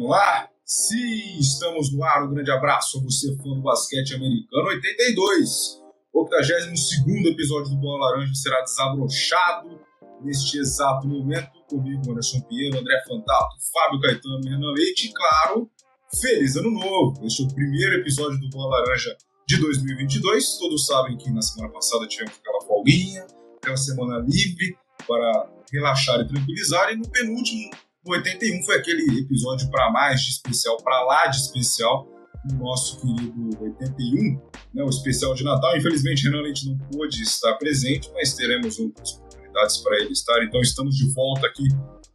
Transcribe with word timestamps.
Vamos 0.00 0.16
lá? 0.16 0.48
Se 0.64 1.38
estamos 1.38 1.92
no 1.92 2.02
ar, 2.02 2.24
um 2.24 2.32
grande 2.32 2.50
abraço 2.50 2.98
a 2.98 3.02
você, 3.02 3.36
fã 3.36 3.50
do 3.50 3.60
basquete 3.60 4.14
americano 4.14 4.68
82. 4.68 5.78
O 6.10 6.22
82 6.22 7.26
episódio 7.26 7.70
do 7.72 7.76
Bola 7.76 8.06
Laranja 8.06 8.34
será 8.34 8.62
desabrochado 8.62 9.78
neste 10.22 10.58
exato 10.58 11.06
momento. 11.06 11.50
Comigo, 11.68 12.10
Anderson 12.10 12.40
Pinheiro, 12.48 12.78
André 12.78 12.98
Fantato, 13.06 13.56
Fábio 13.70 14.00
Caetano, 14.00 14.40
Renan 14.42 14.72
Leite 14.72 15.08
e, 15.08 15.12
claro, 15.12 15.70
feliz 16.18 16.56
ano 16.56 16.70
novo! 16.70 17.26
Este 17.26 17.42
é 17.42 17.44
o 17.44 17.54
primeiro 17.54 17.96
episódio 17.96 18.40
do 18.40 18.48
Bola 18.48 18.78
Laranja 18.78 19.14
de 19.46 19.60
2022. 19.60 20.56
Todos 20.56 20.86
sabem 20.86 21.18
que 21.18 21.30
na 21.30 21.42
semana 21.42 21.70
passada 21.74 22.08
tivemos 22.08 22.32
aquela 22.40 22.62
folguinha, 22.62 23.26
aquela 23.58 23.76
semana 23.76 24.24
livre 24.26 24.78
para 25.06 25.50
relaxar 25.70 26.20
e 26.20 26.26
tranquilizar, 26.26 26.90
e 26.90 26.96
no 26.96 27.06
penúltimo 27.06 27.70
o 28.04 28.12
81 28.12 28.62
foi 28.64 28.76
aquele 28.76 29.20
episódio 29.20 29.70
para 29.70 29.90
mais 29.90 30.20
de 30.20 30.30
especial, 30.30 30.76
para 30.78 31.04
lá 31.04 31.26
de 31.26 31.36
especial, 31.36 32.08
o 32.50 32.54
nosso 32.54 33.00
querido 33.00 33.50
81, 33.60 34.40
né, 34.72 34.82
o 34.82 34.88
especial 34.88 35.34
de 35.34 35.44
Natal. 35.44 35.76
Infelizmente, 35.76 36.24
Renan 36.24 36.40
Leite 36.40 36.66
não 36.68 36.78
pôde 36.90 37.22
estar 37.22 37.54
presente, 37.56 38.10
mas 38.14 38.34
teremos 38.34 38.78
outras 38.78 39.12
oportunidades 39.12 39.76
para 39.78 39.96
ele 40.00 40.12
estar. 40.12 40.42
Então, 40.42 40.60
estamos 40.60 40.96
de 40.96 41.12
volta 41.12 41.46
aqui 41.46 41.64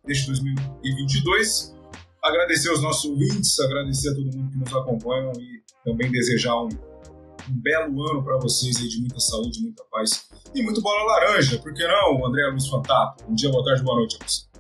neste 0.08 0.26
2022. 0.28 1.76
Agradecer 2.24 2.70
aos 2.70 2.82
nossos 2.82 3.06
ouvintes, 3.06 3.60
agradecer 3.60 4.10
a 4.10 4.16
todo 4.16 4.36
mundo 4.36 4.52
que 4.52 4.58
nos 4.58 4.74
acompanha 4.74 5.32
e 5.40 5.62
também 5.88 6.10
desejar 6.10 6.56
um, 6.56 6.70
um 6.70 7.62
belo 7.62 8.02
ano 8.10 8.24
para 8.24 8.38
vocês 8.38 8.78
aí 8.78 8.88
de 8.88 9.00
muita 9.00 9.20
saúde, 9.20 9.62
muita 9.62 9.84
paz 9.92 10.28
e 10.56 10.64
muito 10.64 10.82
bola 10.82 11.04
laranja. 11.04 11.60
Por 11.60 11.72
que 11.72 11.88
não, 11.88 12.26
André 12.26 12.48
Luiz 12.48 12.68
Fantato? 12.68 13.24
Bom 13.26 13.36
dia, 13.36 13.52
boa 13.52 13.64
tarde, 13.64 13.84
boa 13.84 13.98
noite 13.98 14.18
a 14.20 14.26
você. 14.26 14.55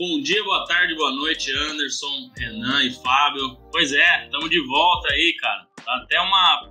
Bom 0.00 0.18
dia, 0.22 0.42
boa 0.44 0.64
tarde, 0.64 0.94
boa 0.94 1.12
noite, 1.12 1.52
Anderson, 1.52 2.32
Renan 2.34 2.82
e 2.84 2.90
Fábio. 2.90 3.54
Pois 3.70 3.92
é, 3.92 4.24
estamos 4.24 4.48
de 4.48 4.58
volta 4.66 5.12
aí, 5.12 5.36
cara. 5.38 5.68
Tá 5.84 5.94
até 5.96 6.18
uma, 6.22 6.70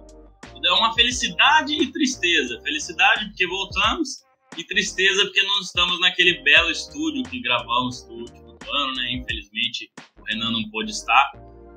é 0.66 0.72
uma 0.72 0.95
felicidade 0.95 1.75
e 1.75 1.91
tristeza. 1.91 2.59
Felicidade 2.63 3.25
porque 3.25 3.45
voltamos 3.45 4.23
e 4.57 4.63
tristeza 4.63 5.23
porque 5.25 5.44
não 5.44 5.59
estamos 5.59 6.00
naquele 6.00 6.41
belo 6.41 6.72
estúdio 6.72 7.22
que 7.22 7.39
gravamos 7.39 8.03
no 8.07 8.16
último 8.16 8.57
ano, 8.67 8.95
né? 8.95 9.11
Infelizmente 9.11 9.91
o 10.19 10.23
Renan 10.23 10.50
não 10.50 10.67
pôde 10.72 10.89
estar, 10.89 11.31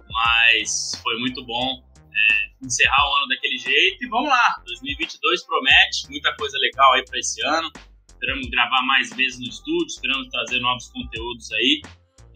mas 0.08 0.98
foi 1.02 1.18
muito 1.18 1.44
bom 1.44 1.84
é, 2.14 2.64
encerrar 2.64 3.10
o 3.10 3.16
ano 3.16 3.28
daquele 3.28 3.58
jeito. 3.58 4.02
E 4.02 4.08
vamos 4.08 4.30
lá, 4.30 4.54
2022 4.64 5.44
promete 5.44 6.08
muita 6.08 6.34
coisa 6.34 6.56
legal 6.56 6.94
aí 6.94 7.04
para 7.04 7.18
esse 7.18 7.46
ano 7.46 7.70
esperamos 8.22 8.48
gravar 8.50 8.82
mais 8.82 9.10
vezes 9.10 9.40
no 9.40 9.46
estúdio, 9.46 9.88
esperamos 9.88 10.28
trazer 10.28 10.60
novos 10.60 10.88
conteúdos 10.90 11.50
aí 11.52 11.82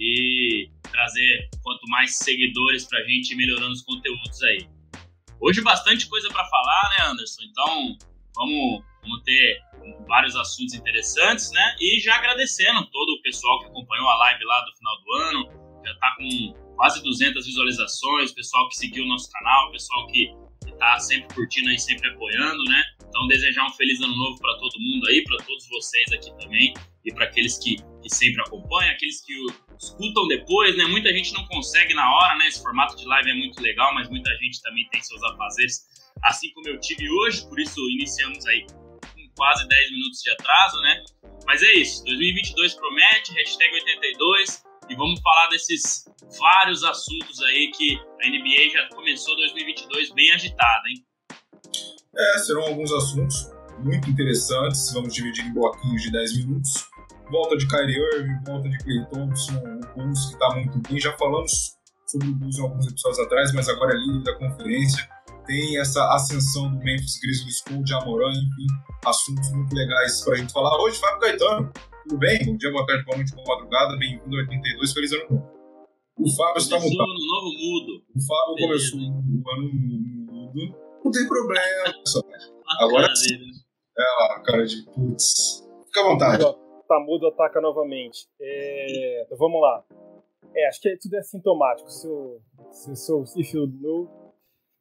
e 0.00 0.68
trazer 0.90 1.48
quanto 1.62 1.88
mais 1.88 2.18
seguidores 2.18 2.84
pra 2.84 3.00
gente 3.04 3.32
ir 3.32 3.36
melhorando 3.36 3.72
os 3.72 3.82
conteúdos 3.82 4.42
aí. 4.42 4.68
Hoje 5.40 5.62
bastante 5.62 6.08
coisa 6.08 6.28
para 6.28 6.44
falar, 6.44 6.90
né, 6.90 7.06
Anderson? 7.06 7.42
Então, 7.44 7.96
vamos, 8.34 8.84
vamos 9.00 9.22
ter 9.22 9.60
vários 10.08 10.34
assuntos 10.34 10.74
interessantes, 10.74 11.52
né? 11.52 11.76
E 11.80 12.00
já 12.00 12.16
agradecendo 12.16 12.84
todo 12.90 13.10
o 13.10 13.22
pessoal 13.22 13.60
que 13.60 13.66
acompanhou 13.66 14.08
a 14.08 14.16
live 14.16 14.44
lá 14.44 14.60
do 14.62 14.76
final 14.76 15.02
do 15.02 15.12
ano, 15.12 15.82
já 15.84 15.94
tá 15.94 16.16
com 16.16 16.74
quase 16.74 17.00
200 17.00 17.46
visualizações, 17.46 18.32
pessoal 18.32 18.68
que 18.68 18.76
seguiu 18.76 19.04
o 19.04 19.08
nosso 19.08 19.30
canal, 19.30 19.70
pessoal 19.70 20.04
que 20.08 20.34
tá 20.78 20.98
sempre 20.98 21.32
curtindo 21.32 21.70
aí, 21.70 21.78
sempre 21.78 22.08
apoiando, 22.08 22.64
né? 22.64 22.82
Então, 23.16 23.26
desejar 23.28 23.66
um 23.66 23.72
feliz 23.72 23.98
ano 24.02 24.14
novo 24.14 24.38
para 24.38 24.54
todo 24.58 24.78
mundo 24.78 25.06
aí, 25.06 25.24
para 25.24 25.38
todos 25.38 25.66
vocês 25.70 26.12
aqui 26.12 26.30
também, 26.38 26.74
e 27.02 27.14
para 27.14 27.24
aqueles 27.24 27.56
que, 27.56 27.76
que 28.02 28.14
sempre 28.14 28.42
acompanham, 28.42 28.92
aqueles 28.92 29.24
que 29.24 29.32
escutam 29.80 30.28
depois, 30.28 30.76
né? 30.76 30.84
Muita 30.84 31.10
gente 31.14 31.32
não 31.32 31.46
consegue 31.46 31.94
na 31.94 32.14
hora, 32.14 32.36
né? 32.36 32.46
Esse 32.46 32.60
formato 32.60 32.94
de 32.94 33.06
live 33.06 33.30
é 33.30 33.34
muito 33.34 33.58
legal, 33.62 33.94
mas 33.94 34.10
muita 34.10 34.30
gente 34.36 34.60
também 34.60 34.86
tem 34.90 35.00
seus 35.00 35.22
afazeres, 35.22 35.86
assim 36.24 36.50
como 36.52 36.68
eu 36.68 36.78
tive 36.78 37.10
hoje, 37.10 37.48
por 37.48 37.58
isso 37.58 37.80
iniciamos 37.92 38.44
aí 38.44 38.66
com 38.66 39.28
quase 39.34 39.66
10 39.66 39.90
minutos 39.92 40.20
de 40.20 40.30
atraso, 40.32 40.78
né? 40.82 41.02
Mas 41.46 41.62
é 41.62 41.72
isso, 41.72 42.04
2022 42.04 42.74
promete, 42.74 43.32
hashtag 43.32 43.76
82, 43.76 44.62
e 44.90 44.94
vamos 44.94 45.18
falar 45.22 45.46
desses 45.46 46.04
vários 46.38 46.84
assuntos 46.84 47.40
aí 47.44 47.70
que 47.70 47.98
a 48.22 48.28
NBA 48.28 48.68
já 48.72 48.86
começou 48.94 49.34
2022 49.36 50.12
bem 50.12 50.32
agitada, 50.32 50.86
hein? 50.90 51.02
É, 52.18 52.38
serão 52.38 52.62
alguns 52.62 52.90
assuntos 52.92 53.50
muito 53.80 54.08
interessantes. 54.08 54.92
Vamos 54.92 55.12
dividir 55.14 55.44
em 55.44 55.52
bloquinhos 55.52 56.02
de 56.02 56.10
10 56.10 56.38
minutos. 56.38 56.88
Volta 57.30 57.56
de 57.56 57.66
Kyrie 57.66 57.96
Irving, 58.14 58.44
volta 58.46 58.68
de 58.68 58.78
Clay 58.78 59.04
Thompson, 59.10 59.54
o 59.54 59.94
Bulls 59.94 60.26
que 60.26 60.32
está 60.34 60.54
muito 60.54 60.78
bem. 60.88 60.98
Já 60.98 61.12
falamos 61.16 61.76
sobre 62.06 62.28
o 62.28 62.34
Bulls 62.34 62.56
em 62.56 62.62
alguns 62.62 62.86
episódios 62.86 63.18
atrás, 63.18 63.52
mas 63.52 63.68
agora 63.68 63.92
é 63.92 63.96
líder 63.96 64.22
da 64.22 64.34
conferência. 64.38 65.08
Tem 65.44 65.78
essa 65.78 66.02
ascensão 66.14 66.70
do 66.70 66.78
Memphis 66.78 67.20
Grizzlies 67.20 67.60
com 67.62 67.80
o 67.80 67.86
Jamoran, 67.86 68.30
enfim, 68.30 68.66
assuntos 69.04 69.52
muito 69.52 69.74
legais 69.74 70.20
para 70.24 70.34
a 70.34 70.36
gente 70.36 70.52
falar. 70.52 70.76
Hoje, 70.80 70.98
Fábio 70.98 71.20
Caetano, 71.20 71.72
tudo 72.04 72.18
bem? 72.18 72.44
Bom 72.44 72.56
dia, 72.56 72.70
boa 72.70 72.86
tarde, 72.86 73.04
boa 73.04 73.16
noite, 73.16 73.34
boa 73.34 73.56
madrugada, 73.56 73.96
bem-vindo 73.96 74.36
a 74.36 74.40
82, 74.40 74.92
feliz 74.92 75.12
ano 75.12 75.24
novo. 75.30 75.56
O 76.18 76.36
Fábio 76.36 76.58
está 76.58 76.76
mudando. 76.76 76.96
no 76.96 77.26
novo 77.26 77.52
mudo. 77.58 78.04
O 78.14 78.20
Fábio 78.20 78.66
começou 78.66 79.00
o 79.00 79.50
ano 79.50 79.70
mudo 79.72 80.85
não 81.06 81.12
tem 81.12 81.26
problema, 81.28 81.98
pessoal. 82.02 82.24
Agora 82.80 83.14
sim. 83.14 83.36
É 83.98 84.02
lá, 84.22 84.42
cara 84.42 84.66
de 84.66 84.82
putz. 84.84 85.66
Fica 85.86 86.00
à 86.00 86.04
vontade. 86.04 86.44
Tá 86.88 87.00
mudo, 87.00 87.28
ataca 87.28 87.60
novamente. 87.60 88.28
É, 88.40 89.22
então 89.22 89.38
vamos 89.38 89.60
lá. 89.60 89.84
É, 90.54 90.68
acho 90.68 90.80
que 90.80 90.96
tudo 90.96 91.16
é 91.16 91.22
sintomático. 91.22 91.90
Se 91.90 92.06
eu, 92.06 92.40
se 92.70 93.12
eu, 93.12 93.24
if 93.36 93.54
you 93.54 93.66
know. 93.66 94.26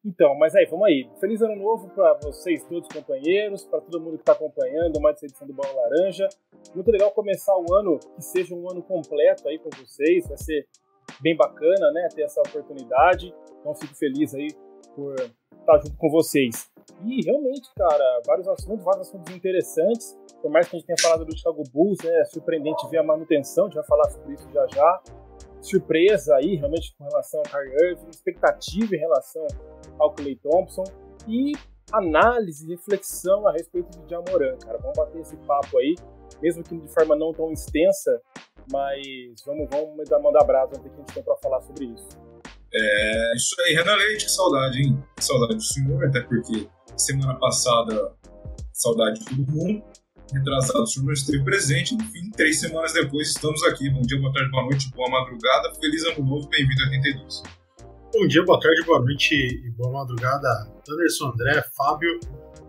Então, 0.04 0.36
mas 0.38 0.54
aí, 0.56 0.66
vamos 0.66 0.86
aí. 0.86 1.10
Feliz 1.20 1.42
ano 1.42 1.56
novo 1.56 1.90
para 1.90 2.14
vocês 2.22 2.64
todos, 2.66 2.88
companheiros, 2.90 3.66
para 3.66 3.82
todo 3.82 4.00
mundo 4.00 4.18
que 4.18 4.22
está 4.22 4.34
acompanhando 4.34 5.02
mais 5.02 5.16
essa 5.16 5.26
edição 5.26 5.48
do 5.48 5.54
Bola 5.54 5.74
Laranja. 5.74 6.30
Muito 6.76 6.92
legal 6.92 7.10
começar 7.12 7.56
o 7.58 7.74
ano, 7.74 7.98
que 8.16 8.22
seja 8.22 8.54
um 8.54 8.70
ano 8.70 8.84
completo 8.84 9.48
aí 9.48 9.58
com 9.58 9.70
vocês. 9.72 10.28
Vai 10.28 10.38
ser 10.38 10.68
bem 11.22 11.36
bacana, 11.36 11.92
né, 11.92 12.08
ter 12.14 12.22
essa 12.22 12.40
oportunidade. 12.42 13.34
Então, 13.60 13.74
fico 13.74 13.96
feliz 13.96 14.36
aí 14.36 14.50
por 14.96 15.16
estar 15.66 15.78
junto 15.80 15.98
com 15.98 16.10
vocês. 16.10 16.70
E 17.04 17.24
realmente, 17.26 17.70
cara, 17.76 18.22
vários 18.26 18.48
assuntos, 18.48 18.86
vários 18.86 19.08
assuntos 19.08 19.36
interessantes. 19.36 20.18
Por 20.42 20.52
mais 20.52 20.68
que 20.68 20.76
a 20.76 20.80
gente 20.80 20.86
tenha 20.86 20.98
falado 21.02 21.26
do 21.26 21.36
Chicago 21.36 21.64
Bulls, 21.74 21.98
né, 22.04 22.22
é 22.22 22.26
surpreendente 22.26 22.88
ver 22.90 23.00
a 23.00 23.04
manutenção, 23.04 23.66
a 23.66 23.68
gente 23.68 23.76
vai 23.76 23.86
falar 23.86 24.10
sobre 24.12 24.34
isso 24.34 24.48
já 24.54 24.66
já. 24.68 25.02
Surpresa 25.62 26.36
aí, 26.36 26.56
realmente, 26.56 26.96
com 26.96 27.04
relação 27.06 27.40
ao 27.40 27.52
Kyrie 27.52 27.90
Irving, 27.90 28.10
expectativa 28.10 28.96
em 28.96 29.00
relação 29.00 29.48
ao 29.98 30.14
Clay 30.14 30.36
Thompson 30.36 30.84
e 31.28 31.54
análise, 31.92 32.68
reflexão 32.68 33.48
a 33.48 33.52
respeito 33.52 33.90
de 34.00 34.10
Jamoran, 34.10 34.58
cara. 34.58 34.78
Vamos 34.78 34.96
bater 34.96 35.22
esse 35.22 35.36
papo 35.38 35.78
aí, 35.80 35.96
mesmo 36.42 36.64
que 36.64 36.78
de 36.78 36.88
forma 36.94 37.16
não 37.16 37.34
tão 37.34 37.52
extensa, 37.52 38.22
mas 38.72 39.02
vamos, 39.46 39.68
vamos 39.72 39.98
mandar 40.22 40.44
brasa, 40.44 40.74
vamos 40.74 40.84
ver 40.84 40.90
o 40.90 40.92
que 40.92 41.02
a 41.02 41.04
gente 41.04 41.14
tem 41.16 41.24
para 41.24 41.36
falar 41.38 41.62
sobre 41.62 41.86
isso. 41.86 42.25
É 42.78 43.36
isso 43.36 43.56
aí, 43.62 43.74
Renan 43.74 43.96
Leite, 43.96 44.26
que 44.26 44.32
saudade, 44.32 44.82
hein? 44.82 45.02
Que 45.16 45.24
saudade 45.24 45.56
do 45.56 45.64
senhor, 45.64 46.06
até 46.06 46.20
porque 46.22 46.68
semana 46.98 47.36
passada, 47.36 48.14
saudade 48.74 49.20
de 49.20 49.26
todo 49.26 49.50
mundo. 49.50 49.82
Retrasado, 50.34 50.84
o 50.84 50.88
senhor 50.88 51.06
não 51.06 51.14
esteve 51.14 51.42
presente. 51.44 51.96
Enfim, 51.96 52.30
três 52.36 52.60
semanas 52.60 52.92
depois, 52.92 53.30
estamos 53.30 53.64
aqui. 53.64 53.90
Bom 53.90 54.02
dia, 54.02 54.20
boa 54.20 54.34
tarde, 54.34 54.52
boa 54.52 54.64
noite, 54.64 54.92
boa 54.92 55.10
madrugada. 55.10 55.74
Feliz 55.80 56.04
ano 56.06 56.26
novo, 56.26 56.50
bem-vindo 56.50 56.82
a 56.82 56.86
82. 56.88 57.44
Bom 58.14 58.28
dia, 58.28 58.44
boa 58.44 58.60
tarde, 58.60 58.82
boa 58.86 59.00
noite 59.00 59.36
e 59.36 59.70
boa 59.72 59.92
madrugada, 59.92 60.48
Anderson, 60.90 61.32
André, 61.32 61.62
Fábio 61.78 62.20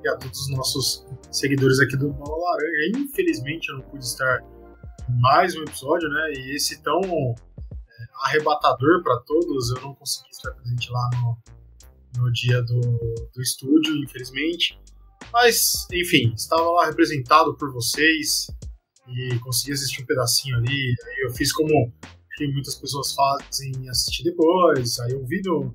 e 0.04 0.08
a 0.08 0.16
todos 0.16 0.38
os 0.40 0.50
nossos 0.50 1.06
seguidores 1.32 1.80
aqui 1.80 1.96
do 1.96 2.12
Bola 2.12 2.36
Laranja. 2.36 2.98
Infelizmente, 2.98 3.68
eu 3.70 3.78
não 3.78 3.82
pude 3.82 4.04
estar 4.04 4.40
mais 5.20 5.56
um 5.56 5.62
episódio, 5.62 6.08
né? 6.08 6.32
E 6.32 6.56
esse 6.56 6.82
tão 6.82 7.00
arrebatador 8.22 9.02
para 9.02 9.18
todos. 9.20 9.70
Eu 9.70 9.82
não 9.82 9.94
consegui 9.94 10.30
estar 10.30 10.50
presente 10.52 10.90
lá 10.90 11.10
no, 11.14 11.38
no 12.22 12.32
dia 12.32 12.62
do, 12.62 12.80
do 12.80 13.42
estúdio, 13.42 13.96
infelizmente. 14.04 14.78
Mas, 15.32 15.86
enfim, 15.92 16.32
estava 16.34 16.70
lá 16.70 16.86
representado 16.86 17.54
por 17.56 17.72
vocês 17.72 18.48
e 19.08 19.38
consegui 19.40 19.72
assistir 19.72 20.02
um 20.02 20.06
pedacinho 20.06 20.56
ali. 20.56 20.94
Aí 21.04 21.26
eu 21.26 21.34
fiz 21.34 21.52
como 21.52 21.92
que 22.36 22.46
muitas 22.48 22.74
pessoas 22.74 23.14
fazem 23.14 23.88
assistir 23.88 24.24
depois. 24.24 24.98
Aí 25.00 25.12
eu 25.12 25.24
vi 25.26 25.40
no, 25.44 25.74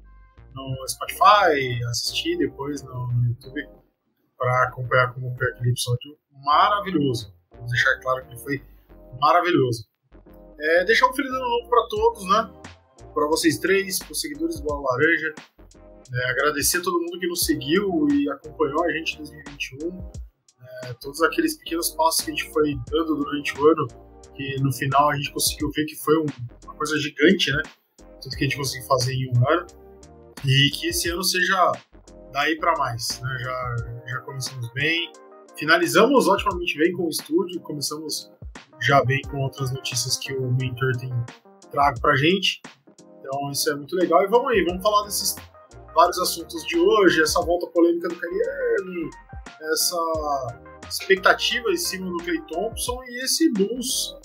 no 0.53 0.87
Spotify, 0.87 1.83
assisti 1.89 2.37
depois 2.37 2.81
no, 2.83 3.07
no 3.07 3.27
YouTube 3.27 3.67
para 4.37 4.67
acompanhar 4.67 5.13
como 5.13 5.35
foi 5.35 5.47
aquele 5.49 5.71
episódio 5.71 6.17
maravilhoso. 6.43 7.33
Vou 7.55 7.67
deixar 7.67 7.99
claro 7.99 8.25
que 8.25 8.33
ele 8.33 8.39
foi 8.39 8.63
maravilhoso. 9.19 9.90
É, 10.61 10.85
deixar 10.85 11.09
um 11.09 11.13
feliz 11.13 11.31
ano 11.31 11.41
novo 11.41 11.69
para 11.69 11.87
todos, 11.87 12.23
né? 12.29 12.51
Para 13.13 13.27
vocês 13.27 13.57
três, 13.57 13.97
para 13.97 14.11
os 14.11 14.21
seguidores 14.21 14.59
do 14.59 14.63
Bola 14.63 14.91
Laranja. 14.91 15.33
É, 16.13 16.29
agradecer 16.29 16.77
a 16.77 16.81
todo 16.81 16.99
mundo 16.99 17.19
que 17.19 17.27
nos 17.27 17.45
seguiu 17.45 18.07
e 18.11 18.29
acompanhou 18.29 18.83
a 18.83 18.91
gente 18.91 19.15
em 19.15 19.17
2021. 19.17 20.11
É, 20.83 20.93
todos 20.93 21.21
aqueles 21.23 21.57
pequenos 21.57 21.89
passos 21.89 22.23
que 22.23 22.31
a 22.31 22.35
gente 22.35 22.51
foi 22.51 22.75
dando 22.91 23.15
durante 23.15 23.59
o 23.59 23.67
ano, 23.67 23.87
que 24.35 24.61
no 24.61 24.71
final 24.71 25.09
a 25.09 25.15
gente 25.15 25.31
conseguiu 25.31 25.71
ver 25.71 25.85
que 25.85 25.95
foi 25.95 26.17
um, 26.17 26.25
uma 26.63 26.75
coisa 26.75 26.97
gigante, 26.99 27.51
né? 27.51 27.63
tudo 28.21 28.35
que 28.35 28.43
a 28.43 28.47
gente 28.47 28.57
conseguir 28.57 28.85
fazer 28.85 29.13
em 29.13 29.31
um 29.31 29.49
ano. 29.49 29.65
E 30.45 30.69
que 30.71 30.87
esse 30.87 31.09
ano 31.09 31.23
seja 31.23 31.71
daí 32.31 32.55
para 32.57 32.77
mais. 32.77 33.19
Né? 33.19 33.37
Já, 33.39 33.75
já 34.07 34.19
começamos 34.21 34.71
bem, 34.73 35.11
finalizamos 35.57 36.27
otimamente 36.27 36.77
bem 36.77 36.93
com 36.93 37.03
o 37.03 37.09
estúdio, 37.09 37.59
começamos 37.61 38.31
já 38.81 39.03
bem 39.03 39.21
com 39.29 39.37
outras 39.37 39.71
notícias 39.71 40.17
que 40.17 40.33
o 40.33 40.51
Mentor 40.51 40.95
tem 40.97 41.13
trago 41.71 41.99
pra 42.01 42.15
gente. 42.15 42.61
Então 43.19 43.51
isso 43.51 43.69
é 43.69 43.75
muito 43.75 43.95
legal. 43.95 44.23
E 44.23 44.27
vamos 44.27 44.51
aí, 44.51 44.63
vamos 44.65 44.81
falar 44.81 45.03
desses 45.03 45.35
vários 45.93 46.17
assuntos 46.19 46.65
de 46.65 46.77
hoje, 46.77 47.21
essa 47.21 47.41
volta 47.41 47.67
polêmica 47.67 48.07
do 48.07 48.15
Kyrie 48.15 49.09
essa 49.73 49.97
expectativa 50.87 51.69
em 51.69 51.77
cima 51.77 52.09
do 52.09 52.17
Clay 52.17 52.41
Thompson 52.47 53.03
e 53.03 53.23
esse 53.23 53.51
Bulls 53.53 54.15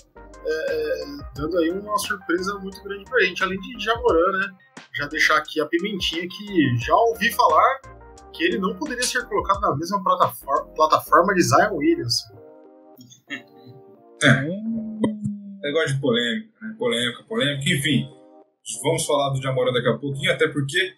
é, 0.45 1.03
é, 1.03 1.05
dando 1.35 1.57
aí 1.57 1.71
uma 1.71 1.97
surpresa 1.97 2.57
muito 2.59 2.81
grande 2.83 3.03
pra 3.05 3.19
gente, 3.21 3.43
além 3.43 3.59
de 3.59 3.83
Jamoran, 3.83 4.31
né? 4.39 4.47
Já 4.95 5.07
deixar 5.07 5.37
aqui 5.37 5.61
a 5.61 5.65
pimentinha 5.65 6.27
que 6.27 6.77
já 6.77 6.95
ouvi 6.95 7.31
falar 7.33 7.81
que 8.33 8.43
ele 8.43 8.57
não 8.59 8.75
poderia 8.75 9.03
ser 9.03 9.25
colocado 9.25 9.59
na 9.61 9.75
mesma 9.75 10.01
plataforma, 10.03 10.67
plataforma 10.73 11.33
de 11.33 11.41
Zion 11.41 11.75
Williams. 11.75 12.23
É. 14.23 14.41
Negócio 15.61 15.95
de 15.95 16.01
polêmica, 16.01 16.49
né? 16.61 16.75
Polêmica, 16.77 17.23
polêmica, 17.23 17.69
enfim. 17.69 18.09
Vamos 18.83 19.05
falar 19.05 19.29
do 19.29 19.41
Jamoran 19.41 19.71
daqui 19.71 19.87
a 19.87 19.97
pouquinho, 19.97 20.31
até 20.31 20.47
porque 20.47 20.93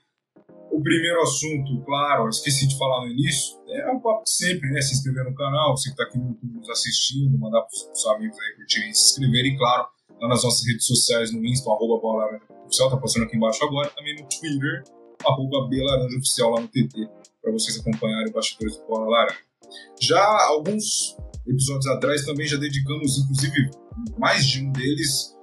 o 0.72 0.82
primeiro 0.82 1.22
assunto, 1.22 1.84
claro, 1.86 2.30
esqueci 2.30 2.68
de 2.68 2.78
falar 2.78 3.06
no 3.06 3.12
início, 3.12 3.58
é 3.68 3.92
um 3.92 4.00
papo 4.00 4.24
de 4.24 4.32
sempre, 4.32 4.70
né? 4.72 4.82
Se 4.82 4.94
inscrever 4.94 5.26
no 5.26 5.36
canal, 5.36 5.76
você 5.76 5.90
que 5.90 5.94
está 5.94 6.04
aqui 6.04 6.18
no 6.18 6.30
YouTube 6.30 6.58
nos 6.58 6.70
assistindo, 6.70 7.38
mandar 7.38 7.62
para 7.62 7.92
os 7.92 8.06
amigos 8.08 8.38
aí 8.40 8.56
curtirem, 8.56 8.94
se 8.94 9.12
inscreverem, 9.12 9.58
claro, 9.58 9.88
lá 10.22 10.28
nas 10.30 10.44
nossas 10.44 10.66
redes 10.66 10.86
sociais, 10.86 11.34
no 11.34 11.46
Insta, 11.46 11.70
arroba 11.70 12.40
Oficial, 12.66 12.90
tá 12.90 12.98
passando 12.98 13.24
aqui 13.24 13.36
embaixo 13.36 13.64
agora, 13.64 13.90
também 13.90 14.16
no 14.16 14.28
Twitter, 14.30 14.84
arroba 15.26 15.68
Laranja 15.72 16.18
Oficial 16.18 16.52
lá 16.52 16.62
no 16.62 16.68
TT, 16.68 17.10
para 17.42 17.52
vocês 17.52 17.80
acompanharem 17.80 18.30
o 18.30 18.34
bastidores 18.34 18.78
do 18.78 18.86
Bola 18.86 19.10
Laranja. 19.10 19.40
Já 20.00 20.24
alguns 20.48 21.18
episódios 21.50 21.88
atrás 21.88 22.26
também 22.26 22.48
já 22.48 22.58
dedicamos, 22.58 23.18
inclusive, 23.18 23.72
mais 24.18 24.48
de 24.48 24.64
um 24.64 24.72
deles 24.72 25.36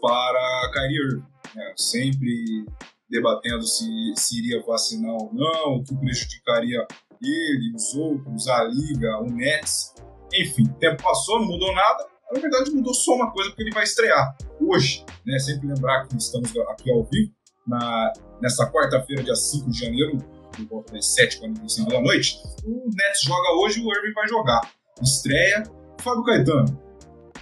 para 0.00 0.70
Kyrie 0.72 0.98
Irving, 0.98 1.24
né? 1.54 1.72
sempre 1.76 2.66
debatendo 3.08 3.62
se, 3.64 3.86
se 4.16 4.38
iria 4.38 4.62
vacinar 4.64 5.14
ou 5.14 5.32
não, 5.32 5.76
o 5.76 5.84
que 5.84 5.96
prejudicaria 5.96 6.86
ele, 7.22 7.74
os 7.74 7.94
outros, 7.94 8.48
a 8.48 8.64
Liga, 8.64 9.18
o 9.20 9.30
Nets. 9.30 9.94
Enfim, 10.34 10.64
o 10.64 10.74
tempo 10.74 11.02
passou, 11.02 11.40
não 11.40 11.46
mudou 11.46 11.72
nada. 11.74 12.06
Na 12.32 12.40
verdade, 12.40 12.70
mudou 12.72 12.92
só 12.92 13.14
uma 13.14 13.30
coisa, 13.32 13.50
porque 13.50 13.62
ele 13.62 13.72
vai 13.72 13.84
estrear 13.84 14.36
hoje. 14.60 15.04
Né? 15.24 15.38
Sempre 15.38 15.68
lembrar 15.68 16.06
que 16.06 16.16
estamos 16.16 16.50
aqui 16.68 16.90
ao 16.90 17.04
vivo, 17.04 17.32
na, 17.66 18.12
nessa 18.40 18.70
quarta-feira, 18.70 19.22
dia 19.22 19.36
5 19.36 19.70
de 19.70 19.78
janeiro, 19.78 20.18
por 20.56 20.66
volta 20.66 20.92
das 20.92 21.14
7 21.14 21.38
45 21.38 21.90
da 21.90 22.00
noite. 22.00 22.38
O 22.64 22.90
Nets 22.92 23.22
joga 23.22 23.52
hoje 23.60 23.80
e 23.80 23.84
o 23.84 23.92
Irving 23.92 24.12
vai 24.12 24.28
jogar. 24.28 24.60
Estreia. 25.02 25.62
Fábio 26.00 26.24
Caetano, 26.24 26.80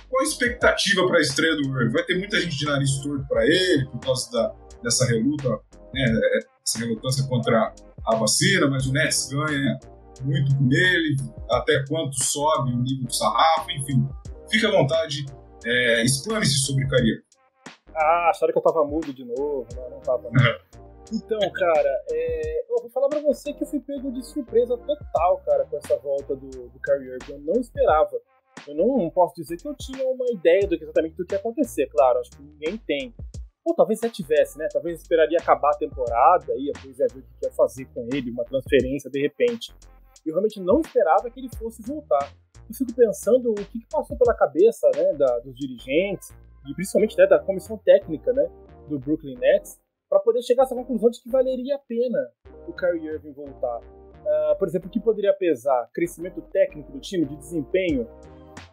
qual 0.09 0.23
a 0.23 0.25
expectativa 0.25 1.07
para 1.07 1.19
a 1.19 1.21
estreia 1.21 1.57
do 1.57 1.63
Irving? 1.63 1.93
Vai 1.93 2.05
ter 2.05 2.19
muita 2.19 2.41
gente 2.41 2.57
de 2.57 2.65
nariz 2.65 2.99
torto 2.99 3.27
para 3.27 3.45
ele, 3.45 3.85
por 3.87 4.01
causa 4.01 4.31
da, 4.31 4.55
dessa 4.83 5.05
reluta, 5.07 5.61
né, 5.93 6.21
essa 6.65 6.79
relutância 6.79 7.27
contra 7.27 7.75
a 8.07 8.17
vacina, 8.17 8.69
mas 8.69 8.87
o 8.87 8.93
Nets 8.93 9.29
ganha 9.29 9.79
muito 10.23 10.57
com 10.57 10.69
ele, 10.71 11.17
até 11.51 11.85
quanto 11.89 12.23
sobe 12.23 12.73
o 12.73 12.79
nível 12.79 13.07
do 13.07 13.13
sarrafo, 13.13 13.71
enfim. 13.73 14.09
Fique 14.49 14.65
à 14.65 14.71
vontade, 14.71 15.27
é, 15.65 16.05
explane-se 16.05 16.59
sobre 16.59 16.87
Caria. 16.87 17.21
Ah, 17.95 18.31
acharam 18.31 18.53
que 18.53 18.59
eu 18.59 18.63
tava 18.63 18.85
mudo 18.85 19.13
de 19.13 19.25
novo, 19.25 19.67
não, 19.75 19.91
não 19.91 20.01
tava. 20.01 20.31
Não. 20.31 20.75
Então, 21.13 21.39
cara, 21.53 22.05
é, 22.11 22.65
eu 22.71 22.81
vou 22.81 22.91
falar 22.91 23.09
pra 23.09 23.21
você 23.21 23.53
que 23.53 23.63
eu 23.63 23.67
fui 23.67 23.81
pego 23.81 24.11
de 24.11 24.25
surpresa 24.25 24.77
total, 24.77 25.43
cara, 25.45 25.67
com 25.67 25.77
essa 25.77 25.97
volta 25.99 26.35
do, 26.35 26.49
do 26.49 26.81
Kyrie 26.81 27.11
Irving. 27.11 27.33
Eu 27.33 27.41
não 27.41 27.61
esperava. 27.61 28.19
Eu 28.67 28.75
não, 28.75 28.99
não, 28.99 29.11
posso 29.11 29.35
dizer 29.35 29.57
que 29.59 29.69
eu 29.69 29.75
tinha 29.75 30.07
uma 30.09 30.27
ideia 30.33 30.67
do 30.67 30.79
que, 30.79 30.85
exatamente 30.85 31.17
do 31.17 31.27
que 31.27 31.35
ia 31.35 31.39
acontecer, 31.39 31.87
claro, 31.89 32.21
acho 32.21 32.31
que 32.31 32.43
ninguém 32.43 32.79
tem. 32.79 33.15
Ou 33.65 33.75
talvez 33.75 34.01
já 34.01 34.09
tivesse, 34.09 34.59
né? 34.59 34.69
Talvez 34.73 35.03
esperaria 35.03 35.39
acabar 35.39 35.71
a 35.71 35.79
temporada 35.79 36.53
e 36.57 36.71
depois 36.73 36.99
ia 36.99 37.07
ver 37.13 37.21
o 37.21 37.23
que 37.23 37.47
ia 37.47 37.53
fazer 37.53 37.85
com 37.87 38.07
ele, 38.13 38.31
uma 38.31 38.45
transferência 38.45 39.11
de 39.11 39.21
repente. 39.21 39.75
Eu 40.25 40.33
realmente 40.33 40.61
não 40.61 40.81
esperava 40.81 41.31
que 41.31 41.41
ele 41.41 41.51
fosse 41.57 41.83
voltar. 41.83 42.33
Eu 42.69 42.75
fico 42.75 42.95
pensando 42.95 43.51
o 43.51 43.55
que, 43.55 43.79
passou 43.91 44.17
pela 44.17 44.35
cabeça 44.35 44.91
né, 44.95 45.13
da, 45.15 45.39
dos 45.41 45.55
dirigentes 45.55 46.31
e 46.67 46.75
principalmente 46.75 47.17
né, 47.19 47.27
da 47.27 47.39
comissão 47.39 47.77
técnica 47.77 48.33
né, 48.33 48.51
do 48.89 48.99
Brooklyn 48.99 49.37
Nets 49.37 49.79
para 50.09 50.21
poder 50.21 50.43
chegar 50.43 50.63
a 50.63 50.67
essa 50.67 50.75
conclusão 50.75 51.11
de 51.11 51.23
que 51.23 51.31
valeria 51.31 51.77
a 51.77 51.79
pena 51.79 52.19
o 52.67 52.73
Kyrie 52.73 53.07
Irving 53.07 53.33
voltar. 53.33 53.79
Uh, 53.79 54.59
por 54.59 54.67
exemplo, 54.69 54.89
o 54.89 54.91
que 54.91 55.01
poderia 55.01 55.33
pesar? 55.35 55.89
Crescimento 55.93 56.41
técnico 56.41 56.93
do 56.93 57.01
time, 57.01 57.27
de 57.27 57.37
desempenho, 57.37 58.09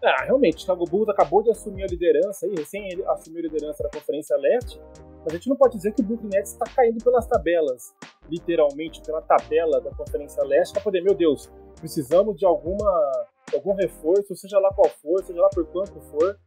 ah, 0.04 0.24
realmente, 0.24 0.58
o 0.58 0.60
Chicago 0.62 0.86
Bulls 0.86 1.10
acabou 1.10 1.44
de 1.44 1.52
assumir 1.52 1.84
a 1.84 1.88
liderança 1.88 2.46
aí, 2.46 2.56
recém 2.56 2.92
ele 2.92 3.06
assumiu 3.06 3.40
a 3.40 3.44
liderança 3.44 3.84
da 3.84 3.90
Conferência 3.90 4.36
Leste, 4.36 4.82
mas 5.24 5.28
a 5.28 5.36
gente 5.36 5.48
não 5.48 5.56
pode 5.56 5.78
dizer 5.78 5.94
que 5.94 6.02
o 6.02 6.04
Brooklyn 6.04 6.30
Nets 6.34 6.54
está 6.54 6.66
caindo 6.66 7.04
pelas 7.04 7.28
tabelas, 7.28 7.94
literalmente 8.28 9.00
pela 9.02 9.22
tabela 9.22 9.80
da 9.80 9.92
Conferência 9.92 10.44
Leste, 10.44 10.74
para 10.74 10.82
poder, 10.82 11.02
meu 11.02 11.14
Deus, 11.14 11.52
precisamos 11.80 12.38
de 12.38 12.46
alguma 12.46 13.28
algum 13.54 13.74
reforço, 13.74 14.34
seja 14.36 14.58
lá 14.60 14.74
qual 14.74 14.90
for, 14.90 15.22
seja 15.24 15.40
lá 15.42 15.50
por 15.50 15.68
quanto 15.68 16.00
for, 16.00 16.40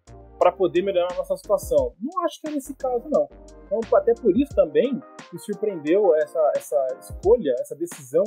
para 0.45 0.53
poder 0.53 0.83
melhorar 0.83 1.09
a 1.11 1.17
nossa 1.17 1.35
situação. 1.39 1.95
Não 1.99 2.23
acho 2.23 2.39
que 2.39 2.49
é 2.49 2.51
nesse 2.51 2.75
caso, 2.75 3.09
não. 3.11 3.27
Então, 3.65 3.99
até 3.99 4.13
por 4.13 4.37
isso 4.37 4.55
também 4.55 4.93
me 5.33 5.39
surpreendeu 5.39 6.15
essa, 6.17 6.53
essa 6.55 6.87
escolha, 7.01 7.55
essa 7.61 7.75
decisão 7.75 8.25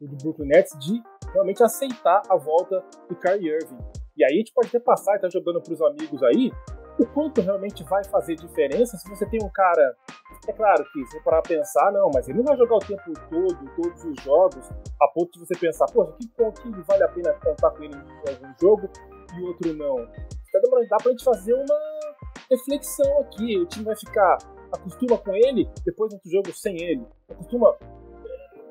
do 0.00 0.16
Brooklyn 0.16 0.48
Nets 0.48 0.76
de 0.80 1.00
realmente 1.32 1.62
aceitar 1.62 2.22
a 2.28 2.36
volta 2.36 2.82
do 3.08 3.14
Kyrie 3.14 3.50
Irving. 3.50 3.78
E 4.16 4.24
aí 4.24 4.32
a 4.32 4.36
gente 4.38 4.52
pode 4.52 4.66
até 4.66 4.80
passar 4.80 5.12
e 5.12 5.16
estar 5.16 5.28
tá 5.28 5.32
jogando 5.32 5.62
para 5.62 5.72
os 5.72 5.80
amigos 5.80 6.20
aí 6.24 6.50
o 6.98 7.06
quanto 7.06 7.40
realmente 7.40 7.84
vai 7.84 8.02
fazer 8.02 8.34
diferença 8.34 8.96
se 8.96 9.08
você 9.08 9.24
tem 9.26 9.38
um 9.40 9.48
cara. 9.48 9.96
É 10.48 10.52
claro 10.52 10.84
que 10.92 11.04
se 11.06 11.12
você 11.12 11.20
parar 11.20 11.40
pra 11.40 11.56
pensar, 11.56 11.92
não, 11.92 12.10
mas 12.12 12.28
ele 12.28 12.38
não 12.38 12.46
vai 12.46 12.56
jogar 12.56 12.74
o 12.74 12.80
tempo 12.80 13.12
todo, 13.30 13.70
todos 13.76 14.04
os 14.04 14.24
jogos, 14.24 14.68
a 15.00 15.06
ponto 15.14 15.30
de 15.34 15.46
você 15.46 15.56
pensar, 15.56 15.86
poxa, 15.86 16.16
que, 16.18 16.26
que 16.26 16.82
vale 16.82 17.04
a 17.04 17.08
pena 17.08 17.32
contar 17.34 17.70
com 17.70 17.84
ele 17.84 17.94
em 17.94 18.30
algum 18.30 18.52
jogo 18.60 18.90
e 19.38 19.42
outro 19.44 19.72
não. 19.74 20.08
Então, 20.54 20.88
dá 20.88 20.96
pra 20.96 21.10
gente 21.12 21.24
fazer 21.24 21.54
uma 21.54 21.78
reflexão 22.50 23.20
aqui. 23.20 23.58
O 23.58 23.66
time 23.66 23.84
vai 23.84 23.96
ficar. 23.96 24.38
acostuma 24.72 25.18
com 25.18 25.34
ele, 25.34 25.68
depois 25.84 26.10
no 26.10 26.16
outro 26.16 26.30
jogo 26.30 26.52
sem 26.52 26.76
ele. 26.82 27.06
Acostuma 27.28 27.76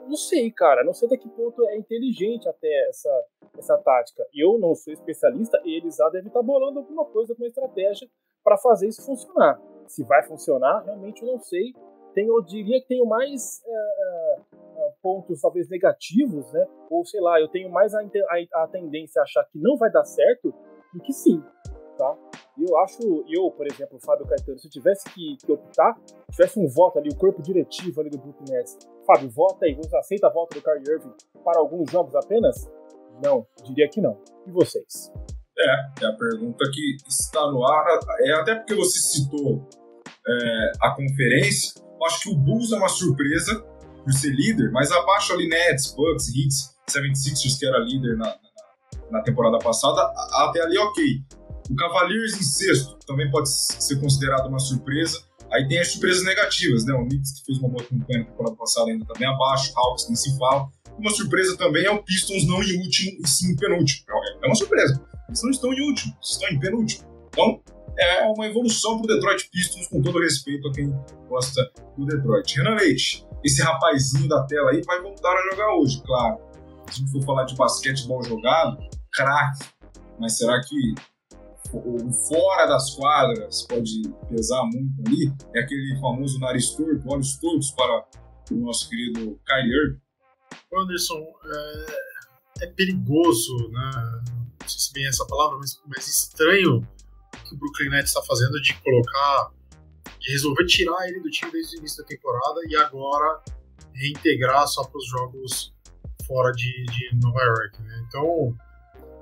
não 0.09 0.17
sei, 0.17 0.51
cara. 0.51 0.83
Não 0.83 0.93
sei 0.93 1.07
até 1.07 1.17
que 1.17 1.29
ponto 1.29 1.63
é 1.69 1.77
inteligente 1.77 2.49
até 2.49 2.89
essa, 2.89 3.25
essa 3.57 3.77
tática. 3.77 4.25
Eu 4.33 4.57
não 4.57 4.73
sou 4.73 4.91
especialista 4.91 5.61
e 5.63 5.77
eles 5.77 5.95
já 5.95 6.09
devem 6.09 6.27
estar 6.27 6.41
bolando 6.41 6.79
alguma 6.79 7.05
coisa, 7.05 7.33
alguma 7.33 7.47
estratégia 7.47 8.09
para 8.43 8.57
fazer 8.57 8.87
isso 8.87 9.05
funcionar. 9.05 9.61
Se 9.87 10.03
vai 10.03 10.23
funcionar, 10.23 10.83
realmente 10.83 11.21
eu 11.21 11.27
não 11.27 11.39
sei. 11.39 11.73
Tenho, 12.15 12.35
eu 12.35 12.41
diria 12.41 12.81
que 12.81 12.87
tenho 12.87 13.05
mais 13.05 13.63
é, 13.63 13.71
é, 13.71 14.93
pontos 15.01 15.41
talvez 15.41 15.69
negativos, 15.69 16.51
né? 16.51 16.67
Ou 16.89 17.05
sei 17.05 17.21
lá, 17.21 17.39
eu 17.39 17.47
tenho 17.47 17.69
mais 17.69 17.93
a, 17.93 17.99
a, 17.99 18.63
a 18.63 18.67
tendência 18.67 19.21
a 19.21 19.23
achar 19.23 19.43
que 19.45 19.59
não 19.59 19.77
vai 19.77 19.91
dar 19.91 20.03
certo 20.05 20.51
do 20.91 20.99
que 21.03 21.13
sim, 21.13 21.43
tá? 21.99 22.29
eu 22.61 22.77
acho, 22.79 23.25
eu, 23.29 23.49
por 23.51 23.65
exemplo, 23.67 23.99
Fábio 23.99 24.25
Caetano, 24.25 24.59
se 24.59 24.67
eu 24.67 24.71
tivesse 24.71 25.05
que, 25.11 25.37
que 25.37 25.51
optar, 25.51 25.95
tivesse 26.31 26.59
um 26.59 26.67
voto 26.67 26.99
ali, 26.99 27.09
o 27.09 27.15
corpo 27.15 27.41
diretivo 27.41 28.01
ali 28.01 28.09
do 28.09 28.17
Brooklyn 28.17 28.51
Nets, 28.51 28.77
Fábio, 29.05 29.29
vota 29.29 29.65
aí, 29.65 29.75
você 29.75 29.95
aceita 29.97 30.27
a 30.27 30.29
volta 30.29 30.59
do 30.59 30.63
Kyrie 30.63 30.95
Irving 30.95 31.13
para 31.43 31.59
alguns 31.59 31.89
jogos 31.89 32.15
apenas? 32.15 32.69
Não, 33.23 33.45
diria 33.63 33.87
que 33.87 34.01
não. 34.01 34.17
E 34.45 34.51
vocês? 34.51 35.11
É, 35.57 36.05
é 36.05 36.07
a 36.07 36.13
pergunta 36.13 36.69
que 36.71 36.97
está 37.07 37.49
no 37.51 37.65
ar, 37.65 37.85
é 38.21 38.31
até 38.33 38.55
porque 38.55 38.75
você 38.75 38.99
citou 38.99 39.67
é, 40.27 40.71
a 40.81 40.91
conferência, 40.91 41.81
eu 41.81 42.05
acho 42.05 42.21
que 42.21 42.29
o 42.29 42.35
Bulls 42.35 42.71
é 42.71 42.77
uma 42.77 42.89
surpresa 42.89 43.61
por 44.03 44.13
ser 44.13 44.31
líder, 44.31 44.71
mas 44.71 44.91
abaixo 44.91 45.33
ali 45.33 45.47
Nets, 45.47 45.93
Bucks, 45.93 46.27
Heat, 46.29 46.53
76ers 46.89 47.59
que 47.59 47.65
era 47.65 47.77
líder 47.79 48.17
na, 48.17 48.35
na 49.11 49.21
temporada 49.21 49.59
passada, 49.59 50.01
até 50.45 50.61
ali 50.61 50.77
ok. 50.77 51.03
O 51.69 51.75
Cavaliers 51.75 52.33
em 52.33 52.43
sexto 52.43 52.97
também 53.05 53.29
pode 53.29 53.49
ser 53.49 53.99
considerado 53.99 54.47
uma 54.47 54.59
surpresa, 54.59 55.29
Aí 55.51 55.67
tem 55.67 55.79
as 55.79 55.91
surpresas 55.91 56.23
negativas, 56.23 56.85
né? 56.85 56.93
O 56.93 57.07
Knicks 57.07 57.39
que 57.39 57.45
fez 57.45 57.57
uma 57.57 57.69
boa 57.69 57.83
campanha 57.83 58.19
na 58.19 58.25
temporada 58.25 58.55
passada 58.55 58.91
ainda 58.91 59.05
também 59.05 59.27
abaixo, 59.27 59.73
Hawks 59.75 60.07
nem 60.07 60.15
se 60.15 60.37
fala. 60.37 60.69
Uma 60.97 61.09
surpresa 61.11 61.57
também 61.57 61.85
é 61.85 61.91
o 61.91 62.03
Pistons 62.03 62.45
não 62.45 62.61
em 62.61 62.77
último 62.77 63.17
e 63.23 63.27
sim 63.27 63.53
em 63.53 63.55
penúltimo. 63.55 64.05
É 64.43 64.45
uma 64.45 64.55
surpresa. 64.55 65.01
Eles 65.27 65.43
não 65.43 65.49
estão 65.49 65.73
em 65.73 65.81
último, 65.81 66.15
estão 66.21 66.49
em 66.49 66.59
penúltimo. 66.59 67.07
Então, 67.29 67.61
é 67.97 68.23
uma 68.27 68.45
evolução 68.45 69.01
para 69.01 69.05
o 69.05 69.15
Detroit 69.15 69.49
Pistons, 69.51 69.87
com 69.87 70.01
todo 70.01 70.19
respeito 70.19 70.67
a 70.67 70.71
quem 70.71 70.93
gosta 71.27 71.61
do 71.97 72.05
Detroit. 72.05 72.55
Renan 72.55 72.75
Leite, 72.75 73.25
esse 73.43 73.61
rapazinho 73.61 74.27
da 74.27 74.43
tela 74.45 74.71
aí 74.71 74.81
vai 74.83 75.01
voltar 75.01 75.33
a 75.33 75.51
jogar 75.51 75.75
hoje, 75.77 76.01
claro. 76.05 76.37
Se 76.91 77.01
a 77.01 77.05
gente 77.05 77.11
for 77.11 77.23
falar 77.23 77.45
de 77.45 77.55
basquetebol 77.55 78.23
jogado, 78.23 78.77
craque. 79.13 79.65
Mas 80.19 80.37
será 80.37 80.59
que 80.61 80.95
o 81.73 82.11
fora 82.11 82.65
das 82.65 82.95
quadras 82.95 83.63
pode 83.63 84.01
pesar 84.29 84.63
muito 84.65 85.01
ali, 85.05 85.31
é 85.55 85.59
aquele 85.61 85.97
famoso 85.99 86.39
nariz 86.39 86.71
torto, 86.71 87.03
olhos 87.07 87.37
tortos 87.37 87.71
para 87.71 88.05
o 88.51 88.55
nosso 88.55 88.89
querido 88.89 89.39
Kyrie 89.45 89.71
Irving. 89.71 90.01
Anderson, 90.73 91.25
é, 91.45 92.65
é, 92.65 92.67
perigoso, 92.67 93.69
né? 93.71 93.91
Não 94.61 94.67
sei 94.67 94.79
se 94.79 94.93
bem 94.93 95.07
essa 95.07 95.25
palavra, 95.25 95.57
mas, 95.57 95.79
mas 95.87 96.07
estranho 96.07 96.87
que 97.47 97.55
o 97.55 97.57
Brooklyn 97.57 97.89
Nets 97.89 98.09
está 98.09 98.21
fazendo 98.21 98.61
de 98.61 98.73
colocar, 98.81 99.51
de 100.19 100.31
resolver 100.31 100.65
tirar 100.65 101.07
ele 101.07 101.19
do 101.21 101.29
time 101.29 101.51
desde 101.51 101.77
o 101.77 101.79
início 101.79 102.03
da 102.03 102.07
temporada 102.07 102.59
e 102.67 102.75
agora 102.75 103.41
reintegrar 103.93 104.67
só 104.67 104.83
para 104.83 104.97
os 104.97 105.07
jogos 105.07 105.73
fora 106.25 106.51
de, 106.51 106.85
de 106.85 107.15
Nova 107.15 107.41
York. 107.41 107.81
Né? 107.81 108.05
Então, 108.07 108.55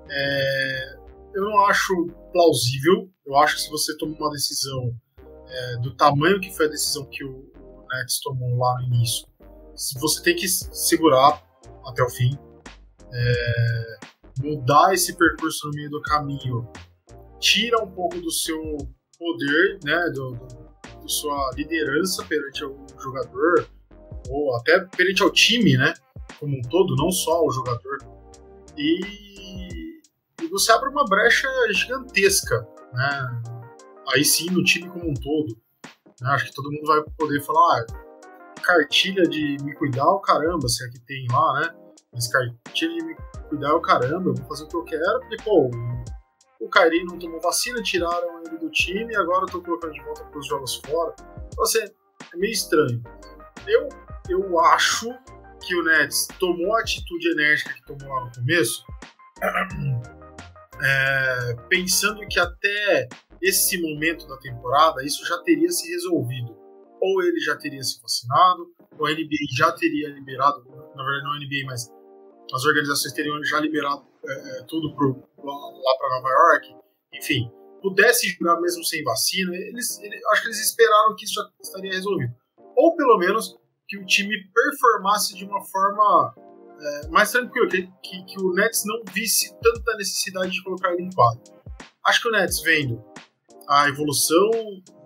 é, 0.10 0.98
eu 1.38 1.44
não 1.44 1.66
acho 1.68 1.94
plausível. 2.34 3.10
Eu 3.26 3.38
acho 3.38 3.56
que 3.56 3.62
se 3.62 3.70
você 3.70 3.96
toma 3.98 4.16
uma 4.16 4.32
decisão 4.32 4.92
é, 5.48 5.78
do 5.78 5.96
tamanho 5.96 6.42
que 6.42 6.52
foi 6.52 6.66
a 6.66 6.70
decisão 6.70 7.06
que 7.06 7.24
o, 7.24 7.54
Nets 7.92 8.20
tomou 8.22 8.58
lá 8.58 8.76
no 8.80 8.88
início, 8.88 9.28
você 10.00 10.22
tem 10.24 10.36
que 10.36 10.48
segurar 10.48 11.42
até 11.86 12.04
o 12.04 12.10
fim, 12.10 12.38
é, 13.14 14.00
mudar 14.40 14.94
esse 14.94 15.16
percurso 15.16 15.68
no 15.68 15.74
meio 15.76 15.90
do 15.90 16.02
caminho, 16.02 16.68
tira 17.40 17.82
um 17.82 17.90
pouco 17.90 18.20
do 18.20 18.32
seu 18.32 18.60
poder, 19.18 19.80
né, 19.84 20.10
do, 20.10 20.32
do, 20.32 21.02
do 21.02 21.10
sua 21.10 21.52
liderança 21.56 22.26
perante 22.26 22.66
o 22.66 22.86
jogador 23.00 23.70
ou 24.30 24.56
até 24.58 24.80
perante 24.80 25.22
ao 25.22 25.32
time, 25.32 25.78
né, 25.78 25.94
como 26.40 26.58
um 26.58 26.62
todo, 26.64 26.96
não 26.96 27.12
só 27.12 27.46
o 27.46 27.52
jogador. 27.52 28.00
E 28.76 29.28
você 30.50 30.72
abre 30.72 30.90
uma 30.90 31.06
brecha 31.06 31.48
gigantesca, 31.72 32.68
né? 32.94 33.42
Aí 34.14 34.24
sim, 34.24 34.50
no 34.52 34.64
time 34.64 34.90
como 34.90 35.10
um 35.10 35.14
todo. 35.14 35.58
Né? 36.22 36.30
Acho 36.32 36.46
que 36.46 36.54
todo 36.54 36.72
mundo 36.72 36.86
vai 36.86 37.04
poder 37.18 37.42
falar, 37.42 37.80
ah, 37.80 37.86
cartilha 38.62 39.24
de 39.24 39.58
me 39.64 39.74
cuidar 39.76 40.08
o 40.10 40.20
caramba, 40.20 40.68
se 40.68 40.86
é 40.86 40.90
que 40.90 41.00
tem 41.00 41.26
lá, 41.32 41.60
né? 41.62 41.76
Mas 42.14 42.28
cartilha 42.28 42.98
de 42.98 43.06
me 43.06 43.16
cuidar 43.50 43.76
o 43.76 43.82
caramba, 43.82 44.30
eu 44.30 44.36
vou 44.36 44.46
fazer 44.48 44.64
o 44.64 44.68
que 44.68 44.76
eu 44.76 44.84
quero, 44.84 45.20
porque, 45.22 45.38
pô, 45.44 45.70
o 46.60 46.70
Kairi 46.70 47.04
não 47.06 47.20
tomou 47.20 47.40
vacina, 47.40 47.82
tiraram 47.82 48.42
ele 48.46 48.58
do 48.58 48.70
time 48.70 49.14
e 49.14 49.16
agora 49.16 49.44
eu 49.44 49.48
tô 49.48 49.62
colocando 49.62 49.94
de 49.94 50.04
volta 50.04 50.24
para 50.26 50.40
os 50.40 50.48
jogos 50.48 50.82
fora. 50.86 51.16
Então, 51.48 51.64
assim, 51.64 51.80
é 51.80 52.38
meio 52.38 52.52
estranho. 52.52 53.02
Eu, 53.66 53.90
eu 54.30 54.60
acho 54.60 55.08
que 55.62 55.76
o 55.76 55.84
Nets 55.84 56.28
tomou 56.40 56.76
a 56.76 56.82
atitude 56.82 57.32
enérgica 57.32 57.74
que 57.74 57.86
tomou 57.86 58.14
lá 58.14 58.26
no 58.26 58.32
começo 58.32 58.84
é, 60.82 61.56
pensando 61.70 62.26
que 62.28 62.40
até 62.40 63.08
esse 63.42 63.80
momento 63.82 64.28
da 64.28 64.38
temporada 64.38 65.04
isso 65.04 65.26
já 65.26 65.38
teria 65.40 65.70
se 65.72 65.92
resolvido. 65.92 66.56
Ou 67.00 67.22
ele 67.22 67.40
já 67.40 67.56
teria 67.56 67.84
se 67.84 68.02
vacinado, 68.02 68.74
ou 68.98 69.06
a 69.06 69.12
NBA 69.12 69.56
já 69.56 69.72
teria 69.72 70.10
liberado, 70.10 70.64
na 70.96 71.04
verdade 71.04 71.24
não 71.24 71.34
a 71.34 71.40
NBA, 71.40 71.66
mas 71.66 71.92
as 72.54 72.66
organizações 72.66 73.14
teriam 73.14 73.44
já 73.44 73.60
liberado 73.60 74.06
é, 74.26 74.60
é 74.60 74.64
tudo 74.64 74.96
pro, 74.96 75.24
lá 75.38 75.98
para 75.98 76.10
Nova 76.16 76.30
York, 76.30 76.76
enfim, 77.14 77.52
pudesse 77.82 78.30
jogar 78.30 78.60
mesmo 78.60 78.84
sem 78.84 79.04
vacina, 79.04 79.56
eles, 79.56 80.00
eles, 80.02 80.26
acho 80.32 80.42
que 80.42 80.48
eles 80.48 80.62
esperaram 80.62 81.16
que 81.16 81.26
isso 81.26 81.36
já 81.36 81.50
estaria 81.62 81.92
resolvido. 81.92 82.34
Ou 82.76 82.96
pelo 82.96 83.18
menos 83.18 83.58
que 83.88 83.98
o 83.98 84.06
time 84.06 84.36
performasse 84.54 85.36
de 85.36 85.46
uma 85.46 85.64
forma 85.64 86.36
é, 86.80 87.08
mais 87.08 87.32
tranquilo, 87.32 87.68
que, 87.68 87.90
que, 88.04 88.26
que, 88.26 88.42
o 88.42 88.54
Nets 88.54 88.84
não 88.86 89.04
visse 89.12 89.54
tanta 89.62 89.96
necessidade 89.98 90.52
de 90.52 90.64
colocar 90.64 90.94
ele 90.94 91.04
em 91.04 91.10
quadro. 91.12 91.42
Acho 92.06 92.22
que 92.22 92.30
o 92.30 92.32
Nets 92.32 92.62
vendo 92.62 93.04
a 93.68 93.90
evolução 93.90 94.50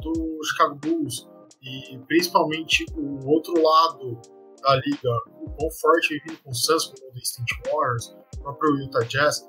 do 0.01 0.39
Chicago 0.43 0.75
Bulls 0.75 1.27
e 1.61 1.97
principalmente 2.07 2.85
o 2.95 3.27
outro 3.27 3.53
lado 3.61 4.19
da 4.61 4.75
liga, 4.75 5.09
o 5.41 5.49
quão 5.51 5.71
forte 5.71 6.13
ele 6.13 6.21
vindo 6.27 6.43
com 6.43 6.51
o 6.51 6.55
Suns, 6.55 6.85
como 6.85 6.97
o 6.97 7.01
Golden 7.05 7.23
State 7.23 7.61
Warriors, 7.65 8.15
o 8.37 8.41
próprio 8.41 8.77
Utah 8.77 9.03
Jazz, 9.03 9.47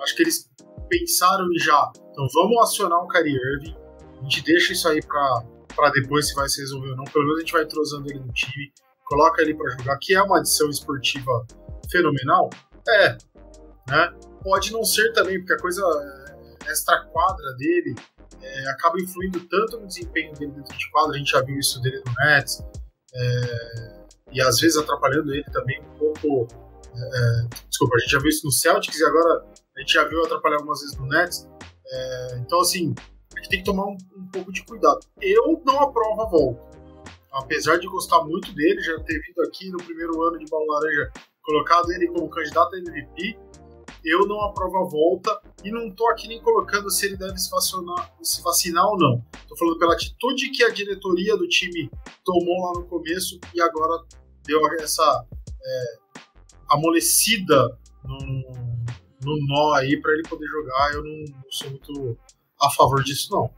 acho 0.00 0.16
que 0.16 0.22
eles 0.22 0.50
pensaram 0.88 1.46
já, 1.58 1.92
então 2.10 2.26
vamos 2.32 2.62
acionar 2.62 3.02
o 3.02 3.08
Kyrie 3.08 3.36
Irving, 3.36 3.76
a 4.18 4.22
gente 4.22 4.42
deixa 4.42 4.72
isso 4.72 4.88
aí 4.88 5.00
para 5.02 5.90
depois 5.92 6.28
se 6.28 6.34
vai 6.34 6.48
se 6.48 6.60
resolver 6.60 6.90
ou 6.90 6.96
não, 6.96 7.04
pelo 7.04 7.24
menos 7.24 7.38
a 7.38 7.40
gente 7.40 7.52
vai 7.52 7.62
entrosando 7.62 8.10
ele 8.10 8.20
no 8.20 8.32
time, 8.32 8.72
coloca 9.08 9.42
ele 9.42 9.54
para 9.54 9.70
jogar, 9.70 9.98
que 9.98 10.14
é 10.14 10.22
uma 10.22 10.38
adição 10.38 10.68
esportiva 10.68 11.46
fenomenal? 11.90 12.50
É, 12.88 13.16
né? 13.88 14.14
Pode 14.42 14.72
não 14.72 14.84
ser 14.84 15.12
também, 15.12 15.38
porque 15.38 15.54
a 15.54 15.58
coisa 15.58 15.82
é, 15.82 16.70
extra 16.70 17.04
quadra 17.06 17.54
dele 17.56 17.94
é, 18.40 18.70
acaba 18.70 19.00
influindo 19.00 19.40
tanto 19.48 19.80
no 19.80 19.86
desempenho 19.86 20.32
dele 20.34 20.52
dentro 20.52 20.76
de 20.76 20.90
quadra, 20.90 21.14
a 21.14 21.18
gente 21.18 21.30
já 21.30 21.42
viu 21.42 21.58
isso 21.58 21.80
dele 21.80 22.02
no 22.06 22.12
Nets, 22.24 22.62
é, 23.14 24.04
e 24.32 24.40
às 24.42 24.60
vezes 24.60 24.76
atrapalhando 24.76 25.32
ele 25.32 25.44
também 25.44 25.80
um 25.82 25.94
pouco. 25.94 26.48
É, 26.94 27.56
desculpa, 27.68 27.96
a 27.96 27.98
gente 28.00 28.10
já 28.10 28.18
viu 28.18 28.28
isso 28.28 28.44
no 28.44 28.52
Celtics 28.52 28.98
e 28.98 29.04
agora 29.04 29.44
a 29.76 29.80
gente 29.80 29.92
já 29.92 30.04
viu 30.04 30.22
atrapalhar 30.24 30.56
algumas 30.56 30.80
vezes 30.80 30.96
no 30.96 31.06
Nets. 31.06 31.48
É, 31.86 32.38
então, 32.38 32.60
assim, 32.60 32.94
a 33.34 33.40
gente 33.40 33.48
tem 33.48 33.58
que 33.60 33.64
tomar 33.64 33.86
um, 33.86 33.96
um 34.16 34.28
pouco 34.30 34.52
de 34.52 34.64
cuidado. 34.64 35.00
Eu 35.20 35.62
não 35.64 35.80
aprovo 35.80 36.22
a 36.22 36.26
volta 36.26 36.67
apesar 37.38 37.78
de 37.78 37.86
gostar 37.86 38.24
muito 38.24 38.52
dele, 38.52 38.80
já 38.80 38.98
ter 39.00 39.20
vindo 39.20 39.42
aqui 39.46 39.70
no 39.70 39.78
primeiro 39.78 40.20
ano 40.22 40.38
de 40.38 40.46
Bola 40.46 40.74
Laranja, 40.74 41.12
colocado 41.42 41.90
ele 41.92 42.08
como 42.08 42.28
candidato 42.28 42.74
a 42.74 42.78
MVP, 42.78 43.38
eu 44.04 44.26
não 44.26 44.40
aprovo 44.42 44.78
a 44.78 44.84
volta 44.84 45.40
e 45.64 45.70
não 45.70 45.90
tô 45.90 46.08
aqui 46.08 46.28
nem 46.28 46.40
colocando 46.42 46.90
se 46.90 47.06
ele 47.06 47.16
deve 47.16 47.36
se 47.38 47.50
vacinar, 47.50 48.12
se 48.22 48.42
vacinar 48.42 48.86
ou 48.86 48.98
não. 48.98 49.24
Tô 49.48 49.56
falando 49.56 49.78
pela 49.78 49.94
atitude 49.94 50.50
que 50.50 50.62
a 50.62 50.70
diretoria 50.70 51.36
do 51.36 51.48
time 51.48 51.90
tomou 52.24 52.66
lá 52.66 52.80
no 52.80 52.86
começo 52.86 53.38
e 53.54 53.60
agora 53.60 54.04
deu 54.44 54.60
essa 54.80 55.26
é, 55.62 55.84
amolecida 56.70 57.78
no, 58.04 58.18
no 59.22 59.46
nó 59.46 59.74
aí 59.74 60.00
para 60.00 60.12
ele 60.12 60.22
poder 60.28 60.46
jogar. 60.46 60.94
Eu 60.94 61.04
não, 61.04 61.34
não 61.34 61.50
sou 61.50 61.70
muito 61.70 62.18
a 62.60 62.70
favor 62.70 63.02
disso, 63.02 63.32
não. 63.32 63.50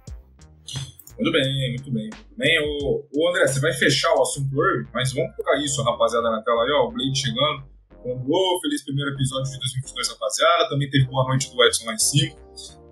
Muito 1.20 1.32
bem, 1.32 1.68
muito 1.68 1.92
bem, 1.92 2.04
muito 2.04 2.34
bem. 2.34 2.58
O, 2.62 3.06
o 3.12 3.28
André, 3.28 3.46
você 3.46 3.60
vai 3.60 3.74
fechar 3.74 4.10
o 4.14 4.22
assunto 4.22 4.48
Irving, 4.56 4.88
mas 4.94 5.12
vamos 5.12 5.36
colocar 5.36 5.62
isso, 5.62 5.82
rapaziada, 5.82 6.30
na 6.30 6.42
tela 6.42 6.64
aí, 6.64 6.70
ó. 6.72 6.88
O 6.88 6.90
Blade 6.90 7.14
chegando. 7.14 7.68
Bom, 8.02 8.60
feliz 8.62 8.82
primeiro 8.82 9.12
episódio 9.12 9.52
de 9.52 9.58
2022, 9.58 10.08
rapaziada. 10.08 10.68
Também 10.70 10.88
teve 10.88 11.04
boa 11.04 11.28
noite 11.28 11.54
do 11.54 11.62
Edson 11.62 11.84
lá 11.84 11.92
em 11.92 11.98
cima. 11.98 12.34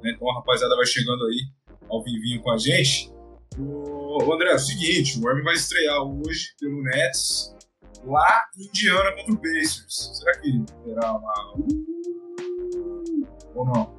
Né? 0.02 0.12
Então 0.14 0.30
a 0.30 0.34
rapaziada 0.34 0.76
vai 0.76 0.84
chegando 0.84 1.24
aí 1.24 1.40
ao 1.88 2.04
vivinho 2.04 2.42
com 2.42 2.50
a 2.50 2.58
gente. 2.58 3.10
O, 3.58 4.22
o 4.22 4.34
André, 4.34 4.50
é 4.50 4.56
o 4.56 4.58
seguinte, 4.58 5.18
o 5.18 5.30
Irving 5.30 5.44
vai 5.44 5.54
estrear 5.54 6.02
hoje 6.02 6.54
pelo 6.60 6.82
Nets 6.82 7.56
lá 8.04 8.42
em 8.58 8.66
Indiana 8.66 9.10
contra 9.12 9.32
o 9.32 9.38
Pacers. 9.38 10.10
Será 10.18 10.38
que 10.38 10.52
terá 10.84 11.16
uma. 11.16 11.54
Ou 13.54 13.64
não? 13.64 13.98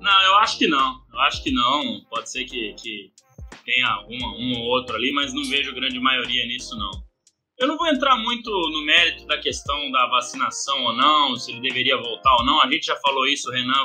Não, 0.00 0.22
eu 0.22 0.34
acho 0.36 0.58
que 0.58 0.66
não. 0.66 1.00
Acho 1.20 1.42
que 1.42 1.52
não. 1.52 2.00
Pode 2.10 2.30
ser 2.30 2.44
que, 2.44 2.74
que 2.74 3.12
tenha 3.64 4.04
um 4.08 4.58
ou 4.58 4.64
outro 4.66 4.96
ali, 4.96 5.12
mas 5.12 5.32
não 5.32 5.44
vejo 5.44 5.74
grande 5.74 5.98
maioria 6.00 6.46
nisso, 6.46 6.76
não. 6.76 6.90
Eu 7.58 7.68
não 7.68 7.76
vou 7.76 7.86
entrar 7.88 8.16
muito 8.16 8.50
no 8.50 8.82
mérito 8.86 9.26
da 9.26 9.38
questão 9.38 9.90
da 9.90 10.06
vacinação 10.06 10.82
ou 10.82 10.94
não, 10.94 11.36
se 11.36 11.52
ele 11.52 11.60
deveria 11.60 11.96
voltar 11.98 12.34
ou 12.36 12.44
não. 12.46 12.58
A 12.62 12.70
gente 12.70 12.86
já 12.86 12.96
falou 12.96 13.26
isso, 13.26 13.50
o 13.50 13.52
Renan, 13.52 13.84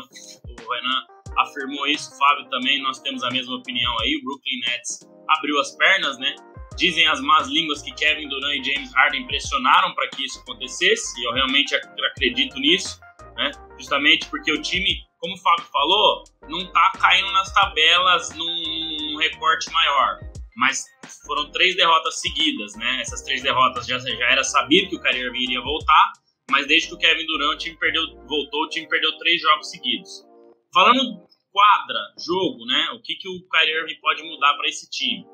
o 0.65 0.73
Renan 0.73 1.03
afirmou 1.37 1.85
isso, 1.85 2.09
o 2.13 2.17
Fábio 2.17 2.49
também, 2.49 2.81
nós 2.81 2.99
temos 2.99 3.21
a 3.23 3.29
mesma 3.29 3.55
opinião 3.55 3.93
aí. 3.99 4.15
O 4.15 4.23
Brooklyn 4.23 4.59
Nets 4.61 5.05
abriu 5.27 5.59
as 5.59 5.75
pernas, 5.75 6.17
né? 6.17 6.33
Dizem 6.77 7.05
as 7.07 7.19
más 7.19 7.49
línguas 7.49 7.81
que 7.81 7.93
Kevin 7.95 8.29
Durant 8.29 8.59
e 8.59 8.63
James 8.63 8.93
Harden 8.93 9.27
pressionaram 9.27 9.93
para 9.93 10.07
que 10.09 10.23
isso 10.23 10.39
acontecesse, 10.39 11.19
e 11.19 11.27
eu 11.27 11.33
realmente 11.33 11.75
acredito 11.75 12.57
nisso, 12.57 12.97
né? 13.35 13.51
Justamente 13.77 14.25
porque 14.29 14.53
o 14.53 14.61
time 14.61 15.03
como 15.25 15.33
o 15.33 15.39
Fábio 15.39 15.65
falou, 15.71 16.23
não 16.47 16.71
tá 16.71 16.91
caindo 17.01 17.31
nas 17.31 17.51
tabelas 17.51 18.29
num, 18.35 18.45
num 18.45 19.17
recorte 19.17 19.71
maior. 19.71 20.19
Mas 20.55 20.85
foram 21.25 21.51
três 21.51 21.75
derrotas 21.75 22.21
seguidas, 22.21 22.75
né? 22.75 23.01
Essas 23.01 23.23
três 23.23 23.41
derrotas 23.41 23.87
já, 23.87 23.97
já 23.97 24.31
era 24.31 24.43
sabido 24.43 24.89
que 24.89 24.95
o 24.97 25.01
Kyrie 25.01 25.23
Irving 25.23 25.43
iria 25.45 25.61
voltar, 25.61 26.13
mas 26.51 26.67
desde 26.67 26.89
que 26.89 26.93
o 26.93 26.97
Kevin 26.99 27.25
Durant 27.25 27.55
o 27.55 27.57
time 27.57 27.77
perdeu, 27.77 28.03
voltou, 28.27 28.65
o 28.65 28.69
time 28.69 28.87
perdeu 28.87 29.17
três 29.17 29.41
jogos 29.41 29.69
seguidos. 29.71 30.23
Falando 30.71 31.25
quadra, 31.51 31.99
jogo, 32.23 32.63
né? 32.67 32.91
O 32.93 33.01
que, 33.01 33.15
que 33.15 33.27
o 33.27 33.41
Kyrie 33.49 33.79
Irving 33.79 33.99
pode 33.99 34.21
mudar 34.21 34.53
para 34.53 34.67
esse 34.67 34.87
time? 34.91 35.25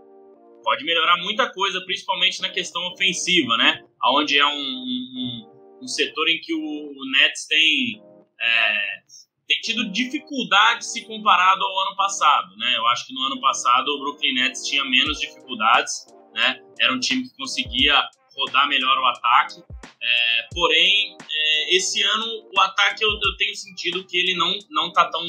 Pode 0.63 0.85
melhorar 0.85 1.17
muita 1.17 1.51
coisa, 1.51 1.81
principalmente 1.81 2.41
na 2.41 2.49
questão 2.49 2.81
ofensiva, 2.93 3.57
né? 3.57 3.83
Onde 4.05 4.39
é 4.39 4.45
um, 4.45 4.49
um, 4.49 5.79
um 5.83 5.87
setor 5.87 6.29
em 6.29 6.39
que 6.39 6.53
o, 6.53 7.11
Nets 7.11 7.45
tem 7.47 8.01
é, 8.39 9.01
tem 9.51 9.61
tido 9.61 9.91
dificuldade 9.91 10.85
se 10.85 11.05
comparado 11.05 11.61
ao 11.63 11.79
ano 11.87 11.95
passado, 11.97 12.55
né? 12.57 12.73
Eu 12.77 12.87
acho 12.87 13.05
que 13.05 13.13
no 13.13 13.21
ano 13.23 13.41
passado 13.41 13.89
o 13.89 13.99
Brooklyn 13.99 14.33
Nets 14.35 14.65
tinha 14.65 14.83
menos 14.85 15.19
dificuldades, 15.19 16.05
né? 16.33 16.61
Era 16.79 16.93
um 16.93 16.99
time 16.99 17.23
que 17.23 17.35
conseguia 17.35 18.01
rodar 18.33 18.67
melhor 18.69 18.97
o 18.97 19.05
ataque. 19.05 19.61
É, 20.01 20.47
porém, 20.53 21.17
é, 21.29 21.75
esse 21.75 22.01
ano 22.01 22.25
o 22.55 22.59
ataque 22.61 23.03
eu, 23.03 23.09
eu, 23.09 23.37
tenho 23.37 23.55
sentido 23.55 24.05
que 24.07 24.17
ele 24.17 24.35
não 24.35 24.57
não 24.69 24.93
tá 24.93 25.09
tão 25.09 25.25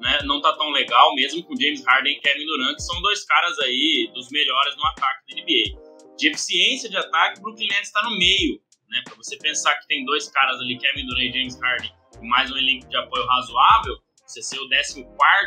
né, 0.00 0.20
não 0.24 0.40
tá 0.40 0.52
tão 0.56 0.70
legal, 0.70 1.14
mesmo 1.14 1.42
com 1.42 1.56
James 1.56 1.84
Harden 1.84 2.16
e 2.16 2.20
Kevin 2.20 2.46
Durant, 2.46 2.76
que 2.76 2.82
são 2.82 3.00
dois 3.02 3.24
caras 3.24 3.58
aí 3.58 4.10
dos 4.14 4.28
melhores 4.30 4.76
no 4.76 4.86
ataque 4.86 5.34
da 5.34 5.42
NBA. 5.42 6.16
De 6.16 6.28
eficiência 6.28 6.88
de 6.88 6.96
ataque, 6.96 7.40
o 7.40 7.42
Brooklyn 7.42 7.68
Nets 7.68 7.88
está 7.88 8.02
no 8.02 8.16
meio, 8.16 8.60
né? 8.88 9.02
Para 9.04 9.16
você 9.16 9.36
pensar 9.38 9.74
que 9.80 9.88
tem 9.88 10.04
dois 10.04 10.28
caras 10.28 10.60
ali, 10.60 10.78
Kevin 10.78 11.06
Durant 11.06 11.24
e 11.24 11.32
James 11.32 11.60
Harden, 11.60 11.92
mais 12.22 12.50
um 12.50 12.56
elenco 12.56 12.88
de 12.88 12.96
apoio 12.96 13.26
razoável, 13.26 13.96
você 14.26 14.42
ser 14.42 14.58
o 14.58 14.68
14 14.68 15.04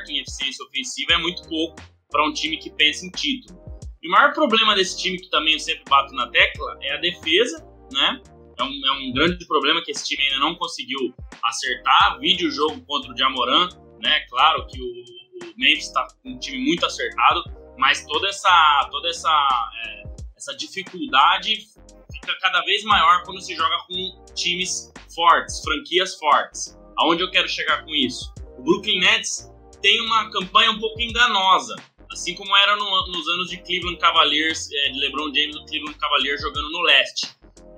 em 0.10 0.20
eficiência 0.20 0.64
ofensiva 0.66 1.14
é 1.14 1.18
muito 1.18 1.48
pouco 1.48 1.76
para 2.10 2.28
um 2.28 2.34
time 2.34 2.58
que 2.58 2.70
pensa 2.70 3.06
em 3.06 3.12
título. 3.12 3.60
E 4.02 4.08
o 4.08 4.12
maior 4.12 4.34
problema 4.34 4.76
desse 4.76 4.98
time, 5.02 5.18
que 5.18 5.30
também 5.30 5.54
eu 5.54 5.60
sempre 5.60 5.84
bato 5.90 6.14
na 6.14 6.28
tecla, 6.28 6.78
é 6.82 6.94
a 6.94 6.98
defesa, 6.98 7.66
né? 7.92 8.22
É 8.58 8.64
um, 8.64 8.86
é 8.86 8.92
um 8.92 9.14
grande 9.14 9.46
problema 9.46 9.84
que 9.84 9.92
esse 9.92 10.06
time 10.06 10.24
ainda 10.24 10.40
não 10.40 10.56
conseguiu 10.56 11.14
acertar. 11.44 12.20
Vídeo 12.20 12.50
jogo 12.50 12.82
contra 12.86 13.12
o 13.12 13.18
Jamoran, 13.18 13.70
né? 14.02 14.20
Claro 14.30 14.66
que 14.68 14.80
o, 14.80 14.86
o 14.86 15.54
Memphis 15.58 15.88
está 15.88 16.08
com 16.24 16.32
um 16.32 16.40
time 16.40 16.60
muito 16.60 16.86
acertado, 16.86 17.44
mas 17.78 18.06
toda 18.06 18.28
essa, 18.30 18.88
toda 18.92 19.10
essa, 19.10 19.74
é, 19.84 20.04
essa 20.36 20.56
dificuldade 20.56 21.68
fica 22.12 22.36
cada 22.40 22.62
vez 22.62 22.84
maior 22.84 23.24
quando 23.24 23.42
se 23.42 23.56
joga 23.56 23.78
com 23.88 24.26
times 24.34 24.92
fortes, 25.14 25.62
franquias 25.62 26.16
fortes. 26.16 26.78
Aonde 26.98 27.24
eu 27.24 27.32
quero 27.32 27.48
chegar 27.48 27.84
com 27.84 27.94
isso? 27.94 28.34
O 28.58 28.64
Brooklyn 28.64 29.00
Nets 29.00 29.52
tem 29.82 30.02
uma 30.02 30.30
campanha 30.32 30.72
um 30.72 30.80
pouco 30.80 31.00
enganosa, 31.00 31.76
assim 32.12 32.34
como 32.36 32.56
era 32.58 32.76
no, 32.76 33.08
nos 33.08 33.28
anos 33.30 33.50
de 33.50 33.58
Cleveland 33.58 34.00
Cavaliers, 34.00 34.70
é, 34.72 34.90
de 34.90 35.00
LeBron 35.00 35.34
James 35.34 35.56
do 35.56 35.66
Cleveland 35.66 35.98
Cavaliers 35.98 36.42
jogando 36.42 36.70
no 36.72 36.82
leste. 36.82 37.28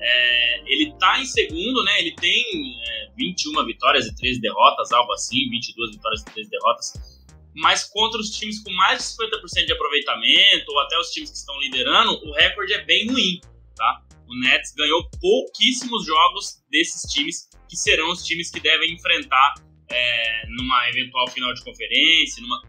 É, 0.01 0.59
ele 0.65 0.93
tá 0.97 1.19
em 1.19 1.25
segundo, 1.25 1.83
né? 1.83 1.99
Ele 1.99 2.15
tem 2.15 2.41
é, 2.87 3.09
21 3.17 3.65
vitórias 3.65 4.05
e 4.05 4.15
13 4.15 4.39
derrotas, 4.39 4.91
algo 4.93 5.11
assim, 5.11 5.49
22 5.49 5.91
vitórias 5.91 6.21
e 6.21 6.25
13 6.25 6.49
derrotas. 6.49 6.93
Mas 7.53 7.83
contra 7.83 8.19
os 8.19 8.29
times 8.29 8.63
com 8.63 8.71
mais 8.71 8.99
de 8.99 9.25
50% 9.25 9.65
de 9.65 9.73
aproveitamento, 9.73 10.71
ou 10.71 10.79
até 10.79 10.97
os 10.97 11.09
times 11.09 11.29
que 11.31 11.37
estão 11.37 11.59
liderando, 11.59 12.13
o 12.25 12.31
recorde 12.31 12.73
é 12.73 12.85
bem 12.85 13.11
ruim, 13.11 13.41
tá? 13.75 14.01
O 14.29 14.39
Nets 14.41 14.73
ganhou 14.75 15.09
pouquíssimos 15.19 16.05
jogos 16.05 16.61
desses 16.69 17.01
times, 17.11 17.49
que 17.67 17.75
serão 17.75 18.11
os 18.11 18.23
times 18.23 18.51
que 18.51 18.59
devem 18.59 18.93
enfrentar 18.93 19.55
é, 19.89 20.47
numa 20.49 20.87
eventual 20.89 21.27
final 21.29 21.51
de 21.51 21.63
conferência, 21.63 22.39
numa, 22.43 22.61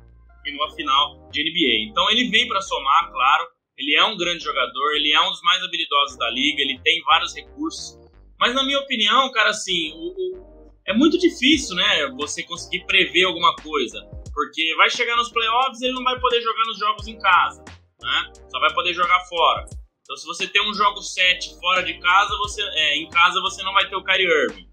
e 0.47 0.52
numa 0.52 0.75
final 0.75 1.29
de 1.31 1.43
NBA. 1.43 1.90
Então 1.90 2.11
ele 2.11 2.31
vem 2.31 2.49
para 2.49 2.62
somar, 2.62 3.11
claro. 3.11 3.47
Ele 3.76 3.95
é 3.95 4.05
um 4.05 4.17
grande 4.17 4.43
jogador, 4.43 4.95
ele 4.95 5.12
é 5.12 5.21
um 5.21 5.31
dos 5.31 5.43
mais 5.43 5.62
habilidosos 5.62 6.17
da 6.17 6.31
liga, 6.31 6.62
ele 6.62 6.79
tem 6.83 7.02
vários 7.05 7.35
recursos. 7.35 7.99
Mas 8.38 8.55
na 8.55 8.64
minha 8.64 8.79
opinião, 8.79 9.31
cara, 9.33 9.50
assim, 9.50 9.93
o, 9.93 10.09
o, 10.09 10.73
é 10.87 10.95
muito 10.95 11.19
difícil, 11.19 11.76
né, 11.76 12.07
você 12.17 12.43
conseguir 12.43 12.87
prever 12.87 13.25
alguma 13.25 13.55
coisa. 13.57 14.00
Porque 14.33 14.75
vai 14.76 14.88
chegar 14.88 15.17
nos 15.17 15.31
playoffs 15.31 15.81
e 15.81 15.87
ele 15.87 15.95
não 15.95 16.05
vai 16.05 16.19
poder 16.19 16.40
jogar 16.40 16.64
nos 16.64 16.79
jogos 16.79 17.07
em 17.07 17.19
casa, 17.19 17.62
né? 18.00 18.33
Só 18.49 18.61
vai 18.61 18.73
poder 18.73 18.95
jogar 18.95 19.21
fora. 19.26 19.67
Então 20.11 20.17
se 20.17 20.26
você 20.26 20.49
tem 20.49 20.61
um 20.69 20.75
jogo 20.75 21.00
7 21.00 21.55
fora 21.61 21.85
de 21.85 21.95
casa, 22.00 22.37
você 22.38 22.61
é, 22.61 22.97
em 22.97 23.09
casa 23.11 23.40
você 23.40 23.62
não 23.62 23.73
vai 23.73 23.88
ter 23.88 23.95
o 23.95 24.02
Kyrie 24.02 24.26
Irving 24.26 24.69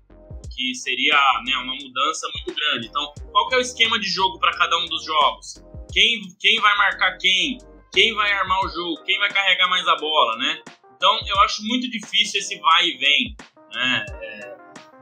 que 0.56 0.74
seria 0.74 1.16
né, 1.46 1.56
uma 1.58 1.76
mudança 1.76 2.28
muito 2.34 2.60
grande. 2.60 2.88
Então, 2.88 3.14
qual 3.32 3.48
é 3.54 3.58
o 3.58 3.60
esquema 3.60 4.00
de 4.00 4.08
jogo 4.10 4.40
para 4.40 4.52
cada 4.58 4.76
um 4.76 4.88
dos 4.88 5.06
jogos? 5.06 5.64
Quem, 5.94 6.22
quem 6.40 6.60
vai 6.60 6.76
marcar 6.78 7.16
quem? 7.20 7.60
Quem 7.94 8.16
vai 8.16 8.32
armar 8.32 8.66
o 8.66 8.68
jogo? 8.68 9.04
Quem 9.04 9.20
vai 9.20 9.32
carregar 9.32 9.70
mais 9.70 9.88
a 9.88 9.96
bola, 9.98 10.36
né? 10.38 10.60
Então, 10.96 11.20
eu 11.28 11.40
acho 11.42 11.64
muito 11.68 11.88
difícil 11.92 12.40
esse 12.40 12.60
vai 12.60 12.88
e 12.88 12.98
vem, 12.98 13.36
né? 13.72 14.06
É, 14.10 14.58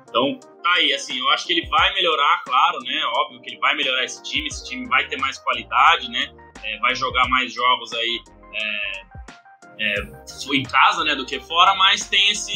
então, 0.10 0.38
tá 0.62 0.74
aí, 0.74 0.94
assim, 0.94 1.18
eu 1.18 1.30
acho 1.30 1.48
que 1.48 1.54
ele 1.54 1.70
vai 1.70 1.94
melhorar, 1.94 2.44
claro, 2.46 2.80
né? 2.80 3.02
Óbvio 3.06 3.42
que 3.42 3.52
ele 3.52 3.60
vai 3.60 3.74
melhorar 3.76 4.04
esse 4.04 4.22
time, 4.24 4.48
esse 4.48 4.68
time 4.68 4.86
vai 4.90 5.08
ter 5.08 5.18
mais 5.18 5.38
qualidade, 5.38 6.12
né? 6.12 6.36
É, 6.66 6.78
vai 6.80 6.94
jogar 6.94 7.26
mais 7.30 7.54
jogos 7.54 7.94
aí 7.94 8.22
é, 9.80 9.96
em 10.54 10.64
casa, 10.64 11.04
né, 11.04 11.16
do 11.16 11.26
que 11.26 11.40
fora, 11.40 11.76
mas 11.76 12.08
tem 12.08 12.32
esse, 12.32 12.54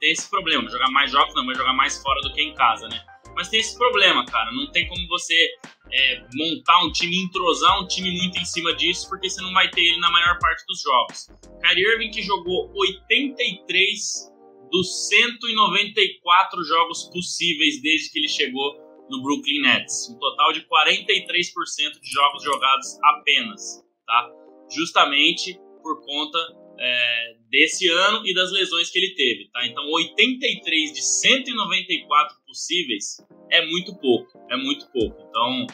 tem 0.00 0.12
esse 0.12 0.28
problema. 0.28 0.68
Jogar 0.68 0.90
mais 0.90 1.10
jogos 1.10 1.34
não, 1.34 1.46
vai 1.46 1.54
jogar 1.54 1.72
mais 1.72 2.00
fora 2.02 2.20
do 2.20 2.32
que 2.32 2.42
em 2.42 2.54
casa, 2.54 2.88
né? 2.88 3.00
Mas 3.34 3.48
tem 3.48 3.60
esse 3.60 3.76
problema, 3.76 4.24
cara. 4.24 4.50
Não 4.52 4.70
tem 4.72 4.88
como 4.88 5.06
você 5.08 5.50
é, 5.92 6.24
montar 6.34 6.82
um 6.84 6.90
time, 6.90 7.22
entrosar 7.22 7.82
um 7.82 7.86
time 7.86 8.10
muito 8.10 8.38
em 8.38 8.44
cima 8.44 8.74
disso, 8.74 9.08
porque 9.08 9.28
você 9.28 9.42
não 9.42 9.52
vai 9.52 9.68
ter 9.70 9.82
ele 9.82 10.00
na 10.00 10.10
maior 10.10 10.38
parte 10.38 10.64
dos 10.66 10.80
jogos. 10.82 11.28
Kyrie 11.60 11.84
Irving 11.84 12.10
que 12.10 12.22
jogou 12.22 12.72
83 12.74 14.32
dos 14.70 15.08
194 15.08 16.64
jogos 16.64 17.04
possíveis 17.12 17.80
desde 17.82 18.10
que 18.10 18.18
ele 18.18 18.28
chegou 18.28 18.74
no 19.10 19.22
Brooklyn 19.22 19.60
Nets. 19.60 20.08
Um 20.10 20.18
total 20.18 20.52
de 20.52 20.62
43% 20.62 22.00
de 22.00 22.10
jogos 22.10 22.42
jogados 22.42 22.98
apenas, 23.02 23.84
tá? 24.06 24.30
Justamente 24.74 25.58
por 25.86 26.04
conta 26.04 26.38
é, 26.78 27.36
desse 27.48 27.88
ano 27.88 28.26
e 28.26 28.34
das 28.34 28.50
lesões 28.50 28.90
que 28.90 28.98
ele 28.98 29.14
teve, 29.14 29.48
tá? 29.52 29.64
Então, 29.64 29.88
83 29.88 30.92
de 30.92 31.00
194 31.00 32.36
possíveis 32.44 33.24
é 33.52 33.64
muito 33.66 33.96
pouco, 34.00 34.36
é 34.50 34.56
muito 34.56 34.90
pouco. 34.90 35.16
Então, 35.28 35.66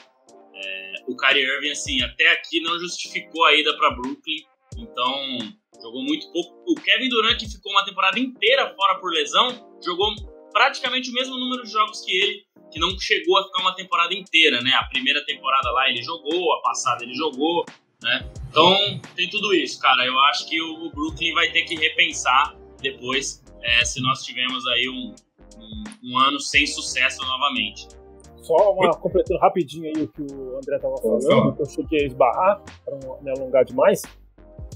é, 0.55 0.93
o 1.09 1.17
Kyrie 1.17 1.45
Irving, 1.45 1.71
assim, 1.71 2.03
até 2.03 2.31
aqui 2.33 2.61
não 2.61 2.79
justificou 2.79 3.45
a 3.47 3.55
ida 3.55 3.75
para 3.79 3.93
Brooklyn, 3.93 4.45
então 4.77 5.39
jogou 5.81 6.03
muito 6.03 6.31
pouco. 6.31 6.63
O 6.69 6.75
Kevin 6.75 7.09
Durant, 7.09 7.39
que 7.39 7.51
ficou 7.51 7.73
uma 7.73 7.85
temporada 7.87 8.19
inteira 8.19 8.75
fora 8.75 9.01
por 9.01 9.11
lesão, 9.11 9.49
jogou 9.83 10.15
praticamente 10.53 11.11
o 11.11 11.15
mesmo 11.15 11.39
número 11.39 11.65
de 11.65 11.73
jogos 11.73 12.03
que 12.03 12.13
ele, 12.13 12.45
que 12.71 12.79
não 12.79 12.99
chegou 12.99 13.39
a 13.39 13.45
ficar 13.45 13.63
uma 13.63 13.75
temporada 13.75 14.15
inteira, 14.15 14.61
né? 14.61 14.73
A 14.75 14.85
primeira 14.85 15.25
temporada 15.25 15.71
lá 15.73 15.89
ele 15.89 16.03
jogou, 16.03 16.53
a 16.55 16.63
passada 16.63 17.03
ele 17.03 17.15
jogou, 17.15 17.65
né? 18.03 18.31
Então, 18.51 18.75
tem 19.17 19.29
tudo 19.31 19.55
isso, 19.55 19.81
cara. 19.81 20.05
Eu 20.05 20.19
acho 20.25 20.49
que 20.49 20.61
o 20.61 20.91
Brooklyn 20.91 21.33
vai 21.35 21.51
ter 21.51 21.63
que 21.63 21.75
repensar 21.75 22.57
depois 22.81 23.43
é, 23.63 23.85
se 23.85 24.01
nós 24.03 24.23
tivermos 24.23 24.67
aí 24.67 24.89
um, 24.89 25.15
um, 25.59 25.85
um, 26.05 26.19
ano 26.19 26.41
sem 26.41 26.67
sucesso 26.67 27.25
novamente. 27.25 27.89
Só 28.43 28.73
uma, 28.73 28.91
completando 28.97 29.39
rapidinho 29.39 29.85
aí 29.85 30.03
o 30.03 30.09
que 30.09 30.21
o 30.21 30.57
André 30.57 30.77
estava 30.77 30.97
falando, 30.97 31.55
que 31.55 31.63
eu 31.63 31.67
cheguei 31.67 32.03
a 32.03 32.07
esbarrar, 32.07 32.63
para 32.85 32.99
não 32.99 33.23
me 33.23 33.31
alongar 33.31 33.65
demais, 33.65 34.03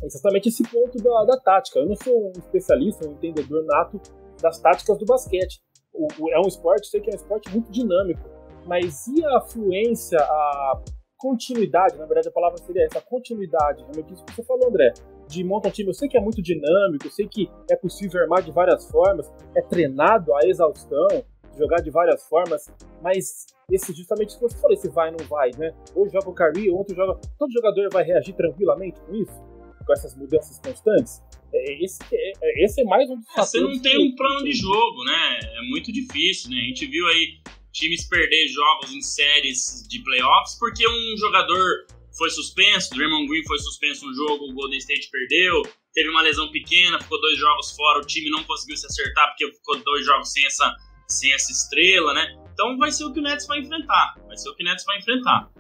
é 0.03 0.07
exatamente 0.07 0.49
esse 0.49 0.63
ponto 0.63 0.97
da, 0.99 1.25
da 1.25 1.37
tática. 1.39 1.81
Eu 1.81 1.87
não 1.87 1.97
sou 1.97 2.29
um 2.29 2.33
especialista, 2.39 3.09
um 3.09 3.13
entendedor 3.13 3.65
nato 3.65 4.01
das 4.41 4.61
táticas 4.61 4.99
do 4.99 5.05
basquete. 5.05 5.61
O, 5.93 6.07
o, 6.19 6.31
é 6.31 6.39
um 6.39 6.47
esporte, 6.47 6.87
sei 6.89 7.01
que 7.01 7.11
é 7.11 7.15
um 7.15 7.17
esporte 7.17 7.51
muito 7.51 7.73
dinâmico, 7.73 8.29
mas 8.67 9.07
e 9.09 9.25
a 9.25 9.41
fluência, 9.41 10.19
a 10.19 10.81
continuidade, 11.17 11.97
na 11.97 12.07
verdade 12.07 12.29
a 12.29 12.33
palavra 12.33 12.59
seria 12.59 12.85
essa, 12.85 13.01
continuidade, 13.01 13.83
realmente 13.83 14.13
isso 14.13 14.25
que 14.25 14.35
você 14.35 14.43
falou, 14.43 14.69
André, 14.69 14.93
de 15.29 15.43
montar 15.43 15.71
time, 15.71 15.89
eu 15.89 15.95
sei 15.95 16.09
que 16.09 16.17
é 16.17 16.21
muito 16.21 16.43
dinâmico, 16.43 17.07
eu 17.07 17.11
sei 17.11 17.27
que 17.27 17.51
é 17.71 17.77
possível 17.77 18.21
armar 18.21 18.43
de 18.43 18.53
várias 18.53 18.89
formas, 18.91 19.33
é 19.55 19.63
treinado 19.63 20.35
a 20.35 20.41
exaustão, 20.47 21.25
jogar 21.57 21.81
de 21.81 21.91
várias 21.91 22.27
formas, 22.29 22.71
mas 23.03 23.47
esse 23.71 23.93
justamente 23.93 24.31
isso 24.31 24.39
que 24.39 24.49
você 24.49 24.59
falou, 24.59 24.75
esse 24.75 24.89
vai 24.91 25.11
não 25.11 25.27
vai, 25.27 25.51
né? 25.59 25.75
Ou 25.95 26.09
joga 26.09 26.29
o 26.29 26.35
Curry, 26.35 26.71
outro 26.71 26.95
joga, 26.95 27.19
todo 27.39 27.51
jogador 27.51 27.89
vai 27.91 28.05
reagir 28.05 28.35
tranquilamente 28.35 29.01
com 29.01 29.15
isso, 29.15 29.43
com 29.85 29.93
essas 29.93 30.15
mudanças 30.15 30.59
constantes. 30.59 31.23
É, 31.53 31.85
esse, 31.85 31.99
é, 32.13 32.33
é 32.43 32.65
esse 32.65 32.83
é 32.83 32.85
mais 32.85 33.09
um 33.09 33.17
dos 33.17 33.27
é, 33.37 33.41
Você 33.41 33.61
não 33.61 33.81
tem 33.81 33.99
um 33.99 34.15
plano 34.15 34.45
de 34.45 34.53
jogo, 34.53 35.05
né? 35.05 35.41
É 35.43 35.63
muito 35.71 35.91
difícil, 35.93 36.51
né? 36.51 36.57
A 36.59 36.69
gente 36.69 36.87
viu 36.87 37.07
aí 37.09 37.41
times 37.77 38.09
perder 38.09 38.49
jogos 38.49 38.91
em 38.93 39.03
séries 39.03 39.87
de 39.89 40.03
playoffs 40.03 40.57
porque 40.59 40.83
um 40.89 41.17
jogador 41.19 41.87
foi 42.17 42.31
suspenso, 42.31 42.95
Draymond 42.95 43.29
Green 43.29 43.45
foi 43.45 43.59
suspenso 43.59 44.09
um 44.09 44.15
jogo, 44.15 44.51
o 44.51 44.55
Golden 44.55 44.79
State 44.79 45.11
perdeu, 45.11 45.63
teve 45.93 46.09
uma 46.09 46.23
lesão 46.23 46.51
pequena, 46.51 46.99
ficou 46.99 47.21
dois 47.21 47.39
jogos 47.39 47.77
fora, 47.77 48.01
o 48.01 48.07
time 48.07 48.31
não 48.31 48.43
conseguiu 48.45 48.77
se 48.77 48.87
acertar 48.87 49.29
porque 49.29 49.53
ficou 49.53 49.77
dois 49.85 50.07
jogos 50.07 50.33
sem 50.33 50.47
essa, 50.47 50.75
sem 51.07 51.33
essa 51.35 51.53
estrela, 51.53 52.15
né? 52.15 52.35
Então 52.55 52.79
vai 52.79 52.91
ser 52.91 53.05
o 53.05 53.13
que 53.13 53.21
o 53.21 53.23
Nets 53.23 53.47
vai 53.47 53.61
enfrentar, 53.61 54.15
vai 54.27 54.37
ser 54.37 54.49
o 54.49 54.57
que 54.57 54.63
o 54.63 54.67
Nets 54.67 54.85
vai 54.87 54.99
enfrentar. 54.99 55.51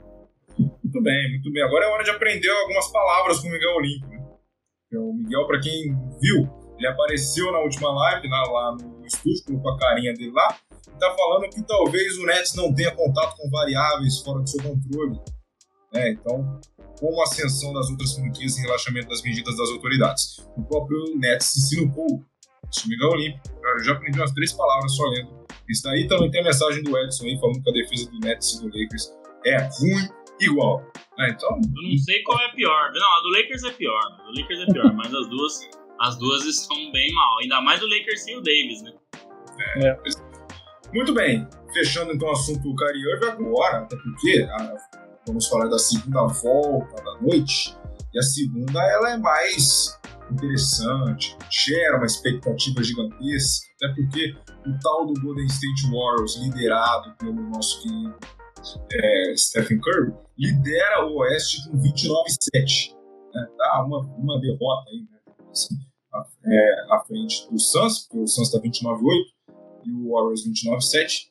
Muito 0.58 1.02
bem, 1.02 1.30
muito 1.32 1.52
bem. 1.52 1.62
Agora 1.62 1.84
é 1.84 1.88
hora 1.88 2.04
de 2.04 2.10
aprender 2.10 2.48
algumas 2.48 2.90
palavras 2.90 3.38
com 3.40 3.48
o 3.48 3.50
Miguel 3.50 3.76
Olímpio. 3.76 4.08
Né? 4.08 4.98
O 4.98 5.12
Miguel, 5.12 5.46
para 5.46 5.60
quem 5.60 5.94
viu, 6.22 6.48
ele 6.78 6.86
apareceu 6.86 7.52
na 7.52 7.58
última 7.58 7.92
live, 7.92 8.28
lá, 8.28 8.42
lá 8.50 8.76
no 8.76 9.04
estúdio, 9.04 9.44
colocou 9.44 9.72
a 9.72 9.78
carinha 9.78 10.14
dele 10.14 10.32
lá, 10.32 10.58
está 10.96 11.14
falando 11.14 11.48
que 11.50 11.62
talvez 11.62 12.16
o 12.18 12.26
Nets 12.26 12.54
não 12.54 12.74
tenha 12.74 12.90
contato 12.94 13.36
com 13.36 13.48
variáveis 13.50 14.20
fora 14.20 14.40
do 14.40 14.48
seu 14.48 14.62
controle. 14.62 15.18
Né? 15.92 16.10
Então, 16.10 16.60
como 16.98 17.20
a 17.20 17.24
ascensão 17.24 17.72
das 17.72 17.88
outras 17.90 18.14
franquias 18.14 18.56
e 18.56 18.62
relaxamento 18.62 19.08
das 19.08 19.22
medidas 19.22 19.56
das 19.56 19.70
autoridades. 19.70 20.38
O 20.56 20.64
próprio 20.64 20.98
Nets 21.16 21.46
se 21.46 21.60
sinucou. 21.68 22.24
Este 22.68 22.88
Miguel 22.88 23.10
Olímpico. 23.10 23.48
Eu 23.62 23.84
já 23.84 23.92
aprendi 23.92 24.18
umas 24.18 24.32
três 24.32 24.52
palavras 24.52 24.94
só 24.96 25.04
lendo. 25.04 25.46
Isso 25.68 25.88
aí 25.88 26.06
também 26.08 26.30
tem 26.30 26.40
a 26.40 26.44
mensagem 26.44 26.82
do 26.82 26.96
Edson 26.98 27.24
aí 27.24 27.38
falando 27.38 27.62
que 27.62 27.70
a 27.70 27.72
defesa 27.72 28.10
do 28.10 28.18
Nets 28.20 28.54
e 28.54 28.60
do 28.60 28.66
Lakers 28.66 29.12
é 29.44 29.56
ruim 29.56 30.08
igual. 30.40 30.80
Né? 31.18 31.30
Então, 31.30 31.50
eu 31.50 31.90
não 31.90 31.98
sei 31.98 32.22
qual 32.22 32.40
é 32.40 32.52
pior. 32.52 32.92
Não, 32.92 33.16
a 33.16 33.20
do 33.20 33.28
Lakers 33.30 33.64
é 33.64 33.70
pior. 33.72 34.00
A 34.00 34.22
do 34.24 34.40
Lakers 34.40 34.60
é 34.60 34.72
pior, 34.72 34.92
mas 34.94 35.14
as 35.14 35.28
duas, 35.28 35.68
as 36.00 36.18
duas 36.18 36.44
estão 36.44 36.90
bem 36.92 37.12
mal. 37.12 37.38
Ainda 37.40 37.60
mais 37.60 37.82
o 37.82 37.86
Lakers 37.86 38.22
sem 38.22 38.36
o 38.36 38.42
Davis, 38.42 38.82
né? 38.82 38.92
É. 39.58 39.88
é. 39.88 39.98
Muito 40.96 41.12
bem. 41.12 41.46
fechando 41.74 42.14
então 42.14 42.26
o 42.26 42.32
assunto 42.32 42.70
Irving 42.70 43.26
agora, 43.26 43.80
até 43.80 43.96
porque 43.96 44.48
a, 44.50 44.76
vamos 45.26 45.46
falar 45.46 45.68
da 45.68 45.78
segunda 45.78 46.24
volta 46.26 47.02
da 47.02 47.20
noite, 47.20 47.76
e 48.14 48.18
a 48.18 48.22
segunda 48.22 48.80
ela 48.82 49.10
é 49.10 49.18
mais 49.18 49.94
interessante, 50.30 51.36
gera 51.50 51.98
uma 51.98 52.06
expectativa 52.06 52.82
gigantesca, 52.82 53.66
até 53.76 53.94
porque 53.94 54.36
o 54.66 54.78
tal 54.80 55.04
do 55.04 55.20
Golden 55.20 55.44
State 55.44 55.82
Warriors, 55.90 56.36
liderado 56.38 57.14
pelo 57.18 57.42
nosso 57.50 57.82
querido 57.82 58.16
é, 58.90 59.36
Stephen 59.36 59.78
Curry, 59.78 60.14
lidera 60.38 61.06
o 61.06 61.18
Oeste 61.18 61.68
com 61.68 61.76
29-7. 61.76 62.96
Né? 63.34 63.46
Tá 63.58 63.84
uma, 63.86 64.00
uma 64.00 64.40
derrota 64.40 64.90
aí, 64.90 65.06
né? 65.10 65.34
assim, 65.50 65.74
à, 66.10 66.26
é, 66.46 66.94
à 66.94 67.04
frente 67.06 67.46
do 67.50 67.58
Suns, 67.58 68.06
porque 68.08 68.24
o 68.24 68.26
Suns 68.26 68.48
está 68.48 68.58
29-8 68.66 69.35
e 69.86 69.92
o 69.92 70.12
Warriors 70.12 70.46
29-7. 70.46 71.28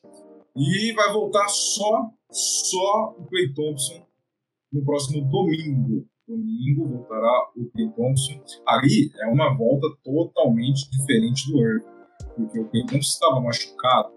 E 0.56 0.92
vai 0.92 1.12
voltar 1.12 1.46
só, 1.48 2.10
só 2.30 3.14
o 3.18 3.26
Clay 3.26 3.52
Thompson 3.52 4.06
no 4.72 4.84
próximo 4.84 5.20
domingo. 5.28 6.06
Domingo 6.26 6.88
voltará 6.88 7.50
o 7.56 7.66
Clay 7.70 7.88
Thompson. 7.90 8.42
Aí 8.66 9.10
é 9.20 9.26
uma 9.26 9.56
volta 9.56 9.86
totalmente 10.02 10.90
diferente 10.90 11.50
do 11.50 11.60
Irving, 11.60 11.86
porque 12.34 12.58
o 12.58 12.68
Clay 12.68 12.86
Thompson 12.86 12.98
estava 12.98 13.40
machucado, 13.40 14.12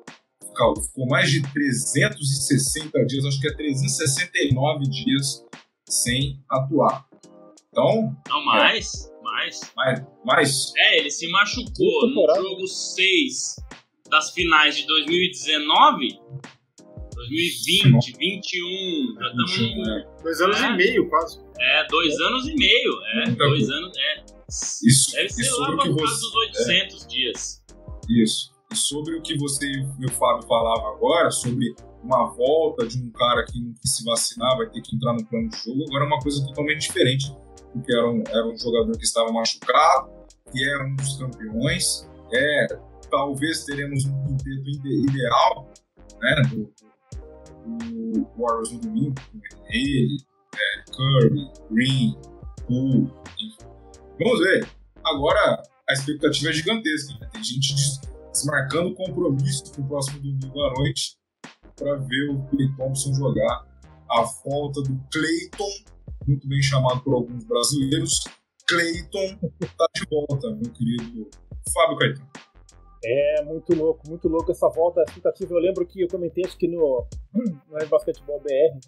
ficou 0.81 1.05
mais 1.07 1.29
de 1.29 1.41
360 1.41 3.05
dias, 3.05 3.25
acho 3.25 3.39
que 3.39 3.47
é 3.47 3.53
369 3.55 4.89
dias 4.89 5.45
sem 5.87 6.43
atuar. 6.49 7.07
Então. 7.69 8.15
Não, 8.27 8.45
mais. 8.45 9.05
É, 9.05 9.21
mais. 9.21 9.73
Mais. 9.75 10.05
Mais. 10.25 10.73
É, 10.77 10.99
ele 10.99 11.11
se 11.11 11.29
machucou 11.29 12.09
no 12.09 12.35
jogo 12.35 12.67
6 12.67 13.55
das 14.09 14.31
finais 14.31 14.75
de 14.75 14.85
2019. 14.87 16.19
2020, 17.15 18.17
21, 18.17 19.15
já 19.19 19.27
estamos 19.27 19.59
no. 19.59 20.23
Dois 20.23 20.41
anos 20.41 20.61
é. 20.61 20.67
e 20.67 20.77
meio, 20.77 21.09
quase. 21.09 21.39
É, 21.59 21.87
dois 21.87 22.17
é. 22.17 22.23
anos 22.23 22.47
e 22.47 22.55
meio. 22.55 23.01
É, 23.03 23.25
Muita 23.25 23.45
dois 23.45 23.59
coisa. 23.59 23.73
anos. 23.75 23.97
É. 23.97 24.25
Isso, 24.49 25.11
Deve 25.11 25.29
ser 25.29 25.51
lá 25.51 25.75
para 25.75 25.91
você... 25.91 26.01
dos 26.01 26.35
800 26.35 27.07
dias. 27.07 27.63
Isso. 28.09 28.51
E 28.71 28.75
sobre 28.75 29.15
o 29.15 29.21
que 29.21 29.37
você 29.37 29.65
e 29.67 30.05
o 30.05 30.11
Fábio 30.11 30.47
falavam 30.47 30.95
agora, 30.95 31.29
sobre 31.29 31.75
uma 32.03 32.25
volta 32.33 32.87
de 32.87 32.97
um 32.97 33.11
cara 33.11 33.45
que 33.45 33.59
não 33.59 33.73
quis 33.73 33.97
se 33.97 34.05
vacinar, 34.05 34.57
vai 34.57 34.69
ter 34.69 34.81
que 34.81 34.95
entrar 34.95 35.13
no 35.13 35.25
plano 35.25 35.49
de 35.49 35.57
jogo, 35.57 35.83
agora 35.87 36.05
é 36.05 36.07
uma 36.07 36.19
coisa 36.19 36.43
totalmente 36.45 36.81
diferente, 36.81 37.35
porque 37.73 37.91
era 37.91 38.09
um, 38.09 38.23
era 38.27 38.47
um 38.47 38.57
jogador 38.57 38.97
que 38.97 39.03
estava 39.03 39.31
machucado, 39.31 40.09
que 40.51 40.63
é 40.63 40.83
um 40.83 40.95
dos 40.95 41.17
campeões, 41.17 42.09
é, 42.31 42.67
talvez 43.09 43.65
teremos 43.65 44.05
um 44.05 44.27
quinteto 44.27 44.69
ide 44.69 45.03
ideal, 45.03 45.71
né, 46.21 46.41
do, 46.49 46.73
do, 47.65 48.27
Warriors 48.37 48.71
no 48.71 48.79
domingo, 48.79 49.15
com 49.31 49.39
ele, 49.69 50.17
é, 50.55 50.91
Curry, 50.91 51.51
Green, 51.71 52.17
Poole, 52.67 53.13
enfim. 53.39 53.69
Vamos 54.19 54.39
ver. 54.39 54.67
Agora, 55.03 55.63
a 55.89 55.93
expectativa 55.93 56.49
é 56.49 56.53
gigantesca, 56.53 57.13
né? 57.19 57.29
tem 57.31 57.43
gente 57.43 57.73
desmarcando 58.31 58.93
compromisso 58.93 59.71
para 59.71 59.81
o 59.81 59.87
próximo 59.87 60.19
domingo 60.19 60.61
à 60.61 60.73
noite 60.73 61.17
para 61.75 61.95
ver 61.95 62.29
o 62.29 62.41
Clay 62.49 62.69
Thompson 62.77 63.13
jogar 63.15 63.65
a 64.09 64.21
volta 64.45 64.81
do 64.81 64.99
Clayton, 65.11 65.69
muito 66.27 66.47
bem 66.47 66.61
chamado 66.61 67.01
por 67.01 67.13
alguns 67.13 67.43
brasileiros. 67.45 68.23
Clayton 68.67 69.39
está 69.61 69.85
de 69.95 70.05
volta, 70.09 70.51
meu 70.51 70.71
querido 70.71 71.29
Fábio 71.73 71.97
Caetano. 71.97 72.29
É 73.03 73.43
muito 73.43 73.73
louco, 73.73 74.07
muito 74.07 74.27
louco 74.27 74.51
essa 74.51 74.67
volta, 74.67 75.03
expectativa. 75.03 75.53
Eu 75.53 75.59
lembro 75.59 75.85
que 75.85 76.01
eu 76.01 76.07
comentei 76.07 76.43
acho 76.45 76.57
que 76.57 76.67
no, 76.67 77.05
no 77.33 77.87
Basketball 77.89 78.39
BR 78.39 78.79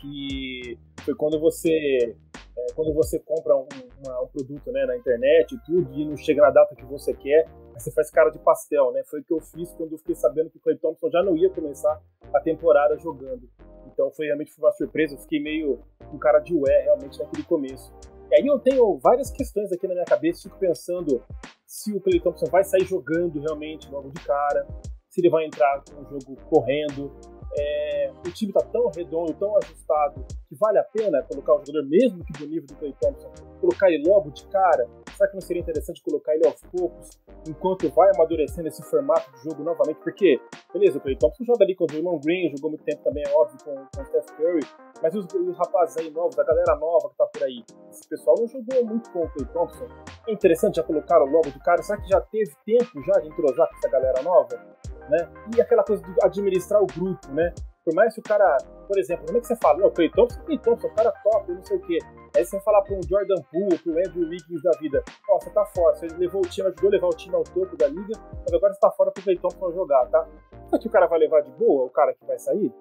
que 0.00 0.78
foi 1.02 1.14
quando 1.14 1.40
você 1.40 2.14
é, 2.56 2.66
quando 2.74 2.92
você 2.94 3.18
compra 3.18 3.56
um, 3.56 3.66
uma, 4.04 4.22
um, 4.22 4.26
produto 4.28 4.70
né, 4.70 4.86
na 4.86 4.96
internet 4.96 5.54
e 5.54 5.58
tudo 5.64 5.92
e 5.92 6.04
não 6.04 6.16
chega 6.16 6.40
na 6.40 6.50
data 6.50 6.74
que 6.76 6.84
você 6.84 7.12
quer, 7.12 7.48
você 7.72 7.90
faz 7.90 8.10
cara 8.10 8.30
de 8.30 8.38
pastel, 8.38 8.92
né? 8.92 9.02
Foi 9.10 9.20
o 9.20 9.24
que 9.24 9.32
eu 9.32 9.40
fiz 9.40 9.72
quando 9.72 9.92
eu 9.92 9.98
fiquei 9.98 10.14
sabendo 10.14 10.50
que 10.50 10.58
o 10.58 10.60
Clay 10.60 10.76
Thompson 10.76 11.10
já 11.10 11.22
não 11.22 11.36
ia 11.36 11.50
começar 11.50 12.00
a 12.32 12.40
temporada 12.40 12.96
jogando. 12.98 13.48
Então 13.92 14.10
foi 14.12 14.26
realmente 14.26 14.52
foi 14.52 14.64
uma 14.64 14.72
surpresa, 14.72 15.14
eu 15.14 15.18
fiquei 15.18 15.40
meio 15.40 15.80
com 16.10 16.18
cara 16.18 16.38
de 16.38 16.54
ué 16.54 16.82
realmente 16.82 17.18
naquele 17.18 17.42
começo. 17.42 17.92
E 18.34 18.36
aí 18.36 18.46
eu 18.48 18.58
tenho 18.58 18.98
várias 18.98 19.30
questões 19.30 19.70
aqui 19.70 19.86
na 19.86 19.94
minha 19.94 20.04
cabeça, 20.04 20.42
fico 20.42 20.58
pensando 20.58 21.22
se 21.64 21.92
o 21.92 22.00
Clay 22.00 22.18
Thompson 22.18 22.46
vai 22.46 22.64
sair 22.64 22.84
jogando 22.84 23.38
realmente 23.38 23.88
logo 23.88 24.10
de 24.10 24.20
cara, 24.24 24.66
se 25.08 25.20
ele 25.20 25.30
vai 25.30 25.46
entrar 25.46 25.84
com 25.84 26.00
o 26.00 26.04
jogo 26.04 26.34
correndo, 26.50 27.12
é, 27.56 28.10
o 28.26 28.32
time 28.32 28.50
está 28.50 28.68
tão 28.72 28.90
redondo, 28.90 29.32
tão 29.34 29.56
ajustado, 29.58 30.26
que 30.48 30.56
vale 30.56 30.78
a 30.78 30.82
pena 30.82 31.22
colocar 31.22 31.54
o 31.54 31.64
jogador, 31.64 31.88
mesmo 31.88 32.24
que 32.24 32.32
do 32.32 32.48
nível 32.48 32.66
do 32.66 32.74
Clay 32.74 32.92
Thompson, 33.00 33.30
colocar 33.60 33.90
ele 33.90 34.08
logo 34.08 34.30
de 34.30 34.46
cara? 34.48 34.88
Será 35.16 35.28
que 35.28 35.34
não 35.34 35.40
seria 35.40 35.62
interessante 35.62 36.02
colocar 36.02 36.34
ele 36.34 36.46
aos 36.46 36.60
poucos, 36.76 37.10
enquanto 37.48 37.88
vai 37.90 38.10
amadurecendo 38.14 38.68
esse 38.68 38.82
formato 38.82 39.30
de 39.32 39.44
jogo 39.44 39.62
novamente? 39.62 40.00
Porque, 40.02 40.40
beleza, 40.72 40.98
o 40.98 41.00
Clay 41.00 41.16
Thompson 41.16 41.44
joga 41.44 41.64
ali 41.64 41.74
com 41.74 41.84
o 41.84 41.86
Draymond 41.86 42.20
Green, 42.24 42.50
jogou 42.50 42.70
muito 42.70 42.84
tempo 42.84 43.02
também, 43.04 43.22
é 43.26 43.32
óbvio, 43.32 43.58
com, 43.64 43.74
com 43.74 44.02
o 44.02 44.06
Steph 44.06 44.30
Curry, 44.36 44.60
mas 45.02 45.14
os, 45.14 45.26
os 45.26 45.56
rapazes 45.56 45.96
aí 45.98 46.10
novos, 46.10 46.38
a 46.38 46.44
galera 46.44 46.76
nova 46.76 47.08
que 47.10 47.16
tá 47.16 47.26
por 47.26 47.42
aí, 47.44 47.62
esse 47.90 48.08
pessoal 48.08 48.36
não 48.38 48.48
jogou 48.48 48.84
muito 48.84 49.10
com 49.10 49.20
o 49.20 49.30
Clay 49.30 49.46
Thompson. 49.52 49.86
É 50.26 50.32
interessante 50.32 50.76
já 50.76 50.82
colocar 50.82 51.18
logo 51.18 51.50
de 51.50 51.58
cara, 51.60 51.82
será 51.82 52.00
que 52.00 52.08
já 52.08 52.20
teve 52.20 52.52
tempo 52.66 53.02
já 53.02 53.20
de 53.20 53.28
entrosar 53.28 53.68
com 53.68 53.76
essa 53.76 53.88
galera 53.88 54.22
nova? 54.22 54.74
né? 55.08 55.28
E 55.56 55.60
aquela 55.60 55.82
coisa 55.84 56.02
de 56.02 56.14
administrar 56.22 56.82
o 56.82 56.86
grupo, 56.86 57.32
né? 57.32 57.52
Por 57.84 57.94
mais 57.94 58.14
que 58.14 58.20
o 58.20 58.22
cara, 58.22 58.56
por 58.88 58.98
exemplo, 58.98 59.26
como 59.26 59.36
é 59.36 59.40
que 59.40 59.46
você 59.46 59.56
fala? 59.56 59.78
Não, 59.78 59.90
Clay 59.90 60.10
Thompson, 60.10 60.40
Clay 60.44 60.58
o 60.58 60.94
cara 60.94 61.12
top, 61.22 61.52
não 61.52 61.62
sei 61.62 61.76
o 61.76 61.80
quê. 61.80 61.98
Aí 62.34 62.44
você 62.44 62.58
falar 62.60 62.80
para 62.82 62.94
um 62.94 63.02
Jordan 63.02 63.42
Poole, 63.52 63.78
para 63.78 63.92
um 63.92 63.98
Andrew 63.98 64.28
Wiggins 64.28 64.62
da 64.62 64.70
vida, 64.80 65.04
ó, 65.28 65.36
oh, 65.36 65.40
você 65.40 65.50
tá 65.50 65.66
fora, 65.66 65.94
você 65.94 66.06
levou 66.16 66.40
o 66.40 66.48
time, 66.48 66.68
ajudou 66.68 66.88
a 66.88 66.92
levar 66.92 67.08
o 67.08 67.16
time 67.16 67.34
ao 67.34 67.44
topo 67.44 67.76
da 67.76 67.86
liga, 67.86 68.18
mas 68.32 68.52
agora 68.54 68.72
você 68.72 68.80
tá 68.80 68.90
fora 68.90 69.12
pro 69.12 69.22
Clay 69.22 69.38
Thompson 69.38 69.72
jogar, 69.72 70.06
tá? 70.06 70.26
Será 70.66 70.80
que 70.80 70.88
o 70.88 70.90
cara 70.90 71.06
vai 71.06 71.18
levar 71.18 71.42
de 71.42 71.50
boa, 71.52 71.84
o 71.84 71.90
cara 71.90 72.14
que 72.14 72.24
vai 72.24 72.38
sair? 72.38 72.72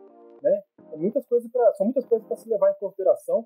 Né? 0.41 0.63
São 0.89 0.97
muitas 0.97 1.25
coisas 1.25 1.51
para 1.51 1.73
são 1.73 1.85
muitas 1.85 2.05
coisas 2.05 2.27
para 2.27 2.37
se 2.37 2.49
levar 2.49 2.71
em 2.71 2.75
consideração. 2.75 3.45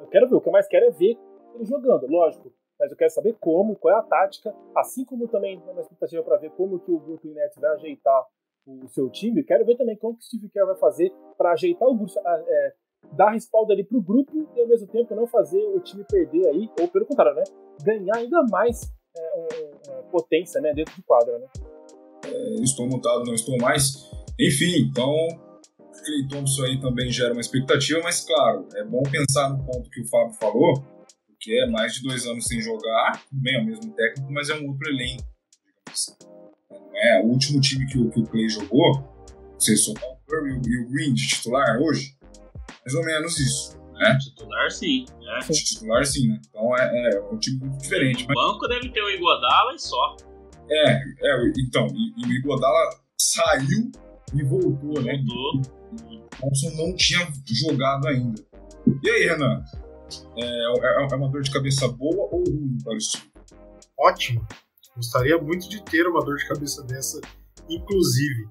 Eu 0.00 0.06
quero 0.06 0.28
ver, 0.28 0.36
o 0.36 0.40
que 0.40 0.48
eu 0.48 0.52
mais 0.52 0.68
quero 0.68 0.86
é 0.86 0.90
ver 0.90 1.18
ele 1.54 1.64
jogando, 1.64 2.06
lógico 2.06 2.52
mas 2.78 2.90
eu 2.90 2.96
quero 2.96 3.10
saber 3.10 3.34
como, 3.40 3.76
qual 3.76 3.94
é 3.94 3.98
a 3.98 4.02
tática, 4.02 4.54
assim 4.74 5.04
como 5.04 5.26
também 5.28 5.62
uma 5.66 5.80
expectativa 5.80 6.22
para 6.22 6.36
ver 6.36 6.50
como 6.50 6.78
que 6.78 6.90
o 6.90 6.98
Brooklyn 6.98 7.32
Nets 7.32 7.58
vai 7.58 7.70
ajeitar 7.72 8.26
o 8.66 8.88
seu 8.88 9.08
time, 9.10 9.44
quero 9.44 9.64
ver 9.64 9.76
também 9.76 9.96
como 9.96 10.16
que 10.16 10.24
o 10.24 10.26
Steve 10.26 10.48
Kerr 10.48 10.66
vai 10.66 10.76
fazer 10.76 11.12
para 11.38 11.52
ajeitar 11.52 11.88
o 11.88 11.94
grupo, 11.94 12.12
é, 12.18 12.74
dar 13.12 13.30
respaldo 13.30 13.72
ali 13.72 13.84
para 13.84 13.96
o 13.96 14.02
grupo 14.02 14.48
e 14.56 14.60
ao 14.60 14.66
mesmo 14.66 14.88
tempo 14.88 15.14
não 15.14 15.26
fazer 15.26 15.62
o 15.68 15.80
time 15.80 16.04
perder 16.04 16.48
aí, 16.48 16.68
ou 16.80 16.88
pelo 16.88 17.06
contrário, 17.06 17.36
né, 17.36 17.44
ganhar 17.82 18.16
ainda 18.16 18.42
mais 18.50 18.92
é, 19.16 20.02
potência 20.10 20.60
né, 20.60 20.72
dentro 20.74 20.94
de 20.94 21.02
quadra. 21.02 21.38
Né? 21.38 21.46
É, 22.26 22.54
estou 22.62 22.88
mutado, 22.88 23.24
não 23.24 23.34
estou 23.34 23.56
mais. 23.58 24.10
Enfim, 24.38 24.88
então 24.88 25.12
Clay 26.04 26.28
Thompson 26.28 26.64
aí 26.64 26.80
também 26.80 27.10
gera 27.10 27.32
uma 27.32 27.40
expectativa, 27.40 28.00
mas 28.02 28.24
claro, 28.24 28.66
é 28.74 28.84
bom 28.84 29.02
pensar 29.02 29.50
no 29.50 29.64
ponto 29.64 29.88
que 29.90 30.00
o 30.00 30.08
Fábio 30.08 30.34
falou, 30.34 30.74
porque 31.28 31.52
é 31.52 31.66
mais 31.66 31.94
de 31.94 32.02
dois 32.02 32.26
anos 32.26 32.44
sem 32.46 32.60
jogar, 32.60 33.22
bem, 33.30 33.56
é 33.56 33.62
o 33.62 33.66
mesmo 33.66 33.92
técnico, 33.94 34.32
mas 34.32 34.50
é 34.50 34.54
um 34.54 34.68
outro 34.68 34.88
elenco, 34.88 35.24
é 36.96 37.20
o 37.20 37.26
último 37.26 37.60
time 37.60 37.86
que 37.86 37.98
o, 37.98 38.10
que 38.10 38.20
o 38.20 38.24
Clay 38.24 38.48
jogou, 38.48 39.04
você 39.58 39.76
somar 39.76 40.04
o 40.04 40.16
Curry 40.26 40.60
e 40.66 40.78
o 40.78 40.88
Green 40.88 41.14
de 41.14 41.28
titular 41.28 41.78
hoje, 41.80 42.16
mais 42.84 42.94
ou 42.94 43.04
menos 43.04 43.38
isso. 43.38 43.76
Né? 43.92 44.18
Titular 44.20 44.70
sim. 44.70 45.04
É. 45.22 45.52
De 45.52 45.64
titular 45.64 46.04
sim, 46.04 46.28
né? 46.28 46.40
Então 46.48 46.76
é, 46.76 47.14
é 47.14 47.20
um 47.32 47.38
time 47.38 47.58
muito 47.60 47.78
diferente. 47.78 48.24
O 48.24 48.28
mas... 48.28 48.36
banco 48.36 48.68
deve 48.68 48.90
ter 48.90 49.02
o 49.02 49.10
Iguodala 49.10 49.74
e 49.74 49.78
só. 49.78 50.16
É, 50.68 50.92
é 50.92 51.52
então, 51.58 51.86
e, 51.94 52.22
e 52.22 52.26
o 52.26 52.32
Iguodala 52.32 52.90
saiu 53.18 53.90
e 54.34 54.42
voltou, 54.42 55.00
né? 55.02 55.16
Voltou. 55.26 55.76
O 55.92 56.28
Thompson 56.40 56.70
não 56.76 56.94
tinha 56.94 57.26
jogado 57.46 58.06
ainda. 58.08 58.42
E 59.02 59.10
aí, 59.10 59.28
Renan? 59.28 59.64
É, 60.36 60.44
é, 60.44 61.08
é 61.10 61.16
uma 61.16 61.28
dor 61.28 61.42
de 61.42 61.50
cabeça 61.50 61.88
boa 61.88 62.28
ou 62.30 62.44
ruim 62.44 62.78
para 62.84 62.94
o 62.94 62.98
time? 62.98 63.24
Ótimo. 63.98 64.46
Gostaria 64.96 65.36
muito 65.36 65.68
de 65.68 65.82
ter 65.84 66.06
uma 66.08 66.24
dor 66.24 66.36
de 66.36 66.48
cabeça 66.48 66.82
dessa, 66.84 67.20
inclusive. 67.68 68.48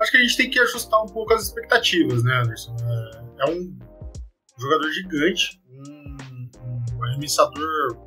Acho 0.00 0.10
que 0.10 0.16
a 0.16 0.20
gente 0.20 0.36
tem 0.36 0.50
que 0.50 0.60
ajustar 0.60 1.02
um 1.02 1.06
pouco 1.06 1.34
as 1.34 1.42
expectativas, 1.42 2.22
né, 2.22 2.42
Anderson? 2.42 2.76
É, 2.80 3.48
é 3.48 3.50
um 3.50 3.76
jogador 4.58 4.90
gigante, 4.92 5.60
um, 5.68 6.16
um 6.96 7.04
arremessador 7.04 7.98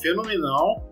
fenomenal. 0.00 0.90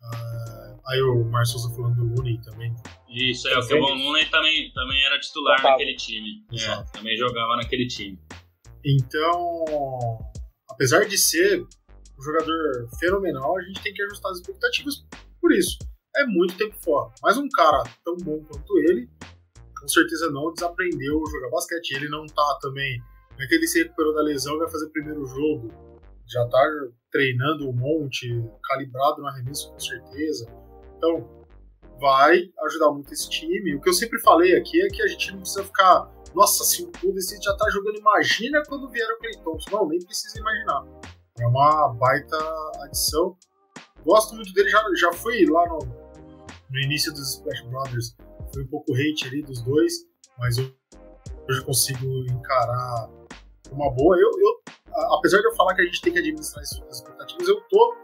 Uh, 0.00 0.80
aí 0.86 1.02
o 1.02 1.24
Marcos 1.24 1.64
falando 1.74 1.96
do 1.96 2.14
Looney 2.14 2.40
também. 2.42 2.74
Isso, 3.08 3.48
é, 3.48 3.58
o 3.58 3.66
Kevin 3.66 3.80
Looney 3.80 4.30
também, 4.30 4.72
também 4.72 5.04
era 5.04 5.18
titular 5.18 5.60
naquele 5.62 5.96
time. 5.96 6.44
É, 6.52 6.82
também 6.92 7.16
jogava 7.16 7.56
naquele 7.56 7.88
time. 7.88 8.18
Então, 8.84 9.64
apesar 10.70 11.04
de 11.06 11.18
ser 11.18 11.60
um 11.60 12.22
jogador 12.22 12.88
fenomenal, 12.98 13.58
a 13.58 13.62
gente 13.62 13.82
tem 13.82 13.92
que 13.92 14.02
ajustar 14.02 14.30
as 14.30 14.38
expectativas 14.38 15.04
por 15.48 15.54
isso. 15.54 15.78
É 16.14 16.26
muito 16.26 16.56
tempo 16.58 16.74
fora. 16.82 17.10
Mas 17.22 17.38
um 17.38 17.48
cara 17.48 17.82
tão 18.04 18.16
bom 18.18 18.44
quanto 18.44 18.78
ele, 18.80 19.08
com 19.80 19.88
certeza 19.88 20.30
não 20.30 20.52
desaprendeu 20.52 21.22
jogar 21.30 21.48
basquete. 21.48 21.92
Ele 21.92 22.08
não 22.08 22.26
tá 22.26 22.58
também. 22.60 23.02
Não 23.30 23.44
é 23.44 23.48
que 23.48 23.54
ele 23.54 23.66
se 23.66 23.82
recuperou 23.82 24.14
da 24.14 24.20
lesão 24.20 24.58
vai 24.58 24.68
fazer 24.68 24.86
o 24.86 24.90
primeiro 24.90 25.24
jogo. 25.24 25.68
Já 26.30 26.46
tá 26.48 26.62
treinando 27.10 27.70
um 27.70 27.72
monte, 27.72 28.28
calibrado 28.64 29.22
no 29.22 29.28
arremesso 29.28 29.72
com 29.72 29.80
certeza. 29.80 30.46
Então, 30.98 31.26
vai 31.98 32.42
ajudar 32.66 32.90
muito 32.90 33.10
esse 33.14 33.30
time. 33.30 33.74
O 33.74 33.80
que 33.80 33.88
eu 33.88 33.94
sempre 33.94 34.20
falei 34.20 34.54
aqui 34.54 34.82
é 34.82 34.88
que 34.88 35.00
a 35.00 35.06
gente 35.06 35.32
não 35.32 35.40
precisa 35.40 35.64
ficar. 35.64 36.12
Nossa, 36.34 36.62
se 36.64 36.82
o 36.84 37.18
State 37.18 37.44
já 37.44 37.56
tá 37.56 37.70
jogando, 37.70 37.96
imagina 37.96 38.62
quando 38.68 38.90
vier 38.90 39.08
o 39.12 39.18
Clay 39.18 39.42
Thompson. 39.42 39.70
Não, 39.70 39.88
nem 39.88 39.98
precisa 40.00 40.38
imaginar. 40.38 40.84
É 41.40 41.46
uma 41.46 41.94
baita 41.94 42.36
adição. 42.82 43.34
Gosto 44.08 44.34
muito 44.34 44.54
dele, 44.54 44.70
já, 44.70 44.82
já 44.98 45.12
fui 45.12 45.44
lá 45.44 45.68
no, 45.68 45.80
no 46.70 46.80
início 46.80 47.12
dos 47.12 47.34
Splash 47.34 47.60
Brothers 47.66 48.16
foi 48.54 48.62
um 48.62 48.66
pouco 48.68 48.94
hate 48.94 49.26
ali 49.26 49.42
dos 49.42 49.60
dois, 49.62 49.92
mas 50.38 50.56
eu 50.56 50.72
hoje 51.46 51.62
consigo 51.62 52.06
encarar 52.30 53.10
uma 53.70 53.90
boa. 53.90 54.16
Eu, 54.16 54.30
eu, 54.40 54.62
apesar 55.18 55.40
de 55.40 55.46
eu 55.48 55.54
falar 55.54 55.74
que 55.74 55.82
a 55.82 55.84
gente 55.84 56.00
tem 56.00 56.14
que 56.14 56.20
administrar 56.20 56.62
as 56.62 56.72
expectativas, 56.72 57.48
eu 57.48 57.60
tô 57.68 57.94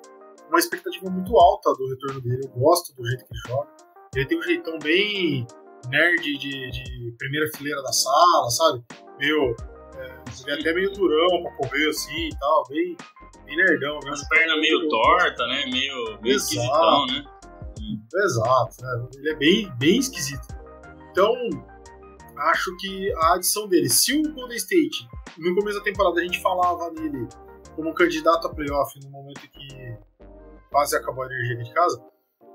com 0.43 0.49
uma 0.51 0.59
expectativa 0.59 1.09
muito 1.09 1.35
alta 1.39 1.73
do 1.73 1.89
retorno 1.89 2.21
dele. 2.21 2.43
Eu 2.45 2.51
gosto 2.51 2.95
do 2.95 3.07
jeito 3.07 3.25
que 3.25 3.33
ele 3.33 3.41
joga. 3.49 3.71
Ele 4.15 4.27
tem 4.27 4.39
um 4.39 4.43
jeitão 4.43 4.79
bem 4.81 5.47
nerd 5.89 6.23
de, 6.23 6.71
de 6.71 7.15
primeira 7.17 7.51
fileira 7.57 7.83
da 7.83 7.93
sala, 7.93 8.51
sabe? 8.51 8.85
Meio. 9.19 9.57
É, 9.97 10.24
ele 10.43 10.51
é 10.51 10.61
até 10.61 10.73
meio 10.73 10.93
durão 10.93 11.43
pra 11.43 11.53
correr 11.53 11.89
assim 11.89 12.29
e 12.29 12.39
tal, 12.39 12.65
bem, 12.69 12.97
bem 13.45 13.57
nerdão. 13.57 13.99
Né? 14.05 14.11
As 14.11 14.29
pernas 14.29 14.61
meio 14.61 14.89
torta, 14.89 15.47
né? 15.47 15.67
Meio, 15.67 16.19
meio 16.21 16.37
esquisitão, 16.37 17.07
né? 17.07 17.25
Exato, 18.25 18.83
né? 18.83 19.09
ele 19.17 19.31
é 19.31 19.35
bem, 19.37 19.73
bem 19.79 19.99
esquisito. 19.99 20.47
Então, 21.11 21.35
acho 22.39 22.77
que 22.79 23.13
a 23.15 23.35
adição 23.35 23.69
dele, 23.69 23.89
se 23.89 24.17
o 24.17 24.33
Golden 24.33 24.57
State, 24.57 25.07
no 25.39 25.55
começo 25.55 25.79
da 25.79 25.85
temporada, 25.85 26.21
a 26.21 26.23
gente 26.23 26.41
falava 26.41 26.91
nele 26.91 27.29
como 27.77 27.93
candidato 27.93 28.47
a 28.47 28.55
playoff 28.55 28.99
no 29.01 29.11
momento 29.11 29.41
que 29.41 29.97
quase 30.71 30.97
acabou 30.97 31.25
a 31.25 31.27
energia 31.27 31.57
de 31.57 31.73
casa, 31.73 32.03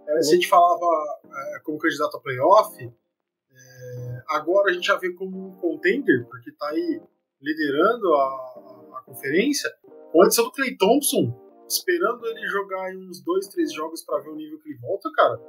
é, 0.07 0.21
se 0.21 0.31
a 0.31 0.35
gente 0.35 0.47
falava 0.47 0.85
é, 1.25 1.59
como 1.63 1.77
candidato 1.77 2.17
a 2.17 2.19
playoff, 2.19 2.83
é, 2.83 4.23
agora 4.29 4.71
a 4.71 4.73
gente 4.73 4.87
já 4.87 4.97
vê 4.97 5.11
como 5.11 5.47
um 5.47 5.51
contender, 5.55 6.25
porque 6.27 6.49
está 6.49 6.69
aí 6.69 7.01
liderando 7.41 8.13
a, 8.13 8.97
a, 8.97 9.03
conferência, 9.05 9.69
com 10.11 10.21
a 10.21 10.25
adição 10.25 10.45
do 10.45 10.51
Clay 10.51 10.75
Thompson, 10.77 11.33
esperando 11.67 12.25
ele 12.25 12.47
jogar 12.47 12.95
uns 12.95 13.23
dois, 13.23 13.47
três 13.47 13.73
jogos 13.73 14.03
para 14.03 14.21
ver 14.21 14.29
o 14.29 14.35
nível 14.35 14.59
que 14.59 14.69
ele 14.69 14.79
volta, 14.79 15.09
cara, 15.15 15.39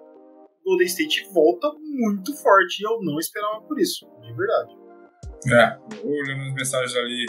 Golden 0.65 0.87
State 0.87 1.29
volta 1.33 1.73
muito 1.73 2.37
forte 2.37 2.81
e 2.81 2.87
eu 2.87 3.03
não 3.03 3.19
esperava 3.19 3.63
por 3.63 3.81
isso, 3.81 4.07
de 4.21 4.33
verdade. 4.35 4.77
É, 5.47 5.79
olhando 6.05 6.49
as 6.49 6.55
mensagens 6.55 6.97
ali, 6.97 7.27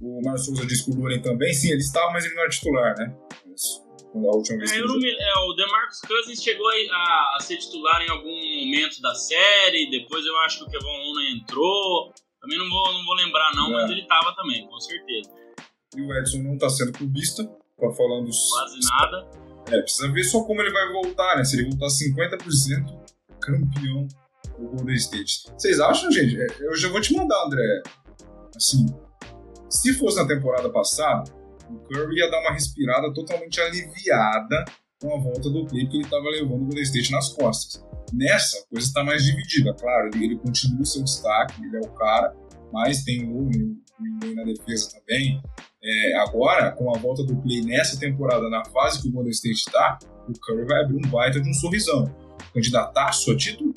o 0.00 0.20
Mário 0.22 0.38
Souza 0.38 0.64
disse 0.66 0.84
que 0.84 0.90
o 0.92 0.94
Duren 0.94 1.20
também, 1.20 1.52
sim, 1.52 1.70
ele 1.70 1.80
estava, 1.80 2.12
mas 2.12 2.24
ele 2.24 2.34
não 2.34 2.42
era 2.42 2.50
titular, 2.50 2.94
né? 2.96 3.16
Quando 4.12 4.28
a 4.28 4.36
última 4.36 4.58
vez 4.58 4.70
é, 4.70 4.76
me, 4.76 5.10
é, 5.10 5.34
o 5.40 5.52
DeMarcus 5.54 6.00
Cousins 6.02 6.42
chegou 6.42 6.68
a, 6.68 7.36
a, 7.36 7.40
ser 7.40 7.56
titular 7.56 8.00
em 8.00 8.10
algum 8.10 8.64
momento 8.64 9.00
da 9.00 9.12
série, 9.14 9.90
depois 9.90 10.24
eu 10.24 10.36
acho 10.42 10.58
que 10.58 10.64
o 10.64 10.70
Kevin 10.70 10.86
Looney 10.86 11.40
entrou, 11.40 12.12
também 12.44 12.58
não 12.58 12.68
vou, 12.68 12.92
não 12.92 13.04
vou 13.04 13.14
lembrar 13.14 13.50
não, 13.54 13.68
é. 13.70 13.82
mas 13.82 13.90
ele 13.90 14.02
estava 14.02 14.34
também, 14.36 14.66
com 14.68 14.78
certeza. 14.78 15.30
E 15.96 16.02
o 16.02 16.14
Edson 16.18 16.38
não 16.38 16.54
está 16.54 16.68
sendo 16.68 16.92
clubista, 16.92 17.44
tá 17.44 17.90
falando... 17.96 18.28
Quase 18.28 18.80
nada. 18.88 19.30
É, 19.68 19.80
precisa 19.80 20.12
ver 20.12 20.24
só 20.24 20.44
como 20.44 20.60
ele 20.60 20.70
vai 20.70 20.92
voltar, 20.92 21.36
né? 21.38 21.44
Se 21.44 21.56
ele 21.56 21.70
voltar 21.70 21.86
50% 21.86 23.04
campeão 23.40 24.06
do 24.58 24.68
Golden 24.68 24.94
State. 24.96 25.46
Vocês 25.56 25.80
acham, 25.80 26.10
gente? 26.10 26.38
É, 26.38 26.46
eu 26.60 26.76
já 26.76 26.90
vou 26.90 27.00
te 27.00 27.14
mandar, 27.14 27.46
André. 27.46 27.82
Assim, 28.54 28.86
se 29.70 29.94
fosse 29.94 30.16
na 30.16 30.26
temporada 30.26 30.68
passada, 30.70 31.32
o 31.70 31.78
Curry 31.88 32.18
ia 32.18 32.30
dar 32.30 32.40
uma 32.40 32.52
respirada 32.52 33.12
totalmente 33.14 33.60
aliviada 33.60 34.64
com 35.00 35.14
a 35.14 35.18
volta 35.18 35.48
do 35.48 35.66
Clay 35.66 35.86
que 35.88 35.96
ele 35.96 36.04
estava 36.04 36.24
levando 36.24 36.62
o 36.62 36.64
Golden 36.66 36.82
State 36.82 37.10
nas 37.10 37.30
costas. 37.30 37.84
Nessa, 38.16 38.58
a 38.58 38.66
coisa 38.68 38.86
está 38.86 39.02
mais 39.04 39.24
dividida. 39.24 39.74
Claro, 39.74 40.10
ele, 40.14 40.24
ele 40.24 40.36
continua 40.36 40.82
o 40.82 40.86
seu 40.86 41.02
destaque, 41.02 41.62
ele 41.64 41.76
é 41.76 41.80
o 41.80 41.92
cara, 41.94 42.34
mas 42.72 43.04
tem 43.04 43.24
o 43.28 43.44
Green 43.46 44.34
na 44.34 44.44
defesa 44.44 44.98
também. 44.98 45.40
É, 45.82 46.16
agora, 46.18 46.72
com 46.72 46.94
a 46.94 46.98
volta 46.98 47.22
do 47.24 47.36
Clay 47.42 47.62
nessa 47.62 47.98
temporada, 47.98 48.48
na 48.48 48.64
fase 48.64 49.02
que 49.02 49.08
o 49.08 49.12
Golden 49.12 49.30
State 49.30 49.58
está, 49.58 49.98
o 50.28 50.32
Curry 50.40 50.66
vai 50.66 50.82
abrir 50.82 50.96
um 50.96 51.10
baita 51.10 51.40
de 51.40 51.48
um 51.48 51.52
sorrisão. 51.54 52.04
Candidataço 52.52 53.32
a 53.32 53.36
título? 53.36 53.74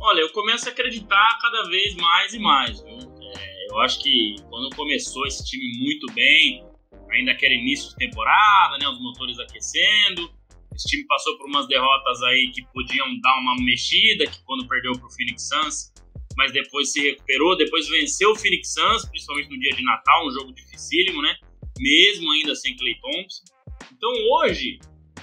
Olha, 0.00 0.20
eu 0.20 0.30
começo 0.32 0.68
a 0.68 0.72
acreditar 0.72 1.38
cada 1.40 1.68
vez 1.68 1.94
mais 1.96 2.34
e 2.34 2.38
mais. 2.38 2.80
É, 2.82 3.66
eu 3.70 3.80
acho 3.80 4.02
que 4.02 4.36
quando 4.48 4.74
começou 4.76 5.26
esse 5.26 5.44
time 5.44 5.78
muito 5.78 6.06
bem, 6.14 6.64
ainda 7.10 7.32
aquele 7.32 7.54
início 7.56 7.90
de 7.90 7.96
temporada, 7.96 8.78
né, 8.78 8.88
os 8.88 9.00
motores 9.00 9.38
aquecendo, 9.38 10.30
esse 10.74 10.88
time 10.88 11.06
passou 11.06 11.36
por 11.38 11.46
umas 11.46 11.66
derrotas 11.68 12.22
aí 12.24 12.50
que 12.52 12.62
podiam 12.72 13.06
dar 13.20 13.38
uma 13.40 13.56
mexida, 13.62 14.26
que 14.26 14.42
quando 14.44 14.66
perdeu 14.66 14.92
para 14.92 15.06
o 15.06 15.10
Phoenix 15.10 15.48
Suns 15.48 15.94
mas 16.36 16.52
depois 16.52 16.92
se 16.92 17.00
recuperou, 17.00 17.56
depois 17.56 17.88
venceu 17.88 18.32
o 18.32 18.36
Phoenix 18.36 18.72
Suns, 18.72 19.08
principalmente 19.08 19.50
no 19.50 19.58
dia 19.58 19.72
de 19.72 19.82
Natal, 19.82 20.26
um 20.26 20.32
jogo 20.32 20.52
dificílimo, 20.52 21.22
né? 21.22 21.36
Mesmo 21.78 22.30
ainda 22.32 22.54
sem 22.54 22.76
Clay 22.76 22.96
Thompson. 23.00 23.44
Então 23.92 24.10
hoje 24.32 24.78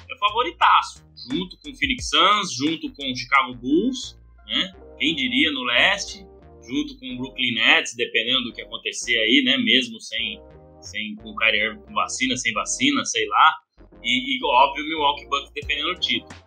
é 0.09 0.17
favoritaço, 0.17 1.03
junto 1.29 1.57
com 1.57 1.71
o 1.71 1.75
Phoenix 1.75 2.09
Suns, 2.09 2.53
junto 2.53 2.91
com 2.93 3.11
o 3.11 3.15
Chicago 3.15 3.55
Bulls, 3.55 4.17
né? 4.47 4.73
Quem 4.97 5.15
diria 5.15 5.51
no 5.51 5.63
leste, 5.63 6.25
junto 6.67 6.97
com 6.97 7.13
o 7.13 7.17
Brooklyn 7.17 7.55
Nets, 7.55 7.95
dependendo 7.95 8.43
do 8.43 8.53
que 8.53 8.61
acontecer 8.61 9.17
aí, 9.17 9.43
né? 9.43 9.57
Mesmo 9.57 9.99
sem, 9.99 10.39
sem 10.79 11.15
com 11.15 11.31
o 11.31 11.35
Kyrie 11.35 11.77
com 11.85 11.93
vacina, 11.93 12.37
sem 12.37 12.53
vacina, 12.53 13.03
sei 13.05 13.27
lá. 13.27 13.55
E, 14.03 14.37
e 14.37 14.45
óbvio, 14.45 14.83
o 14.83 14.87
Milwaukee 14.87 15.27
Bucks 15.27 15.51
defendendo 15.51 15.91
o 15.91 15.99
título. 15.99 16.41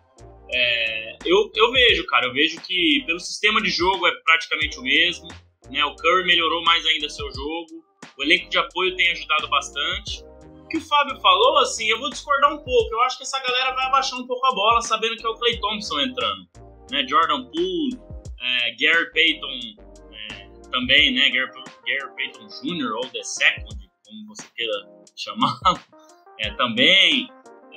É, 0.51 1.17
eu, 1.25 1.51
eu 1.55 1.71
vejo, 1.71 2.05
cara, 2.07 2.27
eu 2.27 2.33
vejo 2.33 2.61
que 2.61 3.03
pelo 3.05 3.19
sistema 3.19 3.61
de 3.61 3.69
jogo 3.69 4.05
é 4.07 4.11
praticamente 4.23 4.79
o 4.79 4.83
mesmo. 4.83 5.27
Né? 5.69 5.83
O 5.85 5.95
Curry 5.95 6.25
melhorou 6.25 6.63
mais 6.63 6.85
ainda 6.85 7.09
seu 7.09 7.31
jogo. 7.31 7.83
O 8.17 8.23
elenco 8.23 8.49
de 8.49 8.57
apoio 8.57 8.95
tem 8.95 9.11
ajudado 9.11 9.47
bastante. 9.49 10.23
O 10.63 10.67
que 10.67 10.77
o 10.77 10.81
Fábio 10.81 11.19
falou, 11.19 11.57
assim, 11.57 11.89
eu 11.89 11.99
vou 11.99 12.09
discordar 12.09 12.53
um 12.53 12.57
pouco. 12.57 12.93
Eu 12.93 13.01
acho 13.01 13.17
que 13.17 13.23
essa 13.23 13.39
galera 13.39 13.73
vai 13.73 13.85
abaixar 13.85 14.19
um 14.19 14.27
pouco 14.27 14.45
a 14.45 14.53
bola, 14.53 14.81
sabendo 14.81 15.15
que 15.17 15.25
é 15.25 15.29
o 15.29 15.35
Clay 15.35 15.59
Thompson 15.59 15.99
entrando. 15.99 16.47
Né? 16.91 17.05
Jordan 17.07 17.45
Poole, 17.45 17.99
é, 18.39 18.75
Gary 18.75 19.11
Payton 19.11 19.83
é, 20.13 20.69
também, 20.71 21.13
né? 21.13 21.29
Gary, 21.29 21.51
Gary 21.85 22.15
Payton 22.15 22.47
Jr. 22.47 22.91
ou 22.95 23.07
The 23.09 23.23
Second, 23.23 23.89
como 24.05 24.27
você 24.27 24.47
queira 24.55 24.73
chamar, 25.15 25.59
é, 26.39 26.51
também. 26.51 27.27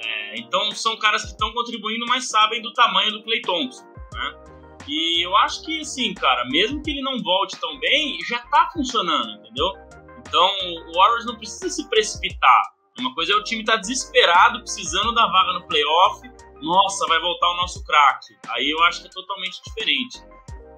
É, 0.04 0.38
então 0.38 0.70
são 0.72 0.96
caras 0.98 1.22
que 1.22 1.30
estão 1.30 1.52
contribuindo, 1.52 2.06
mas 2.06 2.28
sabem 2.28 2.62
do 2.62 2.72
tamanho 2.72 3.12
do 3.12 3.22
Clay 3.22 3.40
Thompson, 3.42 3.84
né? 4.12 4.48
E 4.86 5.24
eu 5.24 5.36
acho 5.36 5.64
que, 5.64 5.80
assim, 5.80 6.14
cara, 6.14 6.46
mesmo 6.46 6.82
que 6.82 6.90
ele 6.90 7.02
não 7.02 7.22
volte 7.22 7.60
tão 7.60 7.78
bem, 7.78 8.18
já 8.26 8.38
tá 8.46 8.70
funcionando, 8.72 9.38
entendeu? 9.38 9.72
Então 10.20 10.50
o 10.88 10.92
Warriors 10.94 11.26
não 11.26 11.36
precisa 11.36 11.68
se 11.68 11.88
precipitar. 11.88 12.62
Uma 12.98 13.14
coisa 13.14 13.32
é 13.32 13.36
o 13.36 13.44
time 13.44 13.64
tá 13.64 13.76
desesperado, 13.76 14.60
precisando 14.60 15.14
da 15.14 15.26
vaga 15.26 15.52
no 15.52 15.66
playoff. 15.66 16.28
Nossa, 16.60 17.06
vai 17.06 17.20
voltar 17.20 17.50
o 17.50 17.56
nosso 17.56 17.84
craque. 17.84 18.34
Aí 18.48 18.70
eu 18.70 18.82
acho 18.84 19.02
que 19.02 19.08
é 19.08 19.10
totalmente 19.10 19.62
diferente. 19.62 20.18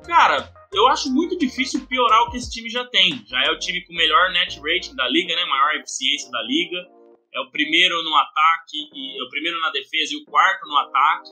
Cara, 0.05 0.53
eu 0.73 0.89
acho 0.89 1.11
muito 1.11 1.39
difícil 1.39 1.87
piorar 1.87 2.23
o 2.23 2.31
que 2.31 2.37
esse 2.37 2.51
time 2.51 2.69
já 2.69 2.85
tem. 2.87 3.25
Já 3.27 3.45
é 3.45 3.51
o 3.51 3.59
time 3.59 3.85
com 3.87 3.93
o 3.93 3.97
melhor 3.97 4.31
net 4.33 4.61
rating 4.61 4.95
da 4.97 5.09
liga, 5.09 5.35
né? 5.35 5.45
Maior 5.45 5.77
eficiência 5.77 6.31
da 6.31 6.43
liga 6.43 7.00
é 7.33 7.41
o 7.41 7.51
primeiro 7.51 8.03
no 8.03 8.15
ataque, 8.17 9.19
é 9.19 9.23
o 9.23 9.29
primeiro 9.29 9.61
na 9.61 9.71
defesa 9.71 10.15
e 10.15 10.17
o 10.17 10.25
quarto 10.25 10.67
no 10.67 10.77
ataque. 10.77 11.31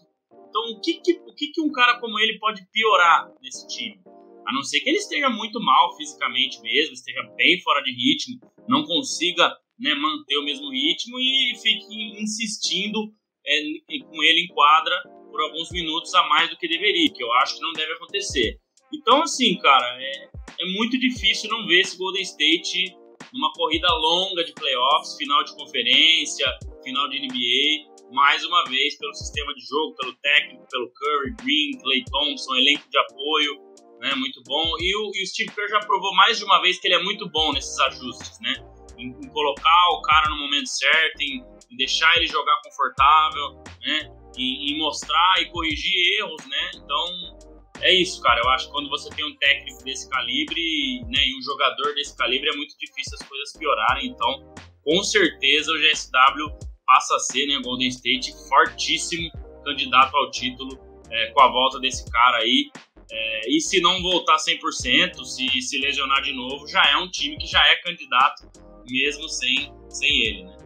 Então, 0.48 0.62
o 0.72 0.80
que, 0.80 0.94
que, 1.00 1.12
o 1.26 1.34
que, 1.34 1.48
que 1.52 1.60
um 1.60 1.72
cara 1.72 1.98
como 2.00 2.18
ele 2.18 2.38
pode 2.38 2.66
piorar 2.72 3.30
nesse 3.42 3.66
time? 3.68 4.00
A 4.46 4.52
não 4.52 4.62
ser 4.62 4.80
que 4.80 4.88
ele 4.88 4.98
esteja 4.98 5.28
muito 5.28 5.60
mal 5.60 5.94
fisicamente 5.96 6.60
mesmo, 6.62 6.94
esteja 6.94 7.22
bem 7.36 7.60
fora 7.60 7.82
de 7.82 7.90
ritmo, 7.90 8.40
não 8.66 8.84
consiga 8.84 9.54
né, 9.78 9.94
manter 9.94 10.38
o 10.38 10.44
mesmo 10.44 10.70
ritmo 10.70 11.18
e 11.18 11.52
fique 11.60 12.22
insistindo 12.22 13.12
é, 13.46 13.60
com 14.04 14.22
ele 14.22 14.44
em 14.44 14.48
quadra 14.48 14.94
por 15.30 15.40
alguns 15.42 15.70
minutos 15.70 16.14
a 16.14 16.26
mais 16.28 16.48
do 16.48 16.56
que 16.56 16.66
deveria, 16.66 17.12
que 17.12 17.22
eu 17.22 17.32
acho 17.34 17.56
que 17.56 17.62
não 17.62 17.72
deve 17.72 17.92
acontecer. 17.92 18.58
Então, 18.92 19.22
assim, 19.22 19.58
cara, 19.58 19.98
é, 20.00 20.30
é 20.60 20.66
muito 20.72 20.98
difícil 20.98 21.50
não 21.50 21.66
ver 21.66 21.80
esse 21.80 21.98
Golden 21.98 22.22
State 22.22 22.96
numa 23.32 23.52
corrida 23.52 23.88
longa 23.92 24.44
de 24.44 24.52
playoffs, 24.52 25.16
final 25.16 25.44
de 25.44 25.54
conferência, 25.54 26.46
final 26.82 27.08
de 27.08 27.20
NBA, 27.20 28.12
mais 28.12 28.44
uma 28.44 28.64
vez 28.64 28.96
pelo 28.96 29.14
sistema 29.14 29.52
de 29.54 29.60
jogo, 29.66 29.94
pelo 29.96 30.14
técnico, 30.14 30.66
pelo 30.70 30.90
Curry, 30.90 31.34
Green, 31.42 31.78
Clay 31.82 32.04
Thompson, 32.04 32.54
elenco 32.56 32.88
de 32.88 32.98
apoio, 32.98 33.68
né, 34.00 34.14
muito 34.14 34.42
bom. 34.44 34.74
E 34.78 34.96
o, 34.96 35.10
e 35.14 35.22
o 35.22 35.26
Steve 35.26 35.52
Kerr 35.54 35.68
já 35.68 35.80
provou 35.80 36.14
mais 36.14 36.38
de 36.38 36.44
uma 36.44 36.60
vez 36.60 36.78
que 36.78 36.86
ele 36.86 36.94
é 36.94 37.02
muito 37.02 37.28
bom 37.28 37.52
nesses 37.52 37.78
ajustes, 37.80 38.38
né, 38.40 38.54
em, 38.96 39.08
em 39.08 39.28
colocar 39.30 39.90
o 39.90 40.02
cara 40.02 40.28
no 40.30 40.36
momento 40.36 40.66
certo, 40.66 41.20
em, 41.20 41.42
em 41.70 41.76
deixar 41.76 42.16
ele 42.16 42.26
jogar 42.26 42.60
confortável, 42.64 43.62
né, 43.82 44.10
em, 44.38 44.72
em 44.72 44.78
mostrar 44.78 45.42
e 45.42 45.46
corrigir 45.50 46.20
erros, 46.20 46.46
né. 46.46 46.70
Então 46.76 47.47
é 47.80 47.94
isso, 47.94 48.20
cara. 48.20 48.40
Eu 48.40 48.50
acho 48.50 48.66
que 48.66 48.72
quando 48.72 48.88
você 48.88 49.08
tem 49.10 49.24
um 49.24 49.36
técnico 49.36 49.82
desse 49.84 50.08
calibre 50.08 51.02
né, 51.06 51.26
e 51.26 51.38
um 51.38 51.42
jogador 51.42 51.94
desse 51.94 52.16
calibre, 52.16 52.50
é 52.50 52.56
muito 52.56 52.76
difícil 52.78 53.16
as 53.20 53.28
coisas 53.28 53.52
piorarem. 53.56 54.08
Então, 54.08 54.54
com 54.84 55.02
certeza, 55.02 55.70
o 55.72 55.78
GSW 55.78 56.58
passa 56.86 57.16
a 57.16 57.18
ser, 57.18 57.46
né, 57.46 57.60
Golden 57.62 57.88
State, 57.88 58.32
fortíssimo 58.48 59.30
candidato 59.64 60.16
ao 60.16 60.30
título 60.30 60.78
é, 61.10 61.30
com 61.30 61.40
a 61.40 61.48
volta 61.48 61.78
desse 61.78 62.10
cara 62.10 62.38
aí. 62.38 62.70
É, 63.10 63.50
e 63.50 63.60
se 63.60 63.80
não 63.80 64.02
voltar 64.02 64.36
100%, 64.36 65.24
se 65.24 65.62
se 65.62 65.78
lesionar 65.78 66.22
de 66.22 66.32
novo, 66.32 66.66
já 66.66 66.82
é 66.90 66.96
um 66.96 67.10
time 67.10 67.38
que 67.38 67.46
já 67.46 67.64
é 67.66 67.76
candidato, 67.76 68.50
mesmo 68.88 69.28
sem, 69.28 69.72
sem 69.88 70.26
ele, 70.26 70.44
né? 70.44 70.56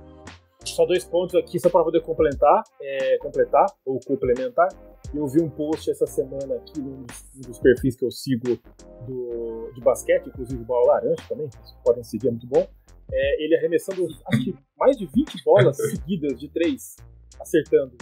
Só 0.64 0.86
dois 0.86 1.04
pontos 1.04 1.34
aqui, 1.34 1.58
só 1.58 1.68
para 1.68 1.84
poder 1.84 2.00
complementar, 2.02 2.62
é, 2.80 3.18
completar 3.18 3.66
ou 3.84 3.98
complementar. 4.00 4.68
Eu 5.14 5.26
vi 5.26 5.42
um 5.42 5.50
post 5.50 5.90
essa 5.90 6.06
semana 6.06 6.54
aqui 6.54 6.80
num 6.80 7.04
dos 7.46 7.58
perfis 7.58 7.94
que 7.94 8.04
eu 8.04 8.10
sigo 8.10 8.58
do, 9.06 9.70
de 9.74 9.80
basquete, 9.82 10.28
inclusive 10.28 10.62
o 10.62 10.64
Bola 10.64 10.94
Laranja 10.94 11.22
também, 11.28 11.48
vocês 11.48 11.76
podem 11.84 12.02
seguir, 12.02 12.28
é 12.28 12.30
muito 12.30 12.46
bom. 12.46 12.66
É, 13.12 13.44
ele 13.44 13.54
arremessando 13.56 14.06
acho 14.26 14.44
que 14.44 14.54
mais 14.76 14.96
de 14.96 15.04
20 15.04 15.44
bolas 15.44 15.76
seguidas 15.90 16.40
de 16.40 16.48
três, 16.48 16.96
acertando. 17.38 17.94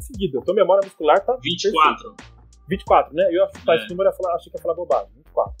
Seguida. 0.00 0.38
Então, 0.38 0.54
memória 0.54 0.84
muscular 0.84 1.24
tá. 1.24 1.36
24. 1.40 2.14
Perfeito. 2.14 2.38
24, 2.68 3.14
né? 3.14 3.28
Eu 3.30 3.44
acho 3.44 3.52
que 3.52 3.70
é. 3.70 3.76
esse 3.76 3.88
número 3.90 4.10
eu 4.10 4.30
achei 4.30 4.50
que 4.50 4.58
ia 4.58 4.62
falar 4.62 4.74
bobagem. 4.74 5.12
24. 5.14 5.54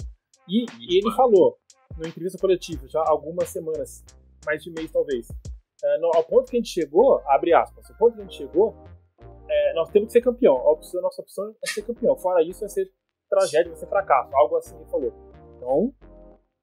E, 0.48 0.60
24. 0.60 0.82
e 0.82 0.98
ele 0.98 1.10
falou, 1.14 1.58
numa 1.96 2.08
entrevista 2.08 2.38
coletiva, 2.38 2.88
já 2.88 3.02
algumas 3.06 3.48
semanas, 3.48 4.04
mais 4.44 4.62
de 4.62 4.70
mês 4.70 4.90
talvez, 4.90 5.28
é, 5.82 5.98
no, 5.98 6.10
ao 6.14 6.24
ponto 6.24 6.50
que 6.50 6.56
a 6.56 6.60
gente 6.60 6.70
chegou, 6.70 7.20
abre 7.26 7.54
aspas, 7.54 7.88
ao 7.88 7.96
ponto 7.96 8.14
que 8.14 8.20
a 8.20 8.24
gente 8.24 8.36
chegou, 8.36 8.76
é, 9.48 9.74
nós 9.74 9.88
temos 9.90 10.08
que 10.08 10.12
ser 10.12 10.20
campeão. 10.20 10.56
A, 10.56 10.72
opção, 10.72 11.00
a 11.00 11.02
nossa 11.02 11.22
opção 11.22 11.54
é 11.64 11.66
ser 11.68 11.82
campeão. 11.82 12.16
Fora 12.16 12.42
isso, 12.42 12.60
vai 12.60 12.68
ser 12.68 12.90
tragédia, 13.28 13.70
vai 13.70 13.78
ser 13.78 13.88
fracasso. 13.88 14.34
Algo 14.34 14.56
assim 14.56 14.76
ele 14.76 14.90
falou. 14.90 15.12
Então, 15.56 15.94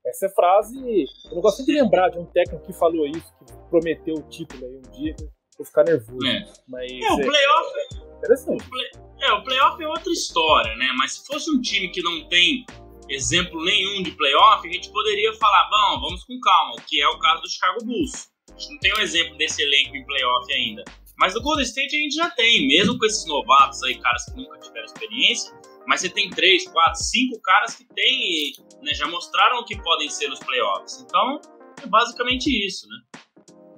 essa 0.06 0.30
frase. 0.30 0.78
Eu 1.26 1.36
não 1.36 1.41
gosto 1.41 1.65
de 1.65 1.74
lembrar 1.74 2.10
de 2.10 2.19
um 2.19 2.26
técnico 2.26 2.65
que 2.65 2.74
falou 2.74 3.08
isso, 3.08 3.34
que 3.39 3.45
prometeu 3.69 4.15
o 4.15 4.30
título 4.30 4.65
aí 4.65 4.78
um 4.78 4.91
dia, 4.91 5.15
vou 5.58 5.65
ficar 5.65 5.84
nervoso. 5.84 6.26
É, 6.28 6.45
mas, 6.67 6.91
é 6.91 7.12
o 7.12 7.15
playoff. 7.17 7.74
É, 7.78 8.17
interessante. 8.17 8.63
O 8.63 8.69
play, 8.69 8.91
é, 9.21 9.34
o 9.34 9.43
playoff 9.43 9.84
é 9.84 9.88
outra 9.88 10.12
história, 10.12 10.76
né? 10.76 10.89
Mas 10.98 11.13
se 11.13 11.26
fosse 11.26 11.50
um 11.50 11.60
time 11.60 11.89
que 11.89 12.02
não 12.04 12.28
tem 12.30 12.65
exemplo 13.10 13.63
nenhum 13.63 14.04
de 14.04 14.12
playoff, 14.12 14.67
a 14.67 14.71
gente 14.71 14.91
poderia 14.91 15.34
falar, 15.34 15.69
bom, 15.69 16.02
vamos 16.02 16.24
com 16.24 16.39
calma, 16.39 16.74
o 16.74 16.82
que 16.86 17.02
é 17.02 17.08
o 17.08 17.19
caso 17.19 17.41
do 17.41 17.50
Chicago 17.50 17.84
Bulls. 17.84 18.30
A 18.50 18.58
gente 18.58 18.71
não 18.71 18.80
tem 18.80 18.93
um 18.93 19.00
exemplo 19.00 19.38
desse 19.38 19.62
elenco 19.62 19.95
em 19.95 20.06
playoff 20.06 20.54
ainda. 20.54 20.84
Mas 21.17 21.34
no 21.34 21.41
Golden 21.41 21.63
State 21.63 21.95
a 21.95 21.99
gente 21.99 22.15
já 22.15 22.30
tem, 22.30 22.67
mesmo 22.67 22.97
com 22.97 23.06
esses 23.06 23.25
novatos 23.25 23.82
aí, 23.84 23.97
caras 23.99 24.25
que 24.25 24.36
nunca 24.36 24.60
tiveram 24.60 24.86
experiência, 24.86 25.54
mas 25.88 26.01
você 26.01 26.10
tem 26.10 26.30
três, 26.30 26.67
quatro, 26.67 27.01
cinco 27.01 27.39
caras 27.41 27.75
que 27.75 27.86
tem, 27.93 28.54
né, 28.82 28.93
já 28.93 29.08
mostraram 29.08 29.60
o 29.60 29.65
que 29.65 29.82
podem 29.82 30.10
ser 30.10 30.30
os 30.32 30.39
playoffs. 30.39 31.01
Então, 31.01 31.39
é 31.82 31.88
basicamente 31.88 32.47
isso, 32.65 32.88
né? 32.89 33.23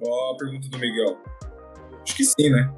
Ó, 0.06 0.34
a 0.34 0.36
pergunta 0.36 0.68
do 0.68 0.78
Miguel. 0.78 1.18
Acho 2.02 2.16
que 2.16 2.24
sim, 2.24 2.50
né? 2.50 2.74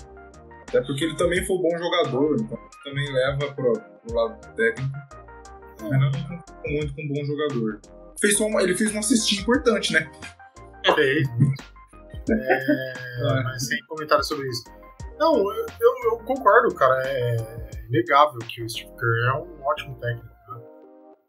Até 0.68 0.80
porque 0.82 1.04
ele 1.04 1.16
também 1.16 1.44
foi 1.46 1.56
um 1.56 1.62
bom 1.62 1.78
jogador, 1.78 2.36
então 2.40 2.58
também 2.84 3.12
leva 3.12 3.52
pro, 3.54 3.72
pro 3.72 4.14
lado 4.14 4.54
técnico. 4.54 4.92
Mas 5.82 6.00
não 6.00 6.10
com, 6.10 6.70
muito 6.70 6.94
com 6.94 7.02
um 7.02 7.08
bom 7.08 7.24
jogador. 7.24 7.80
Fez 8.20 8.38
uma, 8.40 8.62
ele 8.62 8.76
fez 8.76 8.92
uma 8.92 9.02
cestinha 9.02 9.40
importante, 9.42 9.92
né? 9.92 10.10
Fez. 10.94 11.28
É, 13.20 13.42
mas 13.42 13.66
sem 13.66 13.78
comentário 13.86 14.24
sobre 14.24 14.48
isso. 14.48 14.64
Não, 15.18 15.36
eu, 15.36 15.66
eu, 16.04 16.18
concordo, 16.24 16.74
cara. 16.74 17.02
É 17.06 17.36
inegável 17.88 18.38
que 18.38 18.62
o 18.62 18.68
Steve 18.68 18.90
Kerr 18.96 19.28
é 19.28 19.34
um 19.34 19.62
ótimo 19.62 19.98
técnico. 20.00 20.26
Né? 20.26 20.62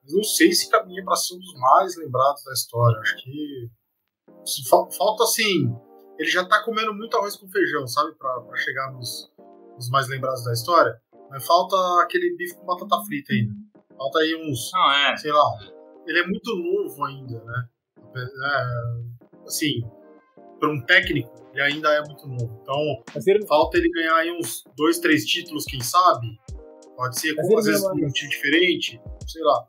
Não 0.10 0.24
sei 0.24 0.54
se 0.54 0.70
caminha 0.70 1.04
para 1.04 1.18
ser 1.18 1.36
um 1.36 1.40
dos 1.40 1.54
mais 1.60 1.98
lembrados 1.98 2.42
da 2.46 2.54
história. 2.54 2.98
Acho 3.02 3.18
que 3.18 3.70
falta 4.98 5.24
assim. 5.24 5.76
Ele 6.18 6.30
já 6.30 6.46
tá 6.46 6.64
comendo 6.64 6.94
muito 6.94 7.18
arroz 7.18 7.36
com 7.36 7.50
feijão, 7.50 7.86
sabe? 7.88 8.14
para 8.16 8.56
chegar 8.56 8.92
nos, 8.94 9.30
nos, 9.76 9.90
mais 9.90 10.08
lembrados 10.08 10.46
da 10.46 10.54
história. 10.54 11.02
Mas 11.30 11.46
falta 11.46 11.76
aquele 12.02 12.36
bife 12.38 12.56
com 12.56 12.66
batata 12.66 13.04
frita 13.06 13.34
ainda. 13.34 13.54
Falta 13.98 14.20
aí 14.20 14.36
uns. 14.36 14.72
Não, 14.72 14.92
é. 14.94 15.18
Sei 15.18 15.32
lá. 15.32 15.46
Ele 16.08 16.20
é 16.20 16.28
muito 16.28 16.56
novo 16.56 17.04
ainda, 17.06 17.44
né? 17.44 17.68
É, 18.16 19.48
assim, 19.48 19.82
para 20.62 20.72
um 20.72 20.80
técnico, 20.80 21.34
ele 21.54 21.62
ainda 21.62 21.92
é 21.92 22.02
muito 22.04 22.28
novo. 22.28 22.60
Então, 22.62 23.04
ele... 23.26 23.46
falta 23.48 23.78
ele 23.78 23.90
ganhar 23.90 24.16
aí 24.16 24.32
uns 24.32 24.64
dois, 24.78 25.00
três 25.00 25.26
títulos, 25.26 25.66
quem 25.66 25.82
sabe? 25.82 26.28
Pode 26.96 27.20
ser 27.20 27.36
com, 27.36 27.58
às 27.58 27.66
vezes 27.66 27.82
com 27.82 27.98
um 27.98 28.08
time 28.10 28.30
diferente, 28.30 29.02
sei 29.28 29.44
lá. 29.44 29.66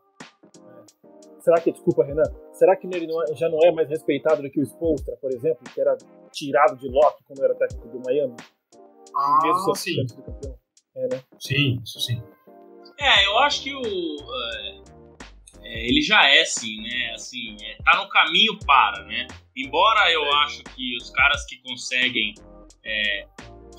Será 1.41 1.61
que, 1.61 1.73
desculpa, 1.73 2.05
Renan, 2.05 2.23
será 2.53 2.77
que 2.77 2.87
ele 2.87 3.07
não 3.07 3.23
é, 3.23 3.35
já 3.35 3.49
não 3.49 3.59
é 3.65 3.73
mais 3.73 3.89
respeitado 3.89 4.43
do 4.43 4.51
que 4.51 4.61
o 4.61 4.65
Spolstra, 4.65 5.17
por 5.17 5.33
exemplo, 5.33 5.65
que 5.75 5.81
era 5.81 5.97
tirado 6.31 6.77
de 6.77 6.89
Loki 6.89 7.25
quando 7.27 7.43
era 7.43 7.55
técnico 7.55 7.89
do 7.89 8.01
Miami? 8.01 8.37
Ah, 9.17 9.39
mesmo 9.43 9.75
sim. 9.75 10.05
Do 10.05 10.23
campeão? 10.23 10.59
É, 10.95 11.09
né? 11.09 11.23
Sim, 11.41 11.81
isso 11.83 12.01
sim. 12.01 12.23
É, 13.01 13.27
eu 13.27 13.39
acho 13.39 13.63
que 13.63 13.75
o. 13.75 13.81
Uh, 13.81 14.92
é, 15.63 15.89
ele 15.89 16.03
já 16.03 16.25
é 16.29 16.45
sim, 16.45 16.83
né? 16.83 17.13
Assim, 17.15 17.57
é, 17.63 17.77
tá 17.85 17.97
no 17.97 18.09
caminho 18.09 18.59
para, 18.67 19.05
né? 19.05 19.27
Embora 19.57 20.11
eu 20.13 20.33
acho 20.39 20.63
que 20.65 20.97
os 20.97 21.11
caras 21.11 21.45
que 21.47 21.57
conseguem 21.63 22.35
é, 22.85 23.27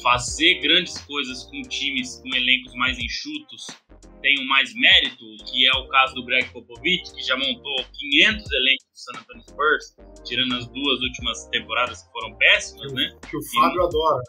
fazer 0.02 0.60
grandes 0.60 0.98
coisas 1.06 1.43
com 1.46 1.62
times 1.63 2.22
com 2.22 2.36
elencos 2.36 2.74
mais 2.76 2.98
enxutos 2.98 3.67
tenham 4.22 4.46
mais 4.46 4.74
mérito, 4.74 5.26
que 5.46 5.67
é 5.67 5.72
o 5.74 5.88
caso 5.89 6.15
do 6.15 6.24
Greg 6.24 6.50
Popovich, 6.52 7.13
que 7.13 7.22
já 7.22 7.36
montou 7.36 7.86
500 7.91 8.52
elencos 8.52 8.86
do 8.86 8.98
San 8.98 9.19
Antonio 9.19 9.43
Spurs, 9.43 9.96
tirando 10.24 10.56
as 10.56 10.67
duas 10.67 11.02
últimas 11.02 11.46
temporadas 11.48 12.04
que 12.04 12.12
foram 12.13 12.34
péssimas, 12.38 12.88
que, 12.88 12.96
né? 12.96 13.17
Que 13.30 13.38
o 13.38 13.43
Fábio 13.54 13.82
e, 13.82 13.86
adora. 13.86 14.24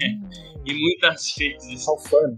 É, 0.00 0.06
e 0.66 0.74
muitas 0.74 1.34
vezes 1.36 1.86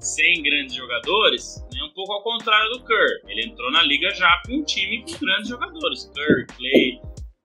sem 0.00 0.42
grandes 0.42 0.74
jogadores, 0.74 1.64
né, 1.78 1.84
um 1.84 1.94
pouco 1.94 2.12
ao 2.12 2.22
contrário 2.22 2.70
do 2.70 2.84
Kerr. 2.84 3.20
Ele 3.28 3.46
entrou 3.46 3.70
na 3.70 3.82
liga 3.82 4.10
já 4.14 4.42
com 4.46 4.54
um 4.54 4.64
time 4.64 5.02
com 5.02 5.24
grandes 5.24 5.48
jogadores. 5.48 6.10
Kerr, 6.14 6.46
Clay, 6.56 7.00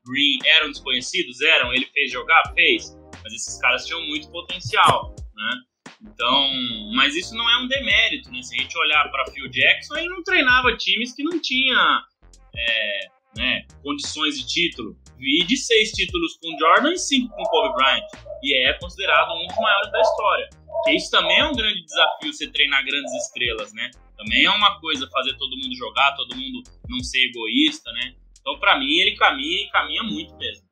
Green 0.05 0.39
eram 0.45 0.69
desconhecidos? 0.69 1.41
Eram. 1.41 1.73
Ele 1.73 1.85
fez 1.85 2.11
jogar? 2.11 2.41
Fez. 2.53 2.97
Mas 3.23 3.33
esses 3.33 3.59
caras 3.59 3.85
tinham 3.85 4.01
muito 4.07 4.29
potencial, 4.31 5.15
né? 5.35 5.55
Então, 6.01 6.49
mas 6.95 7.15
isso 7.15 7.33
não 7.33 7.49
é 7.49 7.63
um 7.63 7.67
demérito, 7.67 8.29
né? 8.29 8.41
Se 8.41 8.55
a 8.55 8.61
gente 8.61 8.77
olhar 8.77 9.09
para 9.09 9.31
Phil 9.31 9.49
Jackson, 9.49 9.95
ele 9.95 10.09
não 10.09 10.21
treinava 10.23 10.75
times 10.75 11.13
que 11.15 11.23
não 11.23 11.39
tinha 11.39 12.03
é, 12.55 12.99
né, 13.37 13.65
condições 13.81 14.37
de 14.37 14.45
título. 14.45 14.97
Vi 15.17 15.45
de 15.45 15.55
seis 15.55 15.91
títulos 15.91 16.37
com 16.41 16.57
Jordan 16.57 16.91
e 16.91 16.97
cinco 16.97 17.33
com 17.33 17.43
Kobe 17.43 17.75
Bryant. 17.75 18.03
E 18.43 18.67
é 18.67 18.73
considerado 18.73 19.31
um 19.31 19.47
dos 19.47 19.55
maiores 19.55 19.91
da 19.91 20.01
história. 20.01 20.49
Que 20.83 20.91
isso 20.91 21.09
também 21.09 21.39
é 21.39 21.45
um 21.45 21.53
grande 21.53 21.81
desafio, 21.85 22.33
você 22.33 22.51
treinar 22.51 22.83
grandes 22.83 23.13
estrelas, 23.13 23.71
né? 23.73 23.89
Também 24.17 24.45
é 24.45 24.49
uma 24.49 24.79
coisa 24.79 25.07
fazer 25.09 25.35
todo 25.37 25.57
mundo 25.57 25.75
jogar, 25.75 26.15
todo 26.15 26.35
mundo 26.35 26.63
não 26.89 27.03
ser 27.03 27.29
egoísta, 27.29 27.91
né? 27.91 28.13
Então, 28.39 28.59
para 28.59 28.77
mim, 28.77 28.91
ele 28.91 29.15
caminha 29.15 29.63
e 29.63 29.69
caminha 29.69 30.03
muito 30.03 30.35
mesmo. 30.35 30.63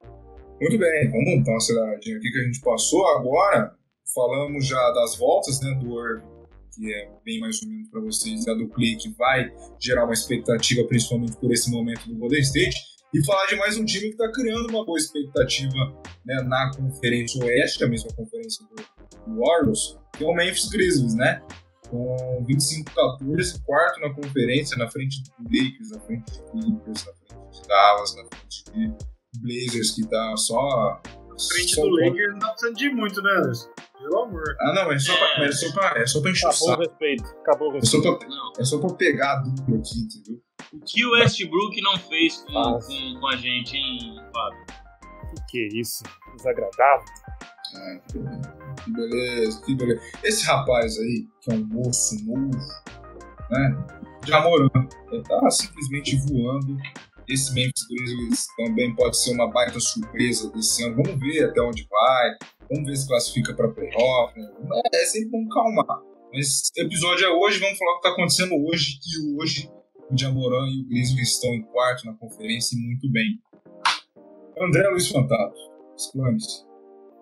Muito 0.61 0.77
bem, 0.77 1.09
vamos 1.09 1.43
dar 1.43 1.51
uma 1.51 1.57
aceleradinha 1.57 2.17
aqui 2.17 2.31
que 2.31 2.37
a 2.37 2.43
gente 2.43 2.61
passou. 2.61 3.07
Agora, 3.17 3.75
falamos 4.13 4.67
já 4.67 4.91
das 4.91 5.17
voltas, 5.17 5.59
né, 5.61 5.73
do 5.75 5.99
Irving, 5.99 6.27
que 6.75 6.93
é 6.93 7.09
bem 7.25 7.39
mais 7.39 7.61
ou 7.63 7.69
menos 7.69 7.89
para 7.89 8.01
vocês, 8.01 8.47
a 8.47 8.53
do 8.53 8.67
Clay, 8.69 8.95
que 8.95 9.09
vai 9.17 9.51
gerar 9.81 10.03
uma 10.03 10.13
expectativa, 10.13 10.83
principalmente 10.87 11.35
por 11.37 11.51
esse 11.51 11.71
momento 11.71 12.07
do 12.07 12.15
Golden 12.15 12.41
State. 12.41 12.75
E 13.13 13.25
falar 13.25 13.45
de 13.47 13.55
mais 13.55 13.77
um 13.77 13.83
time 13.83 14.07
que 14.07 14.11
está 14.11 14.31
criando 14.31 14.69
uma 14.69 14.85
boa 14.85 14.97
expectativa 14.97 16.01
né, 16.25 16.41
na 16.43 16.71
Conferência 16.75 17.43
Oeste, 17.43 17.83
a 17.83 17.87
mesma 17.87 18.09
conferência 18.15 18.65
do, 18.67 18.75
do 19.25 19.39
Warriors, 19.39 19.97
que 20.17 20.23
é 20.23 20.27
o 20.27 20.33
Memphis 20.33 20.69
Grizzlies, 20.69 21.15
né? 21.15 21.41
Com 21.91 22.45
25-14, 22.47 23.61
quarto 23.65 23.99
na 23.99 24.13
conferência, 24.13 24.77
na 24.77 24.89
frente 24.89 25.21
do 25.23 25.43
Lakers, 25.43 25.91
na 25.91 25.99
frente 25.99 26.31
do 26.31 26.51
Clippers, 26.51 27.05
na 27.05 27.11
de 27.51 27.67
Dallas, 27.67 28.15
na 28.15 28.23
frente 28.23 28.63
de 28.71 28.95
Blazers, 29.41 29.91
que 29.91 30.07
tá 30.07 30.37
só. 30.37 31.01
Na 31.03 31.35
frente 31.53 31.75
só 31.75 31.81
do 31.81 31.89
Lakers 31.89 32.31
não 32.31 32.39
tá 32.39 32.47
precisando 32.47 32.77
de 32.77 32.89
muito, 32.91 33.21
né, 33.21 33.31
Anderson? 33.31 33.69
Pelo 33.99 34.23
amor. 34.23 34.43
Ah, 34.61 34.73
não, 34.73 34.91
é 34.91 34.97
só, 34.97 35.13
pra, 35.15 35.45
é 35.45 35.51
só, 35.51 35.73
pra, 35.73 36.01
é 36.01 36.07
só 36.07 36.21
pra 36.21 36.31
encher 36.31 36.47
Acabou 36.47 36.73
o 36.73 36.79
respeito. 36.79 37.23
Acabou 37.23 37.69
o 37.69 37.73
respeito. 37.73 38.07
É 38.07 38.09
só 38.09 38.17
pra, 38.17 38.27
é 38.57 38.63
só 38.63 38.79
pra 38.79 38.93
pegar 38.95 39.33
a 39.33 39.35
dupla 39.41 39.77
aqui, 39.77 39.99
entendeu? 39.99 40.41
O 40.73 40.79
que 40.79 41.05
o 41.05 41.11
Westbrook 41.11 41.81
não 41.81 41.97
fez 41.97 42.37
com, 42.37 42.53
com, 42.53 43.19
com, 43.19 43.27
a 43.27 43.35
gente, 43.35 43.75
hein, 43.75 44.15
Fábio? 44.33 44.65
Que 45.29 45.45
que 45.49 45.59
é 45.59 45.79
isso? 45.79 46.03
Desagradável. 46.37 47.05
Ah, 47.75 47.99
que 48.07 48.17
beleza, 48.89 49.61
que 49.65 49.75
beleza. 49.75 50.01
Esse 50.23 50.45
rapaz 50.45 50.97
aí, 50.97 51.25
que 51.41 51.51
é 51.51 51.55
um 51.55 51.65
moço 51.65 52.15
novo, 52.25 52.57
né? 53.49 53.85
Jamoran, 54.25 54.69
ele 55.11 55.23
tá 55.23 55.49
simplesmente 55.49 56.15
voando 56.27 56.77
esse 57.33 57.53
Memphis 57.53 57.87
Grizzlies 57.87 58.47
também 58.57 58.93
pode 58.95 59.17
ser 59.17 59.33
uma 59.33 59.49
baita 59.49 59.79
surpresa 59.79 60.51
desse 60.51 60.83
ano. 60.83 61.01
Vamos 61.03 61.19
ver 61.19 61.45
até 61.45 61.61
onde 61.61 61.87
vai. 61.89 62.37
Vamos 62.69 62.89
ver 62.89 62.95
se 62.95 63.07
classifica 63.07 63.53
para 63.53 63.69
playoff. 63.69 64.37
Né? 64.37 64.49
É, 64.93 65.01
é 65.01 65.05
sempre 65.05 65.29
bom 65.29 65.47
calmar. 65.49 66.01
Mas 66.33 66.47
esse 66.47 66.81
episódio 66.81 67.25
é 67.25 67.29
hoje, 67.29 67.59
vamos 67.59 67.77
falar 67.77 67.91
o 67.91 67.93
que 67.95 68.07
está 68.07 68.09
acontecendo 68.11 68.53
hoje, 68.67 68.99
que 69.01 69.41
hoje 69.41 69.69
o 70.09 70.17
Jamoran 70.17 70.67
e 70.67 70.81
o 70.81 70.87
Grizzlies 70.87 71.33
estão 71.33 71.53
em 71.53 71.61
quarto 71.63 72.05
na 72.05 72.13
conferência 72.13 72.75
e 72.75 72.79
muito 72.79 73.11
bem. 73.11 73.39
André 74.61 74.87
Luiz 74.89 75.09
Fantato, 75.09 75.57
explane-se. 75.97 76.65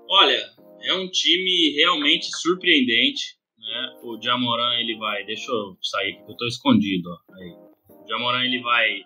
Olha, 0.09 0.41
é 0.83 0.93
um 0.93 1.09
time 1.09 1.73
realmente 1.75 2.27
surpreendente. 2.37 3.37
Né? 3.57 3.99
O 4.03 4.19
Jamoran 4.21 4.79
ele 4.79 4.97
vai. 4.97 5.25
Deixa 5.25 5.51
eu 5.51 5.77
sair 5.81 6.13
aqui, 6.13 6.23
que 6.23 6.29
eu 6.29 6.33
estou 6.33 6.47
escondido. 6.47 7.09
Ó. 7.09 7.33
Aí. 7.35 7.51
O 7.89 8.07
Jamoran 8.07 8.43
ele 8.43 8.61
vai 8.61 9.01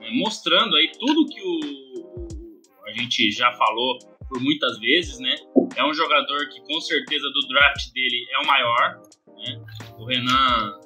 né, 0.00 0.10
mostrando 0.12 0.76
aí 0.76 0.90
tudo 0.98 1.26
que 1.26 1.40
o, 1.42 2.28
a 2.86 2.92
gente 2.92 3.30
já 3.32 3.52
falou 3.52 3.98
por 4.28 4.40
muitas 4.40 4.78
vezes, 4.78 5.18
né? 5.18 5.34
É 5.76 5.84
um 5.84 5.92
jogador 5.92 6.48
que 6.48 6.60
com 6.62 6.80
certeza 6.80 7.28
do 7.30 7.48
draft 7.48 7.92
dele 7.92 8.26
é 8.32 8.42
o 8.42 8.46
maior, 8.46 9.02
né? 9.36 9.64
O 9.98 10.04
Renan, 10.04 10.78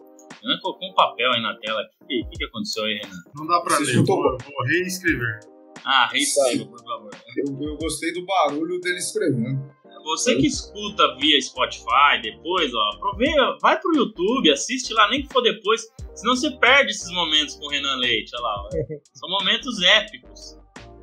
Renan 0.43 0.59
colocou 0.61 0.89
um 0.89 0.95
papel 0.95 1.33
aí 1.33 1.41
na 1.41 1.57
tela. 1.57 1.83
O 2.03 2.07
que, 2.07 2.25
que, 2.25 2.39
que 2.39 2.45
aconteceu 2.45 2.85
aí, 2.85 2.95
Renan? 2.95 3.23
Não 3.35 3.47
dá 3.47 3.61
pra 3.61 3.77
Você 3.77 3.93
ler, 3.93 4.05
vou, 4.05 4.23
vou 4.23 4.65
reescrever. 4.67 5.41
Ah, 5.85 6.09
reescreva, 6.13 6.67
por 6.67 6.83
favor. 6.83 7.11
Eu, 7.37 7.63
eu 7.63 7.77
gostei 7.77 8.13
do 8.13 8.25
barulho 8.27 8.81
dele 8.81 8.99
escrevendo. 8.99 9.80
Você 10.05 10.37
que 10.37 10.47
escuta 10.47 11.17
via 11.17 11.41
Spotify 11.41 12.21
depois, 12.23 12.73
ó, 12.75 12.91
aproveita, 12.95 13.57
vai 13.61 13.79
pro 13.79 13.95
YouTube, 13.95 14.51
assiste 14.51 14.93
lá, 14.93 15.09
nem 15.09 15.23
que 15.23 15.33
for 15.33 15.43
depois, 15.43 15.83
senão 16.15 16.35
você 16.35 16.51
perde 16.53 16.91
esses 16.91 17.11
momentos 17.13 17.55
com 17.57 17.67
o 17.67 17.69
Renan 17.69 17.97
Leite, 17.97 18.31
olha 18.35 18.43
lá. 18.43 18.63
Ó. 18.63 18.69
São 19.15 19.29
momentos 19.29 19.81
épicos. 19.83 20.59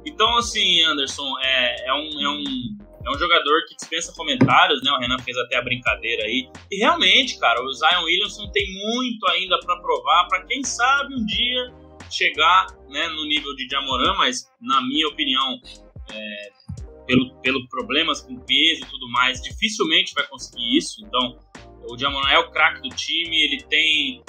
Então, 0.06 0.38
assim, 0.38 0.82
Anderson, 0.84 1.38
é, 1.42 1.88
é, 1.88 1.94
um, 1.94 2.22
é, 2.22 2.30
um, 2.30 2.44
é 3.06 3.16
um 3.16 3.20
jogador 3.20 3.66
que 3.68 3.76
dispensa 3.76 4.14
comentários, 4.16 4.82
né? 4.82 4.92
O 4.92 5.00
Renan 5.00 5.20
fez 5.20 5.38
até 5.38 5.58
a 5.58 5.62
brincadeira 5.62 6.24
aí. 6.24 6.50
E 6.72 6.78
realmente, 6.78 7.38
cara, 7.40 7.62
o 7.62 7.74
Zion 7.74 8.04
Williamson 8.04 8.50
tem 8.52 8.66
muito 8.74 9.28
ainda 9.30 9.60
para 9.60 9.76
provar, 9.82 10.28
para 10.28 10.46
quem 10.46 10.64
sabe 10.64 11.14
um 11.14 11.26
dia 11.26 11.74
chegar 12.10 12.68
né, 12.90 13.08
no 13.10 13.26
nível 13.26 13.54
de 13.56 13.68
Jamoran, 13.70 14.16
mas 14.16 14.50
na 14.62 14.82
minha 14.82 15.08
opinião, 15.08 15.60
é, 16.10 16.50
pelo, 17.08 17.34
pelo 17.42 17.68
problemas 17.70 18.22
com 18.22 18.36
peso 18.36 18.82
e 18.84 18.86
tudo 18.86 19.10
mais, 19.10 19.42
dificilmente 19.42 20.14
vai 20.14 20.28
conseguir 20.28 20.78
isso. 20.78 21.04
Então, 21.06 21.40
o 21.90 21.98
Jamoran 21.98 22.30
é 22.30 22.38
o 22.38 22.52
craque 22.52 22.82
do 22.82 22.94
time, 22.94 23.42
ele 23.44 23.64
tem 23.64 24.22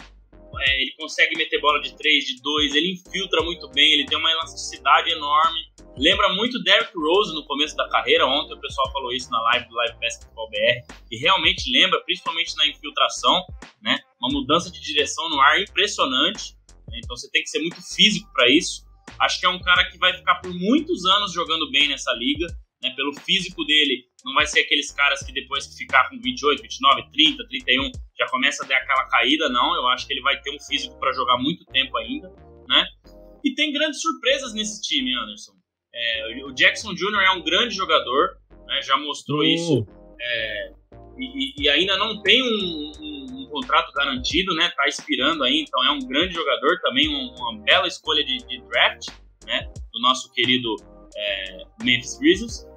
é, 0.60 0.82
ele 0.82 0.92
consegue 0.92 1.36
meter 1.36 1.60
bola 1.60 1.80
de 1.80 1.94
3, 1.94 2.24
de 2.24 2.40
2, 2.40 2.74
ele 2.74 2.92
infiltra 2.92 3.42
muito 3.42 3.68
bem, 3.70 3.92
ele 3.92 4.06
tem 4.06 4.16
uma 4.16 4.30
elasticidade 4.30 5.10
enorme. 5.10 5.60
Lembra 5.96 6.32
muito 6.34 6.62
Derrick 6.62 6.92
Rose 6.96 7.34
no 7.34 7.44
começo 7.44 7.76
da 7.76 7.88
carreira. 7.88 8.24
Ontem 8.24 8.54
o 8.54 8.60
pessoal 8.60 8.90
falou 8.92 9.12
isso 9.12 9.30
na 9.30 9.40
live 9.42 9.68
do 9.68 9.74
Live 9.74 9.98
Basketball 10.00 10.48
BR. 10.48 10.94
E 11.10 11.18
realmente 11.18 11.70
lembra, 11.72 12.00
principalmente 12.04 12.56
na 12.56 12.66
infiltração, 12.68 13.44
né? 13.82 13.98
Uma 14.20 14.32
mudança 14.32 14.70
de 14.70 14.80
direção 14.80 15.28
no 15.28 15.40
ar 15.40 15.60
impressionante. 15.60 16.54
Né? 16.88 17.00
Então 17.02 17.16
você 17.16 17.28
tem 17.30 17.42
que 17.42 17.48
ser 17.48 17.58
muito 17.58 17.82
físico 17.94 18.30
para 18.32 18.48
isso. 18.48 18.86
Acho 19.20 19.40
que 19.40 19.46
é 19.46 19.48
um 19.48 19.60
cara 19.60 19.90
que 19.90 19.98
vai 19.98 20.12
ficar 20.16 20.36
por 20.36 20.54
muitos 20.54 21.04
anos 21.04 21.32
jogando 21.32 21.68
bem 21.70 21.88
nessa 21.88 22.12
liga. 22.12 22.46
Né? 22.82 22.92
Pelo 22.96 23.12
físico 23.20 23.64
dele, 23.64 24.04
não 24.24 24.34
vai 24.34 24.46
ser 24.46 24.60
aqueles 24.60 24.90
caras 24.92 25.20
que 25.24 25.32
depois 25.32 25.66
que 25.66 25.76
ficar 25.76 26.08
com 26.08 26.20
28, 26.20 26.62
29, 26.62 27.10
30, 27.12 27.48
31 27.48 27.90
já 28.18 28.28
começa 28.28 28.64
a 28.64 28.68
dar 28.68 28.76
aquela 28.76 29.08
caída, 29.08 29.48
não. 29.48 29.74
Eu 29.74 29.86
acho 29.88 30.06
que 30.06 30.12
ele 30.12 30.22
vai 30.22 30.40
ter 30.40 30.54
um 30.54 30.60
físico 30.60 30.98
para 30.98 31.12
jogar 31.12 31.38
muito 31.38 31.64
tempo 31.66 31.96
ainda, 31.96 32.28
né? 32.68 32.86
E 33.44 33.54
tem 33.54 33.72
grandes 33.72 34.00
surpresas 34.00 34.52
nesse 34.52 34.82
time, 34.82 35.14
Anderson. 35.14 35.52
É, 35.94 36.44
o 36.44 36.52
Jackson 36.52 36.92
Jr. 36.94 37.22
é 37.26 37.30
um 37.32 37.42
grande 37.42 37.74
jogador, 37.74 38.36
né? 38.66 38.82
já 38.82 38.96
mostrou 38.96 39.40
uh. 39.40 39.44
isso. 39.44 39.86
É, 40.20 40.72
e, 41.18 41.62
e, 41.62 41.68
ainda 41.68 41.96
não 41.96 42.22
tem 42.22 42.42
um, 42.42 42.92
um, 43.00 43.42
um, 43.42 43.48
contrato 43.50 43.92
garantido, 43.92 44.54
né? 44.54 44.70
Tá 44.76 44.86
expirando 44.86 45.42
aí, 45.42 45.60
então 45.60 45.84
é 45.84 45.90
um 45.90 46.00
grande 46.00 46.34
jogador, 46.34 46.78
também 46.80 47.08
uma, 47.08 47.34
uma 47.34 47.62
bela 47.62 47.88
escolha 47.88 48.24
de, 48.24 48.38
de, 48.38 48.60
draft, 48.68 49.08
né? 49.44 49.68
Do 49.92 50.00
nosso 50.00 50.32
querido 50.32 50.76
é, 51.16 51.64
Memphis 51.82 52.18
Grizzlies. 52.18 52.67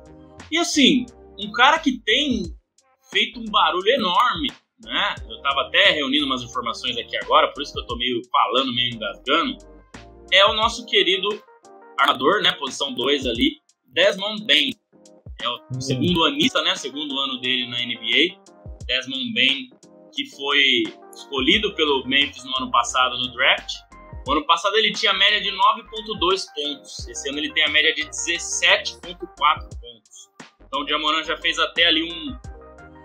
E 0.51 0.57
assim, 0.57 1.05
um 1.39 1.51
cara 1.51 1.79
que 1.79 1.99
tem 1.99 2.43
feito 3.09 3.39
um 3.39 3.45
barulho 3.45 3.89
enorme, 3.89 4.51
né? 4.83 5.15
Eu 5.29 5.41
tava 5.41 5.61
até 5.61 5.91
reunindo 5.91 6.25
umas 6.25 6.41
informações 6.43 6.97
aqui 6.97 7.15
agora, 7.17 7.51
por 7.53 7.61
isso 7.61 7.73
que 7.73 7.79
eu 7.79 7.85
tô 7.85 7.95
meio 7.97 8.21
falando, 8.29 8.73
meio 8.73 8.93
engasgando. 8.93 9.57
É 10.31 10.45
o 10.45 10.53
nosso 10.53 10.85
querido 10.85 11.29
armador, 11.97 12.41
né? 12.41 12.51
Posição 12.53 12.93
2 12.93 13.25
ali, 13.27 13.57
Desmond 13.85 14.45
Bain. 14.45 14.73
É 15.41 15.49
o 15.49 15.59
hum. 15.75 15.81
segundo 15.81 16.25
anista, 16.25 16.61
né? 16.61 16.75
Segundo 16.75 17.17
ano 17.17 17.39
dele 17.39 17.67
na 17.67 17.77
NBA. 17.79 18.41
Desmond 18.85 19.33
Bain, 19.33 19.69
que 20.13 20.25
foi 20.35 20.83
escolhido 21.13 21.73
pelo 21.75 22.05
Memphis 22.05 22.43
no 22.43 22.55
ano 22.57 22.71
passado 22.71 23.17
no 23.17 23.31
draft. 23.33 23.73
O 24.27 24.31
ano 24.33 24.45
passado 24.45 24.75
ele 24.77 24.93
tinha 24.93 25.11
a 25.11 25.15
média 25.15 25.41
de 25.41 25.49
9.2 25.49 26.45
pontos. 26.53 27.07
Esse 27.07 27.29
ano 27.29 27.39
ele 27.39 27.51
tem 27.53 27.63
a 27.63 27.69
média 27.69 27.93
de 27.93 28.03
17.4 28.03 29.17
pontos. 29.79 30.30
Então 30.71 30.85
o 30.85 30.87
Jamoran 30.87 31.21
já 31.25 31.35
fez 31.35 31.59
até 31.59 31.85
ali 31.85 32.01
um, 32.01 32.39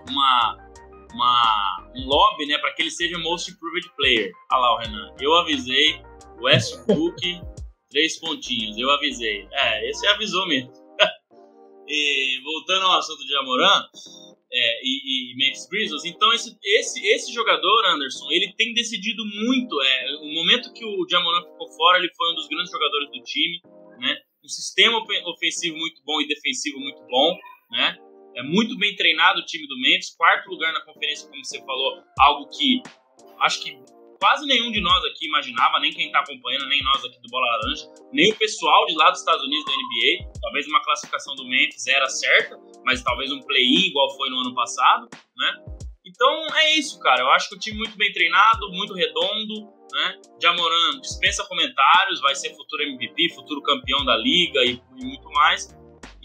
uma, 0.08 0.56
uma, 1.12 1.90
um 1.96 2.06
lobby, 2.06 2.46
né, 2.46 2.56
para 2.58 2.72
que 2.72 2.82
ele 2.82 2.92
seja 2.92 3.18
Most 3.18 3.50
Improved 3.50 3.90
Player. 3.96 4.30
Olha 4.52 4.60
lá 4.60 4.74
o 4.74 4.78
Renan. 4.78 5.14
Eu 5.20 5.34
avisei, 5.34 6.00
Westbrook, 6.40 7.20
três 7.90 8.20
pontinhos. 8.20 8.78
Eu 8.78 8.88
avisei. 8.92 9.48
É, 9.50 9.90
esse 9.90 10.06
avisou 10.06 10.46
mesmo. 10.46 10.70
e 11.88 12.40
voltando 12.44 12.86
ao 12.86 12.98
assunto 13.00 13.18
de 13.24 13.32
Jamoran 13.32 13.82
é, 14.52 14.80
e, 14.84 15.32
e 15.32 15.36
Memphis 15.36 15.66
Grizzlies, 15.68 16.04
então 16.04 16.32
esse, 16.32 16.56
esse, 16.62 17.04
esse 17.04 17.32
jogador, 17.34 17.84
Anderson, 17.86 18.30
ele 18.30 18.54
tem 18.56 18.74
decidido 18.74 19.24
muito. 19.26 19.82
É, 19.82 20.14
o 20.22 20.34
momento 20.34 20.72
que 20.72 20.84
o 20.84 21.04
Jamoran 21.10 21.42
ficou 21.42 21.68
fora, 21.72 21.98
ele 21.98 22.14
foi 22.16 22.30
um 22.30 22.36
dos 22.36 22.46
grandes 22.46 22.70
jogadores 22.70 23.10
do 23.10 23.20
time, 23.24 23.60
né? 23.98 24.18
Um 24.44 24.48
sistema 24.48 25.04
ofensivo 25.26 25.76
muito 25.76 26.00
bom 26.04 26.20
e 26.20 26.28
defensivo 26.28 26.78
muito 26.78 27.02
bom 27.08 27.36
né? 27.70 27.96
É 28.36 28.42
muito 28.42 28.76
bem 28.76 28.94
treinado 28.94 29.40
o 29.40 29.44
time 29.44 29.66
do 29.66 29.78
Memphis, 29.80 30.14
quarto 30.14 30.50
lugar 30.50 30.72
na 30.72 30.82
conferência, 30.82 31.28
como 31.28 31.42
você 31.44 31.58
falou, 31.64 32.02
algo 32.18 32.48
que 32.50 32.82
acho 33.40 33.62
que 33.62 33.78
quase 34.20 34.46
nenhum 34.46 34.70
de 34.70 34.80
nós 34.80 35.04
aqui 35.04 35.26
imaginava, 35.26 35.78
nem 35.80 35.92
quem 35.92 36.06
está 36.06 36.20
acompanhando, 36.20 36.66
nem 36.68 36.82
nós 36.82 37.04
aqui 37.04 37.20
do 37.20 37.28
Bola 37.28 37.46
Laranja, 37.46 37.86
nem 38.12 38.32
o 38.32 38.36
pessoal 38.36 38.86
de 38.86 38.94
lá 38.94 39.10
dos 39.10 39.20
Estados 39.20 39.42
Unidos 39.44 39.64
da 39.64 39.72
NBA. 39.72 40.40
Talvez 40.40 40.66
uma 40.66 40.82
classificação 40.82 41.34
do 41.34 41.44
Memphis 41.44 41.86
era 41.86 42.08
certa, 42.08 42.58
mas 42.84 43.02
talvez 43.02 43.30
um 43.32 43.40
play-in 43.40 43.88
igual 43.88 44.14
foi 44.16 44.28
no 44.30 44.40
ano 44.40 44.54
passado, 44.54 45.08
né? 45.36 45.64
Então 46.04 46.46
é 46.56 46.72
isso, 46.76 46.98
cara. 47.00 47.22
Eu 47.22 47.30
acho 47.30 47.48
que 47.48 47.56
o 47.56 47.58
time 47.58 47.78
muito 47.78 47.96
bem 47.96 48.12
treinado, 48.12 48.70
muito 48.70 48.94
redondo, 48.94 49.66
né? 49.92 50.20
Jamoran 50.40 51.00
dispensa 51.00 51.44
comentários, 51.44 52.20
vai 52.20 52.34
ser 52.34 52.54
futuro 52.54 52.82
MVP, 52.82 53.34
futuro 53.34 53.62
campeão 53.62 54.04
da 54.04 54.16
liga 54.16 54.64
e, 54.64 54.80
e 54.98 55.04
muito 55.04 55.28
mais. 55.30 55.74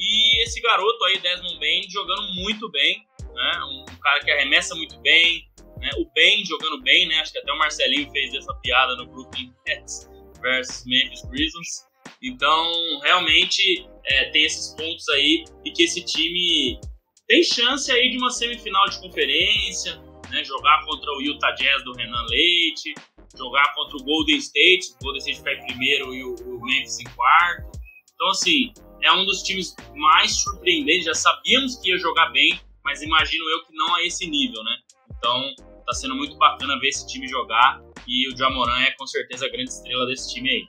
E 0.01 0.41
esse 0.41 0.59
garoto 0.61 1.05
aí, 1.05 1.19
Desmond 1.19 1.59
Bain, 1.59 1.83
jogando 1.87 2.33
muito 2.33 2.69
bem, 2.71 3.05
né? 3.33 3.59
Um 3.65 3.85
cara 4.01 4.19
que 4.21 4.31
arremessa 4.31 4.73
muito 4.73 4.99
bem, 5.01 5.47
né? 5.77 5.91
O 5.97 6.11
Ben 6.15 6.43
jogando 6.43 6.81
bem, 6.81 7.07
né? 7.07 7.19
Acho 7.19 7.31
que 7.31 7.37
até 7.37 7.51
o 7.51 7.57
Marcelinho 7.57 8.11
fez 8.11 8.33
essa 8.33 8.51
piada 8.55 8.95
no 8.95 9.05
Brooklyn 9.05 9.53
Nets 9.67 10.09
versus 10.41 10.83
Memphis 10.87 11.21
Grizzlies. 11.29 11.85
Então, 12.23 12.99
realmente, 13.03 13.87
é, 14.05 14.31
tem 14.31 14.43
esses 14.43 14.73
pontos 14.75 15.07
aí 15.09 15.45
e 15.63 15.71
que 15.71 15.83
esse 15.83 16.03
time 16.03 16.79
tem 17.27 17.43
chance 17.43 17.91
aí 17.91 18.09
de 18.09 18.17
uma 18.17 18.31
semifinal 18.31 18.89
de 18.89 18.99
conferência, 19.01 20.01
né? 20.31 20.43
Jogar 20.43 20.83
contra 20.85 21.11
o 21.11 21.21
Utah 21.21 21.51
Jazz 21.51 21.83
do 21.83 21.93
Renan 21.93 22.25
Leite, 22.27 22.95
jogar 23.37 23.71
contra 23.75 23.97
o 23.97 24.03
Golden 24.03 24.37
State, 24.37 24.93
o 24.99 25.03
Golden 25.03 25.19
State 25.19 25.37
ficar 25.37 25.53
em 25.53 25.65
primeiro 25.67 26.13
e 26.15 26.23
o, 26.23 26.33
o 26.35 26.61
Memphis 26.63 26.99
em 26.99 27.09
quarto. 27.15 27.71
Então, 28.15 28.29
assim, 28.29 28.73
é 29.03 29.11
um 29.13 29.25
dos 29.25 29.41
times 29.43 29.75
mais 29.95 30.31
surpreendentes. 30.41 31.05
Já 31.05 31.13
sabíamos 31.13 31.77
que 31.77 31.89
ia 31.89 31.97
jogar 31.97 32.29
bem, 32.31 32.59
mas 32.83 33.01
imagino 33.01 33.49
eu 33.49 33.65
que 33.65 33.75
não 33.75 33.95
a 33.95 34.03
esse 34.03 34.27
nível, 34.29 34.63
né? 34.63 34.77
Então, 35.17 35.53
tá 35.85 35.93
sendo 35.93 36.15
muito 36.15 36.37
bacana 36.37 36.79
ver 36.79 36.87
esse 36.87 37.07
time 37.07 37.27
jogar 37.27 37.81
e 38.07 38.31
o 38.33 38.37
Jamoran 38.37 38.79
é 38.81 38.91
com 38.91 39.05
certeza 39.05 39.45
a 39.45 39.49
grande 39.49 39.69
estrela 39.69 40.05
desse 40.05 40.33
time 40.33 40.49
aí. 40.49 40.67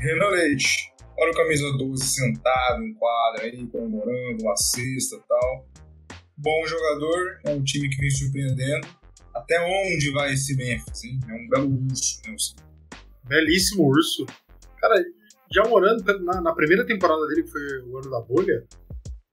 Renan 0.00 0.28
Leite, 0.28 0.92
olha 1.18 1.32
o 1.32 1.34
camisa 1.34 1.72
12 1.78 2.04
sentado 2.04 2.82
em 2.82 2.94
quadra 2.94 3.44
aí, 3.44 3.66
comemorando 3.66 4.42
uma 4.42 4.56
cesta 4.56 5.16
e 5.16 5.22
tal. 5.28 5.68
Bom 6.36 6.66
jogador, 6.66 7.40
é 7.44 7.50
um 7.50 7.62
time 7.62 7.88
que 7.88 7.96
vem 7.96 8.10
surpreendendo. 8.10 8.86
Até 9.34 9.60
onde 9.60 10.10
vai 10.12 10.32
esse 10.32 10.56
Memphis, 10.56 11.04
hein? 11.04 11.20
É 11.28 11.32
um 11.34 11.48
belo 11.48 11.86
urso, 11.86 12.20
né? 12.26 12.34
Belíssimo 13.24 13.84
urso. 13.84 14.26
Cara, 14.78 15.04
já 15.52 15.64
morando 15.68 16.04
na, 16.24 16.40
na, 16.40 16.54
primeira 16.54 16.86
temporada 16.86 17.26
dele, 17.26 17.42
que 17.42 17.50
foi 17.50 17.80
o 17.82 17.98
ano 17.98 18.10
da 18.10 18.20
bolha, 18.20 18.64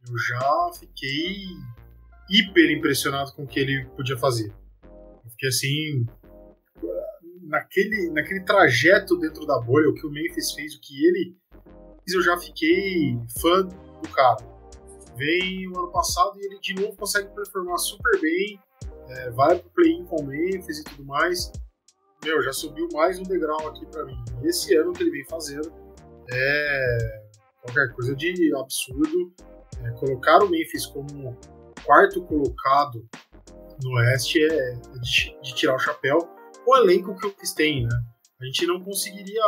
eu 0.10 0.18
já 0.18 0.72
fiquei 0.80 1.46
hiper 2.30 2.72
impressionado 2.72 3.34
com 3.34 3.44
o 3.44 3.48
que 3.48 3.60
ele 3.60 3.86
podia 3.96 4.18
fazer. 4.18 4.52
Eu 4.84 5.32
fiquei 5.32 5.50
assim. 5.50 6.06
Naquele, 7.44 8.10
naquele 8.10 8.44
trajeto 8.44 9.18
dentro 9.18 9.46
da 9.46 9.58
bolha, 9.60 9.90
o 9.90 9.94
que 9.94 10.06
o 10.06 10.10
Memphis 10.10 10.52
fez, 10.52 10.76
o 10.76 10.82
que 10.82 11.06
ele 11.06 11.38
fez, 12.04 12.16
eu 12.16 12.22
já 12.22 12.38
fiquei 12.38 13.18
fã 13.40 13.64
do 13.64 14.10
cara. 14.10 14.44
Vem 15.16 15.68
o 15.70 15.78
ano 15.80 15.92
passado 15.92 16.38
e 16.38 16.46
ele 16.46 16.60
de 16.60 16.74
novo 16.76 16.98
consegue 16.98 17.34
performar 17.34 17.78
super 17.78 18.20
bem. 18.20 18.60
é, 19.10 19.32
vai 19.32 19.58
pro 19.58 19.70
play-in 19.70 20.04
com 20.06 20.22
o 20.22 20.26
Memphis 20.26 20.80
e 20.80 20.84
tudo 20.84 21.06
mais. 21.06 21.52
Meu, 22.24 22.42
já 22.42 22.52
subiu 22.52 22.90
mais 22.92 23.18
um 23.18 23.24
degrau 23.24 23.70
aqui 23.70 23.86
para 23.86 24.04
mim. 24.04 24.18
E 24.44 24.48
esse 24.48 24.76
ano 24.76 24.92
que 24.92 25.02
ele 25.02 25.12
vem 25.12 25.24
fazendo 25.24 25.87
é 26.32 27.28
qualquer 27.62 27.94
coisa 27.94 28.16
de 28.16 28.56
absurdo. 28.56 29.34
É, 29.84 29.92
colocar 29.92 30.44
o 30.44 30.50
Memphis 30.50 30.86
como 30.88 31.38
quarto 31.86 32.22
colocado 32.24 33.08
no 33.84 33.92
Oeste 33.98 34.44
é, 34.44 34.74
de, 34.74 35.42
de 35.42 35.56
tirar 35.56 35.76
o 35.76 35.80
chapéu. 35.80 36.18
O 36.66 36.76
elenco 36.78 37.16
que 37.16 37.26
o 37.26 37.30
Memphis 37.30 37.54
tem, 37.54 37.84
né? 37.84 37.96
A 38.42 38.46
gente 38.46 38.66
não 38.68 38.84
conseguiria, 38.84 39.42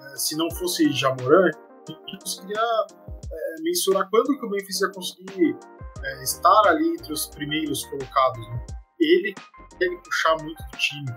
é, 0.00 0.16
se 0.16 0.36
não 0.36 0.50
fosse 0.50 0.90
Jamoran, 0.92 1.44
a 1.44 1.92
gente 1.92 2.12
não 2.12 2.18
conseguiria 2.18 2.60
é, 2.60 3.62
mensurar 3.62 4.08
quando 4.10 4.38
que 4.38 4.46
o 4.46 4.50
Memphis 4.50 4.80
ia 4.80 4.90
conseguir 4.90 5.56
é, 6.02 6.22
estar 6.22 6.62
ali 6.66 6.88
entre 6.88 7.12
os 7.12 7.26
primeiros 7.26 7.84
colocados. 7.86 8.48
Né? 8.48 8.66
Ele 9.00 9.34
consegue 9.70 9.96
puxar 10.02 10.36
muito 10.42 10.62
do 10.62 10.78
time. 10.78 11.10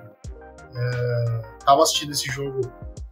É, 0.75 1.57
tava 1.65 1.81
assistindo 1.83 2.11
esse 2.11 2.29
jogo 2.31 2.61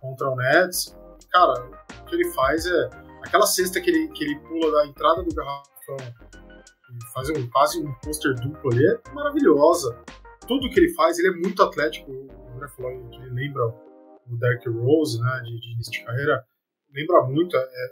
contra 0.02 0.30
o 0.30 0.36
Nets, 0.36 0.96
cara, 1.36 1.70
o 2.02 2.06
que 2.06 2.16
ele 2.16 2.32
faz 2.32 2.66
é 2.66 2.90
aquela 3.22 3.46
cesta 3.46 3.82
que 3.82 3.90
ele, 3.90 4.08
que 4.10 4.24
ele 4.24 4.40
pula 4.40 4.72
da 4.72 4.88
entrada 4.88 5.22
do 5.22 5.36
garrafão 5.36 5.98
e 6.00 7.14
faz 7.14 7.30
um, 7.30 7.50
quase 7.50 7.80
um 7.84 7.94
pôster 7.96 8.34
duplo 8.36 8.72
ali, 8.72 8.86
é 8.88 9.14
maravilhosa. 9.14 10.02
Tudo 10.48 10.70
que 10.70 10.80
ele 10.80 10.94
faz, 10.94 11.20
ele 11.20 11.28
é 11.28 11.32
muito 11.32 11.62
atlético. 11.62 12.10
O 12.10 12.54
André 12.56 12.70
falou 12.70 13.10
que 13.10 13.18
ele 13.18 13.32
lembra 13.32 13.68
o 13.68 14.38
Derrick 14.38 14.70
Rose, 14.70 15.20
né, 15.20 15.42
de, 15.44 15.60
de 15.60 15.74
início 15.74 15.92
de 15.92 16.06
carreira, 16.06 16.46
lembra 16.94 17.24
muito, 17.24 17.58
é, 17.58 17.60
é 17.60 17.90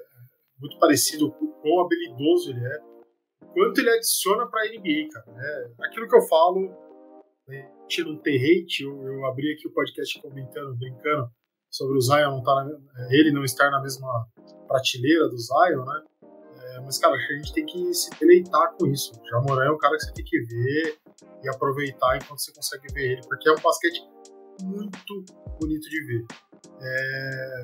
muito 0.59 0.79
parecido 0.79 1.31
com 1.31 1.45
o 1.45 1.53
quão 1.61 1.85
habilidoso 1.85 2.51
ele 2.51 2.65
é 2.65 2.93
quanto 3.53 3.79
ele 3.79 3.89
adiciona 3.89 4.47
para 4.47 4.61
a 4.61 4.65
NBA, 4.65 5.09
cara. 5.11 5.25
É 5.37 5.85
aquilo 5.85 6.07
que 6.07 6.15
eu 6.15 6.21
falo, 6.21 6.71
né, 7.47 7.71
não 8.05 8.17
ter 8.17 8.37
hate, 8.37 8.83
eu, 8.83 9.03
eu, 9.05 9.25
abri 9.25 9.51
aqui 9.53 9.67
o 9.67 9.73
podcast 9.73 10.19
comentando, 10.21 10.75
brincando 10.75 11.29
sobre 11.73 11.97
o 11.97 12.01
Zion 12.01 12.29
não 12.29 12.43
tá 12.43 12.53
na, 12.53 12.71
é, 12.71 13.15
ele 13.15 13.31
não 13.31 13.43
estar 13.43 13.71
na 13.71 13.81
mesma 13.81 14.27
prateleira 14.67 15.27
do 15.27 15.37
Zion, 15.37 15.83
né? 15.83 16.03
É, 16.61 16.79
mas, 16.81 16.99
cara, 16.99 17.15
a 17.15 17.17
gente 17.17 17.51
tem 17.51 17.65
que 17.65 17.93
se 17.95 18.11
deleitar 18.19 18.75
com 18.77 18.85
isso. 18.85 19.11
O 19.19 19.27
Jamoran 19.27 19.65
é 19.65 19.71
um 19.71 19.77
cara 19.77 19.97
que 19.97 20.03
você 20.03 20.13
tem 20.13 20.23
que 20.23 20.39
ver 20.41 20.99
e 21.43 21.49
aproveitar 21.49 22.17
enquanto 22.17 22.39
você 22.39 22.53
consegue 22.53 22.93
ver 22.93 23.13
ele, 23.13 23.21
porque 23.27 23.49
é 23.49 23.51
um 23.51 23.59
basquete 23.59 24.03
muito 24.61 25.25
bonito 25.59 25.89
de 25.89 26.05
ver. 26.05 26.25
É, 26.79 27.63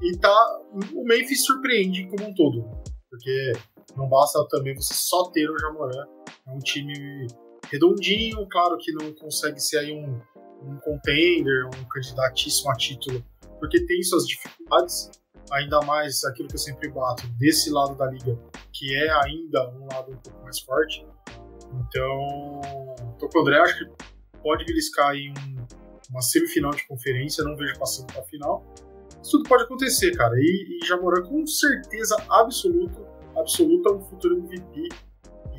e 0.00 0.16
tá, 0.16 0.60
o 0.94 1.04
Memphis 1.04 1.44
surpreende 1.44 2.08
como 2.08 2.30
um 2.30 2.34
todo, 2.34 2.66
porque 3.10 3.52
não 3.94 4.08
basta 4.08 4.42
também 4.48 4.74
você 4.74 4.94
só 4.94 5.30
ter 5.30 5.48
o 5.50 5.58
Jamoran. 5.58 6.06
É 6.46 6.50
um 6.50 6.58
time 6.58 7.26
redondinho, 7.70 8.46
claro 8.48 8.78
que 8.78 8.92
não 8.92 9.12
consegue 9.12 9.60
ser 9.60 9.78
aí 9.78 9.92
um, 9.92 10.20
um 10.64 10.76
contender, 10.78 11.66
um 11.66 11.84
candidatíssimo 11.84 12.70
a 12.70 12.74
título, 12.74 13.24
porque 13.58 13.84
tem 13.86 14.02
suas 14.02 14.26
dificuldades, 14.26 15.10
ainda 15.50 15.80
mais 15.82 16.24
aquilo 16.24 16.48
que 16.48 16.54
eu 16.54 16.58
sempre 16.58 16.88
bato 16.90 17.26
desse 17.38 17.70
lado 17.70 17.94
da 17.94 18.06
liga, 18.06 18.38
que 18.72 18.94
é 18.94 19.10
ainda 19.24 19.70
um 19.70 19.86
lado 19.86 20.12
um 20.12 20.16
pouco 20.16 20.42
mais 20.42 20.60
forte. 20.60 21.06
Então, 21.74 22.60
tô 23.18 23.28
com 23.28 23.38
o 23.38 23.42
André, 23.42 23.60
acho 23.60 23.78
que 23.78 23.90
pode 24.42 24.64
beliscar 24.64 25.10
aí 25.10 25.30
um, 25.30 25.66
uma 26.10 26.20
semifinal 26.20 26.72
de 26.72 26.86
conferência, 26.86 27.44
não 27.44 27.56
vejo 27.56 27.78
passando 27.78 28.12
para 28.12 28.22
final. 28.24 28.64
Isso 29.22 29.32
tudo 29.32 29.48
pode 29.48 29.64
acontecer, 29.64 30.16
cara. 30.16 30.34
E, 30.36 30.78
e 30.82 30.86
Jamoran, 30.86 31.22
com 31.22 31.46
certeza 31.46 32.16
absoluta, 32.28 33.00
absoluta 33.36 33.92
um 33.92 34.02
futuro 34.02 34.38
MVP 34.38 34.88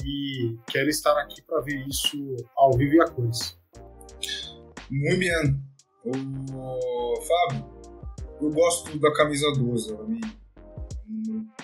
e 0.04 0.58
quero 0.68 0.90
estar 0.90 1.18
aqui 1.20 1.42
para 1.42 1.62
ver 1.62 1.88
isso 1.88 2.36
ao 2.56 2.74
vivo 2.74 2.96
e 2.96 3.02
a 3.02 3.08
cores. 3.08 3.58
Muito 4.90 5.20
bem. 5.20 5.64
O 6.06 7.22
Fábio, 7.22 7.66
eu 8.42 8.52
gosto 8.52 9.00
da 9.00 9.14
camisa 9.14 9.52
12, 9.54 9.94
ela 9.94 10.06
me 10.06 10.20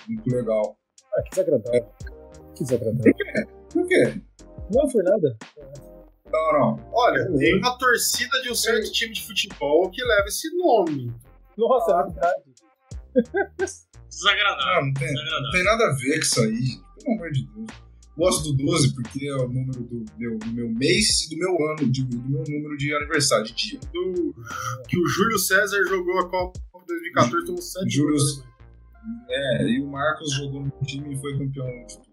muito 0.08 0.30
legal. 0.30 0.76
Ah, 1.14 1.22
que 1.22 1.30
desagradável. 1.30 1.88
Que 2.54 2.64
desagradável. 2.64 3.12
Por 3.12 3.16
quê? 3.16 3.46
Por 3.72 3.86
quê? 3.86 4.20
Não 4.74 4.88
foi 4.88 5.02
nada. 5.02 5.36
Não, 6.32 6.52
não. 6.52 6.90
Olha, 6.92 7.30
tem 7.36 7.58
uma 7.58 7.76
torcida 7.76 8.40
de 8.42 8.50
um 8.50 8.54
certo 8.54 8.90
time 8.92 9.12
de 9.12 9.26
futebol 9.26 9.90
que 9.90 10.02
leva 10.02 10.28
esse 10.28 10.56
nome. 10.56 11.12
Nossa, 11.56 11.96
ah, 11.96 12.00
é 12.00 12.12
verdade. 12.12 12.42
Desagradável. 14.08 14.64
Ah, 14.64 14.84
não, 14.84 14.92
tem, 14.94 15.08
desagradável. 15.08 15.42
não 15.42 15.50
tem 15.50 15.64
nada 15.64 15.84
a 15.86 15.92
ver 15.92 16.14
com 16.14 16.22
isso 16.22 16.40
aí. 16.40 16.80
Pelo 17.02 17.16
amor 17.16 17.30
de 17.32 17.46
Deus. 17.46 17.89
Gosto 18.16 18.52
do 18.52 18.64
12 18.64 18.94
porque 18.94 19.26
é 19.26 19.34
o 19.36 19.48
número 19.48 19.80
do 19.82 20.04
meu, 20.18 20.38
do 20.38 20.46
meu 20.52 20.68
mês 20.68 21.22
e 21.22 21.30
do 21.30 21.36
meu 21.38 21.50
ano, 21.70 21.90
de, 21.90 22.04
do 22.04 22.16
meu 22.28 22.44
número 22.46 22.76
de 22.76 22.94
aniversário, 22.94 23.46
de 23.46 23.54
dia. 23.54 23.80
Do, 23.92 24.34
que 24.88 24.98
o 24.98 25.06
Júlio 25.06 25.38
César 25.38 25.82
jogou 25.88 26.18
a 26.18 26.28
Copa 26.28 26.60
2014, 26.86 27.46
tomou 27.46 27.62
7 27.62 27.88
Júlio, 27.88 28.16
É, 29.28 29.68
e 29.68 29.80
o 29.80 29.86
Marcos 29.86 30.32
jogou 30.34 30.60
no 30.62 30.72
time 30.84 31.14
e 31.14 31.18
foi 31.18 31.38
campeão 31.38 31.66
de 31.86 31.94
tudo. 31.96 32.10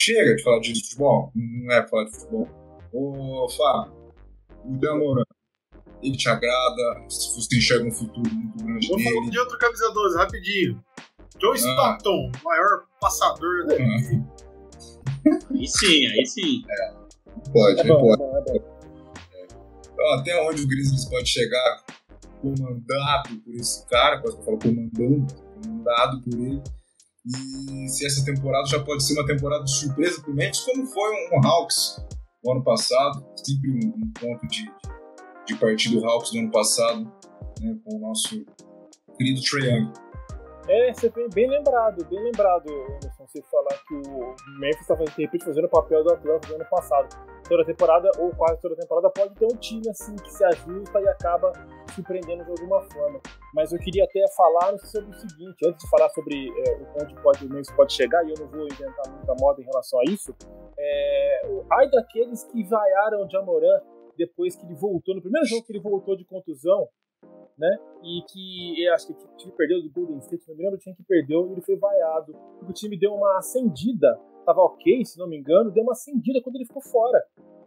Chega 0.00 0.36
de 0.36 0.42
falar 0.42 0.60
de 0.60 0.74
futebol, 0.80 1.32
não 1.34 1.74
é 1.74 1.88
falar 1.88 2.04
de 2.04 2.12
futebol. 2.16 2.48
Ô, 2.92 3.48
Fábio, 3.48 3.92
o 4.64 4.76
Damorã, 4.78 5.22
ele 6.02 6.16
te 6.16 6.28
agrada, 6.28 7.04
se 7.10 7.34
você 7.34 7.56
enxerga 7.56 7.84
um 7.88 7.90
futuro 7.90 8.30
muito 8.32 8.64
grande 8.64 8.86
Vou 8.86 9.00
falar 9.00 9.30
de 9.30 9.38
outro 9.40 9.58
camisa 9.58 9.90
12, 9.92 10.16
rapidinho. 10.16 10.84
Joe 11.40 11.52
Ah. 11.52 11.56
Stockton, 11.56 12.32
maior 12.44 12.86
passador 13.00 13.66
da 13.66 13.74
NBA. 13.74 14.47
Aí 15.50 15.66
sim, 15.66 16.06
aí 16.06 16.26
sim. 16.26 16.62
Pode, 17.52 17.80
É 17.80 17.84
bom, 17.84 18.00
pode. 18.00 18.22
é 18.22 18.26
bom, 18.26 18.38
é 18.38 18.40
bom. 18.40 18.78
Então, 19.92 20.14
até 20.14 20.48
onde 20.48 20.62
o 20.62 20.68
Grizzlies 20.68 21.04
pode 21.06 21.28
chegar 21.28 21.84
comandado 22.40 23.36
por 23.44 23.54
esse 23.54 23.84
cara, 23.86 24.20
quase 24.20 24.36
que 24.36 24.42
eu 24.42 24.44
falo 24.44 24.58
comandando, 24.58 25.26
comandado 25.54 26.22
por 26.22 26.34
ele. 26.34 26.62
E 27.26 27.88
se 27.88 28.06
essa 28.06 28.24
temporada 28.24 28.66
já 28.66 28.82
pode 28.82 29.04
ser 29.04 29.14
uma 29.14 29.26
temporada 29.26 29.64
de 29.64 29.74
surpresa 29.74 30.20
pro 30.22 30.32
Memphis, 30.34 30.60
como 30.60 30.86
foi 30.86 31.10
um 31.32 31.46
Hawks 31.46 32.00
no 32.44 32.52
ano 32.52 32.64
passado, 32.64 33.26
sempre 33.36 33.70
um, 33.70 33.88
um 33.88 34.12
ponto 34.12 34.46
de, 34.46 34.70
de 35.46 35.54
partida 35.56 36.00
do 36.00 36.06
Hawks 36.06 36.32
no 36.32 36.40
ano 36.40 36.50
passado, 36.50 37.12
né, 37.60 37.76
com 37.84 37.96
o 37.96 38.00
nosso 38.00 38.44
querido 39.16 39.40
Trae 39.42 39.68
Young. 39.68 39.92
É, 40.68 40.92
você 40.92 41.08
bem, 41.08 41.26
bem 41.30 41.48
lembrado, 41.48 42.04
bem 42.10 42.22
lembrado, 42.22 42.70
Anderson, 42.70 43.26
você 43.26 43.40
falar 43.50 43.74
que 43.86 43.94
o 43.94 44.34
Memphis 44.60 44.82
estava 44.82 45.02
de 45.02 45.22
repente 45.22 45.42
fazendo 45.42 45.64
o 45.64 45.70
papel 45.70 46.04
do 46.04 46.12
Atlanta 46.12 46.46
do 46.46 46.54
ano 46.56 46.66
passado. 46.68 47.08
Toda 47.48 47.64
temporada, 47.64 48.10
ou 48.18 48.30
quase 48.36 48.60
toda 48.60 48.76
temporada, 48.76 49.08
pode 49.08 49.34
ter 49.34 49.46
um 49.46 49.56
time 49.56 49.88
assim 49.88 50.14
que 50.16 50.30
se 50.30 50.44
ajusta 50.44 51.00
e 51.00 51.08
acaba 51.08 51.54
surpreendendo 51.94 52.44
de 52.44 52.50
alguma 52.50 52.82
forma. 52.82 53.18
Mas 53.54 53.72
eu 53.72 53.78
queria 53.78 54.04
até 54.04 54.20
falar 54.36 54.76
sobre 54.80 55.10
o 55.10 55.14
seguinte, 55.14 55.56
antes 55.66 55.82
de 55.82 55.88
falar 55.88 56.10
sobre 56.10 56.50
é, 56.50 57.02
onde 57.02 57.14
pode, 57.22 57.46
o 57.46 57.48
Memphis 57.48 57.74
pode 57.74 57.94
chegar, 57.94 58.22
e 58.26 58.32
eu 58.32 58.38
não 58.38 58.48
vou 58.48 58.66
inventar 58.66 59.10
muita 59.10 59.34
moda 59.40 59.62
em 59.62 59.64
relação 59.64 59.98
a 60.00 60.04
isso, 60.04 60.36
é, 60.78 61.40
ai 61.72 61.88
daqueles 61.88 62.44
que 62.44 62.62
vaiaram 62.64 63.24
o 63.24 63.30
Jamoran 63.30 63.80
depois 64.18 64.54
que 64.54 64.66
ele 64.66 64.74
voltou, 64.74 65.14
no 65.14 65.22
primeiro 65.22 65.46
jogo 65.46 65.64
que 65.64 65.72
ele 65.72 65.80
voltou 65.80 66.14
de 66.14 66.26
contusão, 66.26 66.88
né? 67.58 67.78
E 68.02 68.22
que 68.30 68.88
acho 68.90 69.08
que 69.08 69.12
o 69.12 69.36
time 69.36 69.52
perdeu 69.56 69.82
do 69.82 69.90
Golden 69.90 70.18
State, 70.18 70.48
não 70.48 70.56
me 70.56 70.62
lembro 70.62 70.76
o 70.76 70.80
time 70.80 70.94
que 70.94 71.02
perdeu, 71.02 71.48
e 71.48 71.52
ele 71.52 71.60
foi 71.62 71.76
vaiado. 71.76 72.32
Porque 72.58 72.70
o 72.70 72.74
time 72.74 72.98
deu 72.98 73.12
uma 73.14 73.38
acendida, 73.38 74.18
tava 74.46 74.60
ok, 74.62 75.04
se 75.04 75.18
não 75.18 75.28
me 75.28 75.36
engano, 75.36 75.70
deu 75.70 75.82
uma 75.82 75.92
acendida 75.92 76.40
quando 76.42 76.56
ele 76.56 76.66
ficou 76.66 76.82
fora. 76.82 77.22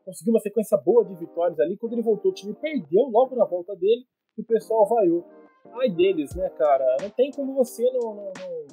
Conseguiu 0.06 0.34
uma 0.34 0.40
sequência 0.40 0.78
boa 0.78 1.06
de 1.06 1.14
vitórias 1.16 1.60
ali. 1.60 1.78
Quando 1.78 1.94
ele 1.94 2.02
voltou, 2.02 2.32
o 2.32 2.34
time 2.34 2.54
perdeu 2.56 3.04
logo 3.12 3.36
na 3.36 3.46
volta 3.46 3.76
dele 3.76 4.04
e 4.38 4.42
o 4.42 4.46
pessoal 4.46 4.88
vaiou. 4.88 5.24
Ai 5.74 5.90
deles, 5.90 6.34
né, 6.36 6.50
cara? 6.50 6.98
Não 7.02 7.10
tem 7.12 7.30
como 7.32 7.54
você 7.54 7.84
não, 7.92 8.16
não- 8.16 8.16
não, 8.16 8.66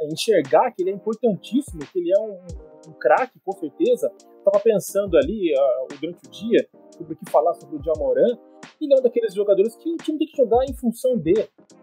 é, 0.00 0.08
enxergar 0.12 0.72
que 0.72 0.82
ele 0.82 0.90
é 0.90 0.92
importantíssimo, 0.94 1.80
que 1.92 1.98
ele 2.00 2.10
é 2.10 2.20
um, 2.20 2.90
um 2.90 2.92
craque, 2.98 3.38
com 3.44 3.52
certeza. 3.52 4.10
Tava 4.44 4.58
pensando 4.60 5.16
ali 5.16 5.54
ah, 5.56 5.86
durante 6.00 6.26
o 6.26 6.30
dia 6.30 6.68
sobre 6.90 7.14
o 7.14 7.16
que 7.16 7.30
falar 7.30 7.54
sobre 7.54 7.76
o 7.76 7.82
Jamoran. 7.82 8.36
Ele 8.84 8.94
é 8.94 8.98
um 8.98 9.02
daqueles 9.02 9.34
jogadores 9.34 9.74
que 9.76 9.90
o 9.92 9.96
time 9.96 10.18
tem 10.18 10.26
que 10.28 10.36
jogar 10.36 10.64
em 10.64 10.74
função 10.74 11.16
de. 11.18 11.32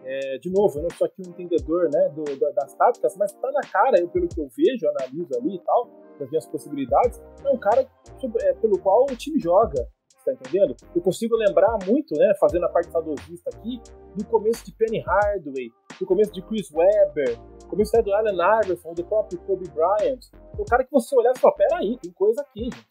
É, 0.04 0.38
de 0.38 0.50
novo, 0.50 0.78
eu 0.78 0.82
não 0.84 0.90
sou 0.90 1.06
aqui 1.06 1.22
um 1.26 1.30
entendedor 1.30 1.88
né, 1.92 2.08
do, 2.10 2.24
da- 2.38 2.50
das 2.50 2.74
táticas, 2.74 3.16
mas 3.16 3.32
tá 3.32 3.50
na 3.52 3.60
cara, 3.60 4.00
eu, 4.00 4.08
pelo 4.08 4.26
que 4.28 4.40
eu 4.40 4.48
vejo, 4.56 4.88
analiso 4.88 5.28
ali 5.38 5.54
e 5.56 5.60
tal, 5.60 5.88
das 6.18 6.28
minhas 6.28 6.46
possibilidades, 6.46 7.20
é 7.44 7.50
um 7.50 7.58
cara 7.58 7.86
sobre- 8.20 8.42
é, 8.44 8.52
pelo 8.54 8.78
qual 8.78 9.04
o 9.04 9.16
time 9.16 9.38
joga. 9.38 9.86
Tá 10.24 10.32
entendendo? 10.32 10.76
Eu 10.94 11.02
consigo 11.02 11.36
lembrar 11.36 11.76
muito, 11.86 12.14
né, 12.14 12.32
fazendo 12.38 12.64
a 12.64 12.68
parte 12.68 12.90
saudosista 12.90 13.50
aqui, 13.54 13.80
do 14.14 14.24
começo 14.26 14.64
de 14.64 14.72
Penny 14.72 15.00
Hardaway, 15.00 15.70
do 15.98 16.06
começo 16.06 16.32
de 16.32 16.42
Chris 16.42 16.70
Webber, 16.72 17.38
começo 17.68 17.90
até 17.96 18.02
do 18.02 18.12
Allen 18.12 18.36
Iverson, 18.62 18.92
do 18.92 19.02
próprio 19.04 19.38
Kobe 19.40 19.68
Bryant. 19.70 20.20
O 20.58 20.64
cara 20.64 20.84
que 20.84 20.90
você 20.92 21.16
olhar 21.16 21.32
e 21.34 21.38
fala, 21.38 21.54
peraí, 21.54 21.98
tem 22.02 22.12
coisa 22.12 22.42
aqui, 22.42 22.64
gente. 22.64 22.86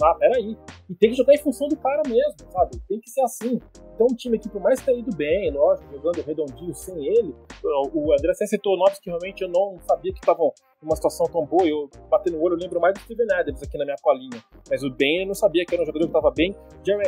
Não, 0.00 0.18
peraí. 0.18 0.56
E 0.88 0.94
tem 0.94 1.10
que 1.10 1.16
jogar 1.16 1.34
em 1.34 1.38
função 1.38 1.68
do 1.68 1.76
cara 1.76 2.02
mesmo, 2.06 2.50
sabe? 2.50 2.80
Tem 2.88 2.98
que 2.98 3.10
ser 3.10 3.20
assim. 3.20 3.60
Então 3.94 4.06
um 4.10 4.16
time 4.16 4.38
aqui, 4.38 4.48
por 4.48 4.60
mais 4.60 4.80
que 4.80 4.86
tenha 4.86 4.98
ido 4.98 5.14
bem, 5.14 5.52
lógico, 5.52 5.92
jogando 5.92 6.22
redondinho 6.22 6.74
sem 6.74 7.06
ele, 7.06 7.36
o 7.92 8.12
André 8.12 8.32
Sen 8.32 8.46
citou 8.46 8.76
nomes 8.78 8.98
que 8.98 9.10
realmente 9.10 9.42
eu 9.42 9.48
não 9.48 9.78
sabia 9.86 10.12
que 10.12 10.18
estavam 10.18 10.50
numa 10.82 10.96
situação 10.96 11.26
tão 11.26 11.46
boa. 11.46 11.66
Eu 11.66 11.88
batendo 12.10 12.36
no 12.36 12.42
olho, 12.42 12.54
eu 12.54 12.58
lembro 12.58 12.80
mais 12.80 12.94
do 12.94 13.00
Steven 13.00 13.26
Adams 13.32 13.62
aqui 13.62 13.78
na 13.78 13.84
minha 13.84 13.96
colinha. 14.02 14.42
Mas 14.68 14.82
o 14.82 14.90
Ben 14.90 15.20
eu 15.20 15.26
não 15.26 15.34
sabia 15.34 15.64
que 15.64 15.74
era 15.74 15.82
um 15.82 15.86
jogador 15.86 16.04
que 16.06 16.16
estava 16.16 16.30
bem. 16.30 16.54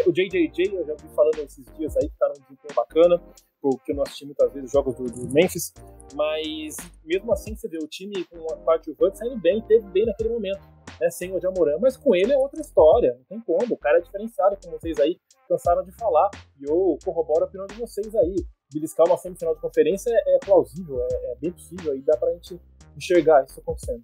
O 0.07 0.13
JJJ, 0.13 0.75
eu 0.75 0.87
já 0.87 0.95
vi 0.95 1.09
falando 1.15 1.39
esses 1.39 1.67
dias 1.77 1.97
aí 1.97 2.09
que 2.09 2.17
tá 2.19 2.29
num 2.29 2.43
desempenho 2.43 2.75
bacana 2.75 3.21
porque 3.65 3.93
eu 3.93 3.97
não 3.97 4.03
assisti 4.03 4.27
muitas 4.27 4.53
vezes 4.53 4.71
jogos 4.71 4.95
do, 4.95 5.05
do, 5.05 5.33
Memphis, 5.33 5.73
mas 6.13 6.77
mesmo 7.03 7.33
assim 7.33 7.57
você 7.57 7.67
vê 7.67 7.79
o 7.79 7.89
time 7.89 8.23
com 8.27 8.53
a 8.53 8.59
parte 8.59 8.93
do 8.93 9.17
saindo 9.17 9.41
bem, 9.41 9.63
teve 9.63 9.89
bem 9.89 10.05
naquele 10.05 10.29
momento, 10.29 10.61
né, 11.01 11.09
sem 11.09 11.35
o 11.35 11.41
Jamoran, 11.41 11.79
mas 11.81 11.97
com 11.97 12.15
ele 12.15 12.31
é 12.31 12.37
outra 12.37 12.61
história, 12.61 13.15
não 13.15 13.25
tem 13.25 13.41
como, 13.41 13.73
o 13.73 13.79
cara 13.79 13.97
é 13.97 14.01
diferenciado, 14.03 14.59
como 14.63 14.79
vocês 14.79 15.01
aí 15.01 15.19
cansaram 15.49 15.83
de 15.83 15.93
falar, 15.93 16.29
e 16.61 16.71
eu 16.71 16.99
corroboro 17.03 17.45
a 17.45 17.47
opinião 17.47 17.67
de 17.67 17.77
vocês 17.77 18.15
aí, 18.15 18.37
beliscar 18.71 19.07
uma 19.07 19.17
semifinal 19.17 19.55
de 19.55 19.63
conferência 19.63 20.11
é, 20.11 20.37
é 20.37 20.39
plausível, 20.41 21.01
é, 21.01 21.33
é, 21.33 21.37
bem 21.37 21.51
possível, 21.51 21.93
aí 21.93 22.03
dá 22.03 22.19
pra 22.19 22.33
gente 22.35 22.61
enxergar 22.97 23.45
isso 23.45 23.61
acontecendo. 23.61 24.03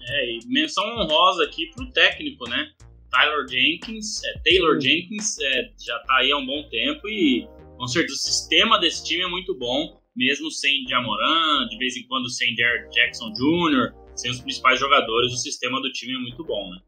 É, 0.00 0.30
e 0.30 0.38
menção 0.46 0.84
honrosa 0.84 1.44
aqui 1.44 1.70
pro 1.74 1.90
técnico, 1.92 2.48
né, 2.48 2.72
Tyler 3.10 3.48
Jenkins, 3.48 4.22
é, 4.24 4.38
Taylor 4.44 4.80
Sim. 4.80 4.88
Jenkins, 4.88 5.38
é, 5.40 5.70
já 5.84 5.98
tá 6.00 6.16
aí 6.18 6.30
há 6.30 6.36
um 6.36 6.46
bom 6.46 6.68
tempo 6.68 7.08
e 7.08 7.48
com 7.76 7.86
certeza, 7.86 8.14
o 8.14 8.18
sistema 8.18 8.78
desse 8.78 9.04
time 9.04 9.22
é 9.22 9.28
muito 9.28 9.54
bom, 9.54 10.00
mesmo 10.14 10.50
sem 10.50 10.86
Jamoran, 10.88 11.68
de 11.68 11.76
vez 11.76 11.96
em 11.96 12.06
quando 12.06 12.28
sem 12.30 12.54
Jared 12.56 12.90
Jackson 12.90 13.32
Jr., 13.32 13.92
sem 14.14 14.30
os 14.30 14.40
principais 14.40 14.80
jogadores, 14.80 15.32
o 15.32 15.36
sistema 15.36 15.80
do 15.80 15.92
time 15.92 16.14
é 16.14 16.18
muito 16.18 16.42
bom, 16.42 16.70
né? 16.70 16.80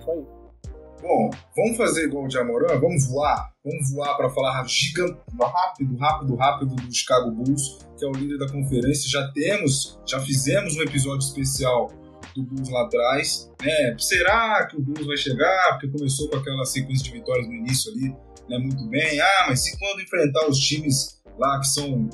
Isso 0.00 0.10
aí. 0.10 0.45
Bom, 1.02 1.30
vamos 1.54 1.76
fazer 1.76 2.06
igual 2.06 2.24
o 2.24 2.30
Jamoran, 2.30 2.80
vamos 2.80 3.06
voar, 3.06 3.52
vamos 3.64 3.92
voar 3.92 4.16
para 4.16 4.30
falar 4.30 4.66
gigante, 4.66 5.18
rápido, 5.38 5.96
rápido, 5.96 6.36
rápido 6.36 6.74
do 6.74 6.94
Chicago 6.94 7.30
Bulls, 7.30 7.78
que 7.98 8.04
é 8.04 8.08
o 8.08 8.12
líder 8.12 8.38
da 8.38 8.50
conferência. 8.50 9.08
Já 9.08 9.30
temos, 9.32 9.98
já 10.06 10.18
fizemos 10.20 10.76
um 10.76 10.82
episódio 10.82 11.26
especial 11.26 11.92
do 12.34 12.42
Bulls 12.42 12.68
lá 12.70 12.82
atrás. 12.84 13.50
Né? 13.62 13.96
Será 13.98 14.66
que 14.66 14.76
o 14.76 14.82
Bulls 14.82 15.06
vai 15.06 15.16
chegar? 15.16 15.72
Porque 15.72 15.88
começou 15.88 16.28
com 16.28 16.36
aquela 16.36 16.64
sequência 16.64 17.04
de 17.04 17.12
vitórias 17.12 17.46
no 17.46 17.54
início 17.54 17.92
ali, 17.92 18.14
né, 18.48 18.58
muito 18.58 18.86
bem. 18.88 19.20
Ah, 19.20 19.46
mas 19.48 19.64
se 19.64 19.78
quando 19.78 20.00
enfrentar 20.00 20.48
os 20.48 20.58
times 20.58 21.22
lá 21.38 21.60
que 21.60 21.66
são, 21.66 22.08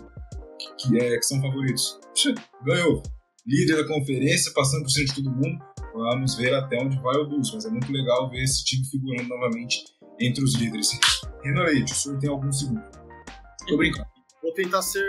que, 0.79 0.99
é, 0.99 1.17
que 1.17 1.23
são 1.23 1.41
favoritos? 1.41 1.99
Ganhou. 2.65 3.03
Líder 3.47 3.77
da 3.77 3.89
conferência, 3.89 4.53
passando 4.55 4.83
por 4.83 4.91
cima 4.91 5.07
de 5.07 5.15
todo 5.15 5.31
mundo. 5.31 5.72
Vamos 5.95 6.37
ver 6.37 6.55
até 6.55 6.79
onde 6.83 6.99
vai 7.01 7.17
o 7.17 7.27
Bulls, 7.27 7.53
mas 7.53 7.67
é 7.67 7.71
muito 7.71 7.93
legal 7.93 8.31
ver 8.31 8.43
esse 8.43 8.65
time 8.65 8.85
figurando 8.85 9.29
novamente 9.29 9.85
entre 10.19 10.43
os 10.43 10.55
líderes. 10.55 10.91
Renan 11.43 11.65
Leite, 11.65 11.93
o 11.93 11.95
senhor 11.95 12.19
tem 12.19 12.31
algum 12.31 12.51
segundo? 12.51 12.83
Tô 13.67 13.77
brincando. 13.77 14.09
Vou 14.43 14.53
tentar 14.55 14.83
ser 14.83 15.05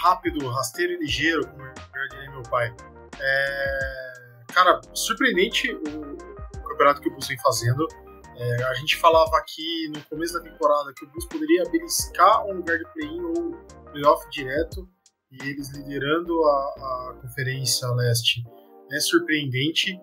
rápido, 0.00 0.48
rasteiro 0.48 0.94
e 0.94 0.98
ligeiro, 0.98 1.46
como 1.46 1.62
já 1.62 2.08
diria 2.10 2.30
meu 2.30 2.42
pai. 2.44 2.74
É... 3.20 4.12
Cara, 4.52 4.80
surpreendente 4.94 5.72
o 5.72 6.62
campeonato 6.68 7.00
que 7.00 7.08
o 7.08 7.10
Bulls 7.10 7.28
vem 7.28 7.38
fazendo. 7.40 7.86
É, 8.34 8.64
a 8.64 8.74
gente 8.74 8.96
falava 8.96 9.36
aqui 9.36 9.88
no 9.94 10.02
começo 10.04 10.32
da 10.32 10.40
temporada 10.40 10.92
que 10.96 11.04
o 11.04 11.08
Bulls 11.10 11.26
poderia 11.26 11.64
beliscar 11.70 12.44
um 12.46 12.54
lugar 12.54 12.78
de 12.78 12.84
play-in 12.92 13.20
ou 13.20 13.52
playoff 13.92 14.28
direto, 14.30 14.88
e 15.30 15.48
eles 15.48 15.70
liderando 15.76 16.42
a, 16.44 17.10
a 17.10 17.18
Conferência 17.20 17.88
Leste 17.88 18.42
é 18.90 19.00
surpreendente. 19.00 19.98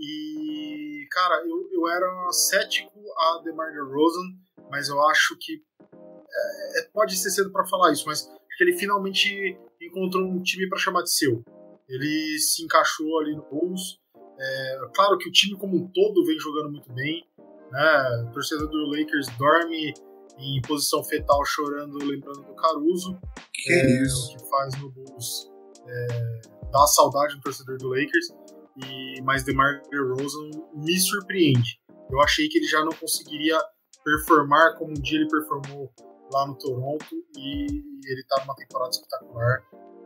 E, 0.00 1.06
cara, 1.10 1.44
eu, 1.46 1.68
eu 1.72 1.88
era 1.88 2.32
cético 2.32 2.98
a 3.18 3.42
DeMar 3.44 3.70
DeRozan, 3.70 4.32
mas 4.70 4.88
eu 4.88 5.00
acho 5.08 5.36
que 5.38 5.62
é, 5.92 6.80
é 6.80 6.88
pode 6.92 7.16
ser 7.16 7.30
cedo 7.30 7.52
para 7.52 7.66
falar 7.66 7.92
isso, 7.92 8.04
mas 8.06 8.26
acho 8.26 8.56
que 8.56 8.64
ele 8.64 8.78
finalmente 8.78 9.58
encontrou 9.80 10.26
um 10.26 10.42
time 10.42 10.68
para 10.68 10.78
chamar 10.78 11.02
de 11.02 11.12
seu. 11.12 11.44
Ele 11.86 12.38
se 12.38 12.64
encaixou 12.64 13.18
ali 13.18 13.34
no 13.34 13.42
Bulls. 13.42 13.98
É, 14.38 14.78
claro 14.94 15.18
que 15.18 15.28
o 15.28 15.32
time 15.32 15.58
como 15.58 15.76
um 15.76 15.88
todo 15.92 16.24
vem 16.24 16.38
jogando 16.38 16.70
muito 16.70 16.90
bem. 16.92 17.22
Né? 17.70 18.26
O 18.28 18.32
torcedor 18.32 18.68
do 18.68 18.86
Lakers 18.86 19.26
dorme 19.36 19.92
em 20.38 20.62
posição 20.62 21.04
fetal 21.04 21.44
chorando, 21.44 21.98
lembrando 21.98 22.42
do 22.42 22.54
Caruso. 22.54 23.18
Que 23.52 23.72
é, 23.72 24.02
isso? 24.02 24.32
O 24.32 24.38
que 24.38 24.48
faz 24.48 24.80
no 24.80 24.90
Bulls 24.90 25.50
é, 25.86 26.40
dá 26.70 26.86
saudade 26.86 27.34
do 27.36 27.42
torcedor 27.42 27.76
do 27.78 27.88
Lakers. 27.88 28.28
E, 28.76 29.20
mas 29.22 29.44
DeMar 29.44 29.82
DeRozan 29.90 30.50
me 30.74 30.98
surpreende. 30.98 31.80
Eu 32.10 32.20
achei 32.20 32.48
que 32.48 32.58
ele 32.58 32.66
já 32.66 32.84
não 32.84 32.92
conseguiria 32.92 33.58
performar 34.04 34.76
como 34.76 34.90
um 34.90 34.94
dia 34.94 35.18
ele 35.18 35.28
performou 35.28 35.92
lá 36.32 36.46
no 36.46 36.56
Toronto 36.56 37.14
e 37.36 37.66
ele 38.04 38.24
tá 38.28 38.40
numa 38.42 38.54
temporada 38.54 38.90
espetacular. 38.90 39.62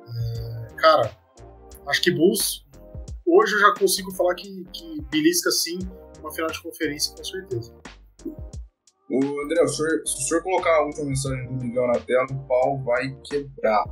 É, 0.07 0.75
cara, 0.77 1.17
acho 1.87 2.03
que 2.03 2.11
Bulls, 2.11 2.65
hoje 3.27 3.55
eu 3.55 3.61
já 3.61 3.75
consigo 3.75 4.11
falar 4.13 4.35
que, 4.35 4.65
que 4.73 5.03
belisca 5.11 5.51
sim 5.51 5.79
uma 6.21 6.33
final 6.33 6.51
de 6.51 6.63
conferência, 6.63 7.15
com 7.15 7.25
certeza. 7.25 7.75
O 9.11 9.45
André, 9.45 9.67
se 9.67 9.75
o, 9.75 9.77
senhor, 9.77 10.07
se 10.07 10.17
o 10.17 10.29
senhor 10.29 10.43
colocar 10.43 10.75
a 10.77 10.87
última 10.87 11.07
mensagem 11.07 11.47
do 11.47 11.65
Miguel 11.65 11.87
na 11.87 12.01
tela, 12.01 12.27
o 12.31 12.49
pau 12.49 12.83
vai 12.85 13.15
quebrar. 13.25 13.85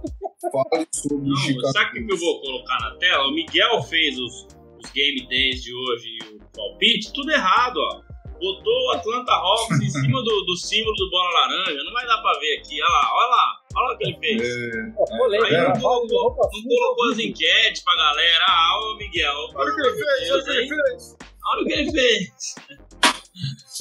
Fale 0.50 0.88
sobre 0.94 1.28
Não, 1.28 1.34
o 1.34 1.36
Chicago. 1.36 1.72
Sabe 1.72 2.00
o 2.00 2.06
que 2.06 2.12
eu 2.12 2.16
vou 2.16 2.40
colocar 2.40 2.78
na 2.80 2.96
tela? 2.96 3.28
O 3.28 3.34
Miguel 3.34 3.82
fez 3.82 4.18
os, 4.18 4.48
os 4.82 4.90
game 4.92 5.26
days 5.28 5.62
de 5.62 5.74
hoje 5.74 6.08
e 6.08 6.36
o 6.36 6.40
palpite, 6.54 7.12
tudo 7.12 7.30
errado, 7.30 7.76
ó. 7.78 8.12
Botou 8.42 8.86
o 8.86 8.90
Atlanta 8.90 9.32
Hawks 9.32 9.80
em 9.80 9.88
cima 9.88 10.20
do, 10.20 10.44
do 10.44 10.56
símbolo 10.56 10.96
do 10.96 11.10
Bola 11.10 11.30
Laranja. 11.30 11.84
Não 11.84 11.92
vai 11.92 12.04
dar 12.06 12.18
pra 12.18 12.32
ver 12.40 12.58
aqui. 12.58 12.82
Olha 12.82 12.90
lá, 12.90 13.10
olha 13.14 13.28
lá. 13.28 13.62
Olha 13.76 13.94
o 13.94 13.98
que 13.98 14.04
ele 14.04 14.18
fez. 14.18 14.42
É, 14.42 15.46
Aí 15.46 15.54
é, 15.54 15.68
não 15.68 15.80
colocou, 15.80 16.36
não 16.52 16.62
colocou 16.62 17.12
as 17.12 17.18
enquetes 17.20 17.84
pra 17.84 17.94
galera. 17.94 18.44
Ah, 18.48 18.80
ô 18.80 18.96
Miguel. 18.96 19.48
Olha 19.54 19.72
o 19.72 19.76
que 19.76 19.80
ele 19.82 19.94
fez, 19.94 20.30
olha 20.32 20.40
o 20.40 20.44
que 20.44 20.50
ele 20.50 20.68
fez. 20.68 21.16
Olha 21.44 21.62
o 21.62 21.66
que 21.66 21.72
ele 21.72 21.92
fez. 21.92 22.54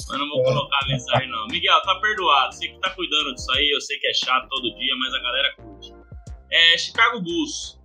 Mas 0.08 0.18
não 0.18 0.28
vou 0.28 0.40
é. 0.40 0.44
colocar 0.44 0.78
a 0.84 0.88
mensagem, 0.88 1.28
não. 1.28 1.46
Miguel, 1.48 1.82
tá 1.82 1.96
perdoado. 1.96 2.54
Você 2.54 2.68
que 2.68 2.78
tá 2.78 2.90
cuidando 2.90 3.34
disso 3.34 3.50
aí, 3.52 3.68
eu 3.68 3.80
sei 3.80 3.98
que 3.98 4.06
é 4.06 4.14
chato 4.14 4.48
todo 4.48 4.74
dia, 4.76 4.96
mas 4.96 5.12
a 5.12 5.18
galera 5.18 5.54
curte. 5.56 5.92
É, 6.52 6.78
Chicago 6.78 7.20
Bulls. 7.20 7.81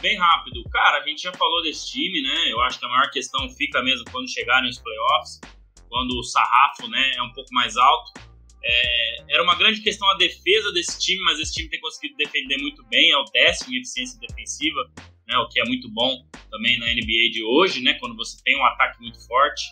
Bem 0.00 0.16
rápido. 0.16 0.62
Cara, 0.70 0.98
a 0.98 1.08
gente 1.08 1.22
já 1.22 1.32
falou 1.32 1.62
desse 1.62 1.90
time, 1.90 2.22
né? 2.22 2.52
Eu 2.52 2.60
acho 2.62 2.78
que 2.78 2.84
a 2.84 2.88
maior 2.88 3.10
questão 3.10 3.48
fica 3.50 3.82
mesmo 3.82 4.04
quando 4.10 4.30
chegarem 4.30 4.68
os 4.68 4.78
playoffs, 4.78 5.40
quando 5.88 6.18
o 6.18 6.22
sarrafo 6.22 6.88
né, 6.88 7.14
é 7.16 7.22
um 7.22 7.32
pouco 7.32 7.52
mais 7.52 7.76
alto. 7.76 8.12
É, 8.62 9.34
era 9.34 9.42
uma 9.42 9.56
grande 9.56 9.80
questão 9.80 10.08
a 10.10 10.16
defesa 10.16 10.72
desse 10.72 10.98
time, 11.00 11.20
mas 11.24 11.38
esse 11.38 11.54
time 11.54 11.68
tem 11.68 11.80
conseguido 11.80 12.16
defender 12.16 12.58
muito 12.58 12.84
bem, 12.86 13.12
é 13.12 13.16
o 13.16 13.24
décimo 13.24 13.72
em 13.72 13.78
eficiência 13.78 14.18
defensiva 14.20 14.90
né, 15.28 15.36
o 15.38 15.48
que 15.48 15.60
é 15.60 15.64
muito 15.64 15.88
bom 15.90 16.24
também 16.50 16.78
na 16.78 16.86
NBA 16.86 17.30
de 17.30 17.44
hoje, 17.44 17.82
né, 17.82 17.94
quando 18.00 18.16
você 18.16 18.42
tem 18.42 18.56
um 18.58 18.64
ataque 18.64 19.00
muito 19.00 19.24
forte. 19.26 19.62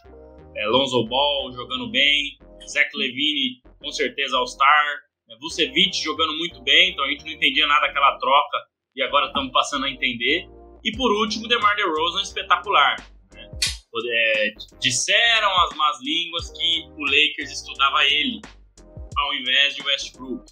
É, 0.55 0.66
Lonzo 0.68 1.05
Ball 1.07 1.53
jogando 1.53 1.91
bem, 1.91 2.39
Zach 2.68 2.91
Levine 2.95 3.62
com 3.81 3.91
certeza 3.91 4.37
All-Star, 4.37 4.87
é, 5.31 5.37
Vucevic 5.39 5.97
jogando 6.03 6.35
muito 6.35 6.62
bem, 6.62 6.93
então 6.93 7.05
a 7.05 7.09
gente 7.09 7.24
não 7.24 7.33
entendia 7.33 7.66
nada 7.66 7.87
daquela 7.87 8.18
troca 8.18 8.59
e 8.97 9.03
agora 9.03 9.26
estamos 9.26 9.53
passando 9.53 9.84
a 9.84 9.90
entender. 9.90 10.49
E 10.82 10.92
por 10.97 11.12
último, 11.12 11.47
DeMar 11.47 11.76
DeRozan 11.76 12.22
espetacular. 12.22 12.97
Né? 13.32 13.51
É, 14.09 14.55
disseram 14.80 15.51
as 15.62 15.76
más 15.76 15.99
línguas 16.03 16.51
que 16.51 16.84
o 16.97 17.05
Lakers 17.05 17.51
estudava 17.51 18.05
ele 18.05 18.40
ao 19.16 19.34
invés 19.34 19.74
de 19.74 19.82
Westbrook. 19.82 20.44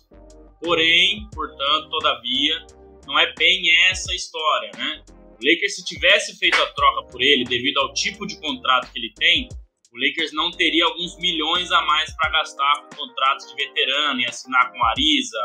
Porém, 0.63 1.29
portanto, 1.33 1.89
todavia, 1.91 2.67
não 3.07 3.19
é 3.19 3.33
bem 3.35 3.63
essa 3.91 4.15
história, 4.15 4.71
né? 4.77 5.05
O 5.09 5.47
Lakers, 5.47 5.77
se 5.77 5.85
tivesse 5.85 6.39
feito 6.39 6.61
a 6.61 6.67
troca 6.73 7.07
por 7.11 7.21
ele, 7.21 7.45
devido 7.45 7.79
ao 7.79 7.93
tipo 7.93 8.27
de 8.27 8.41
contrato 8.41 8.91
que 8.91 8.99
ele 8.99 9.13
tem, 9.15 9.49
o 9.93 9.99
Lakers 9.99 10.33
não 10.33 10.51
teria 10.51 10.87
alguns 10.87 11.17
milhões 11.19 11.71
a 11.71 11.83
mais 11.83 12.15
para 12.17 12.31
gastar 12.31 12.83
com 12.83 12.97
contratos 12.97 13.47
de 13.49 13.55
veterano 13.57 14.21
e 14.21 14.27
assinar 14.27 14.73
com 14.73 14.85
Ariza, 14.87 15.39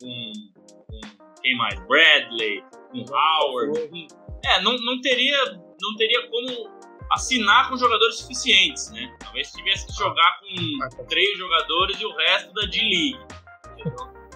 com 0.00 0.32
quem 1.46 1.56
mais? 1.56 1.78
Bradley, 1.86 2.64
com 2.90 3.04
Howard. 3.08 3.88
Com, 3.88 4.06
é, 4.44 4.60
não, 4.62 4.76
não, 4.78 5.00
teria, 5.00 5.44
não 5.80 5.94
teria 5.96 6.28
como 6.28 6.68
assinar 7.12 7.68
com 7.68 7.76
jogadores 7.76 8.16
suficientes, 8.16 8.90
né? 8.90 9.16
Talvez 9.20 9.52
tivesse 9.52 9.86
que 9.86 9.92
jogar 9.92 10.40
com 10.40 11.04
três 11.04 11.38
jogadores 11.38 12.00
e 12.00 12.04
o 12.04 12.12
resto 12.16 12.52
da 12.52 12.62
D-League. 12.62 13.18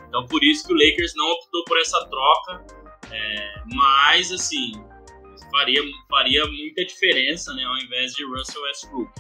Então 0.09 0.25
por 0.27 0.43
isso 0.45 0.67
que 0.67 0.73
o 0.73 0.77
Lakers 0.77 1.13
não 1.17 1.27
optou 1.33 1.65
por 1.65 1.81
essa 1.81 2.05
troca, 2.07 2.65
é, 3.11 3.55
mas 3.75 4.31
assim 4.31 4.73
faria, 5.51 5.83
faria 6.09 6.47
muita 6.47 6.85
diferença, 6.85 7.53
né, 7.55 7.65
ao 7.65 7.77
invés 7.79 8.13
de 8.13 8.25
Russell 8.25 8.63
Westbrook. 8.63 9.11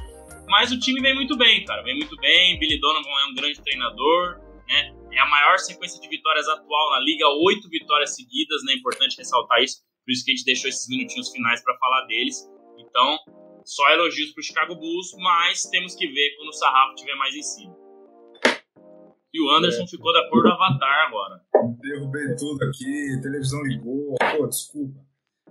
Mas 0.49 0.71
o 0.71 0.79
time 0.79 1.01
vem 1.01 1.15
muito 1.15 1.37
bem, 1.37 1.65
cara, 1.65 1.83
vem 1.83 1.97
muito 1.97 2.17
bem. 2.17 2.59
Billy 2.59 2.79
Donovan 2.81 3.09
é 3.09 3.27
um 3.27 3.35
grande 3.35 3.61
treinador, 3.63 4.41
né? 4.69 4.93
É 5.13 5.19
a 5.19 5.27
maior 5.27 5.59
sequência 5.59 6.01
de 6.01 6.09
vitórias 6.09 6.49
atual 6.49 6.91
na 6.91 7.01
liga, 7.01 7.27
oito 7.45 7.69
vitórias 7.69 8.15
seguidas, 8.15 8.63
né? 8.65 8.73
É 8.73 8.77
importante 8.77 9.17
ressaltar 9.17 9.63
isso, 9.63 9.83
por 10.05 10.13
isso 10.13 10.25
que 10.25 10.33
a 10.33 10.35
gente 10.35 10.45
deixou 10.45 10.69
esses 10.69 10.89
minutinhos 10.89 11.31
finais 11.31 11.63
para 11.63 11.77
falar 11.79 12.07
deles. 12.07 12.49
Então, 12.79 13.19
só 13.65 13.89
elogios 13.91 14.33
pro 14.33 14.43
Chicago 14.43 14.75
Bulls, 14.75 15.15
mas 15.19 15.63
temos 15.65 15.95
que 15.95 16.07
ver 16.07 16.37
quando 16.37 16.49
o 16.49 16.53
sarrafo 16.53 16.95
estiver 16.95 17.15
mais 17.17 17.35
em 17.35 17.43
cima. 17.43 17.77
E 19.33 19.41
o 19.41 19.49
Anderson 19.51 19.85
é. 19.85 19.87
ficou 19.87 20.13
da 20.13 20.29
cor 20.29 20.43
do 20.43 20.49
Avatar 20.51 21.07
agora. 21.07 21.41
Derrubei 21.81 22.35
tudo 22.37 22.65
aqui, 22.65 23.21
televisão 23.23 23.63
ligou, 23.63 24.17
pô, 24.37 24.47
desculpa. 24.47 24.99